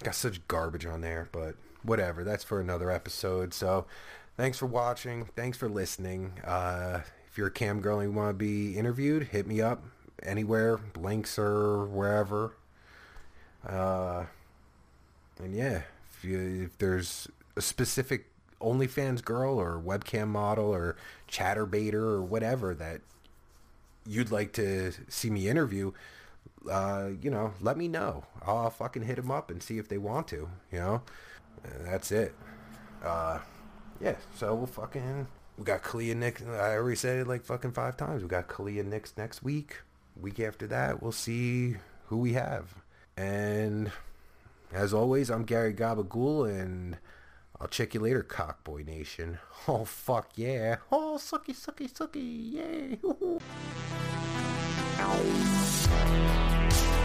Got 0.03 0.15
such 0.15 0.48
garbage 0.48 0.88
on 0.88 1.02
there, 1.02 1.30
but 1.32 1.56
whatever. 1.84 2.23
That's 2.23 2.44
for 2.44 2.60
another 2.60 2.90
episode. 2.90 3.53
So 3.53 3.86
thanks 4.38 4.57
for 4.57 4.65
watching. 4.65 5.26
Thanks 5.36 5.57
for 5.57 5.69
listening. 5.69 6.34
Uh, 6.44 7.02
if 7.32 7.38
you're 7.38 7.48
a 7.48 7.52
cam 7.52 7.80
girl 7.80 7.99
and 7.99 8.12
you 8.12 8.18
want 8.18 8.30
to 8.30 8.34
be 8.34 8.78
interviewed, 8.78 9.28
hit 9.28 9.48
me 9.48 9.62
up 9.62 9.84
anywhere, 10.22 10.82
links 10.99 11.40
or 11.40 11.86
wherever. 11.86 12.58
Uh, 13.66 14.26
and 15.41 15.56
yeah, 15.56 15.84
if, 16.14 16.26
you, 16.26 16.64
if 16.66 16.78
there's 16.78 17.30
a 17.56 17.62
specific 17.62 18.26
OnlyFans 18.60 19.24
girl 19.24 19.58
or 19.58 19.82
webcam 19.82 20.28
model 20.28 20.66
or 20.66 20.98
chatterbaiter 21.30 22.03
or 22.03 22.22
whatever 22.22 22.76
that 22.76 22.99
you'd 24.06 24.32
like 24.32 24.52
to 24.53 24.91
see 25.08 25.30
me 25.30 25.48
interview, 25.48 25.94
uh, 26.70 27.12
you 27.22 27.32
know, 27.32 27.53
let 27.62 27.78
me 27.78 27.88
know. 27.88 28.26
I'll 28.45 28.70
fucking 28.70 29.03
hit 29.03 29.16
them 29.16 29.32
up 29.32 29.49
and 29.49 29.64
see 29.64 29.78
if 29.78 29.88
they 29.88 29.98
want 29.98 30.28
to, 30.30 30.49
you 30.70 30.80
know. 30.80 31.02
And 31.64 31.86
that's 31.86 32.12
it. 32.12 32.36
Uh, 33.02 33.40
yeah, 34.02 34.16
so 34.36 34.53
we'll 34.53 34.68
fucking 34.68 35.28
we 35.61 35.65
got 35.65 35.83
Kalia 35.83 36.15
Nick. 36.15 36.41
I 36.41 36.73
already 36.73 36.95
said 36.95 37.19
it 37.19 37.27
like 37.27 37.43
fucking 37.43 37.73
five 37.73 37.95
times. 37.95 38.23
We 38.23 38.27
got 38.27 38.47
Kalia 38.47 38.83
Nix 38.83 39.13
next 39.15 39.43
week. 39.43 39.77
Week 40.19 40.39
after 40.39 40.65
that, 40.65 41.03
we'll 41.03 41.11
see 41.11 41.75
who 42.07 42.17
we 42.17 42.33
have. 42.33 42.73
And 43.15 43.91
as 44.73 44.91
always, 44.91 45.29
I'm 45.29 45.43
Gary 45.43 45.75
Gabagool, 45.75 46.49
and 46.49 46.97
I'll 47.59 47.67
check 47.67 47.93
you 47.93 47.99
later, 47.99 48.23
Cockboy 48.23 48.88
Nation. 48.88 49.38
Oh 49.67 49.85
fuck 49.85 50.31
yeah! 50.33 50.77
Oh 50.91 51.19
sucky 51.19 51.53
sucky 51.55 51.88
sucky 51.88 52.53
yay! 52.53 52.97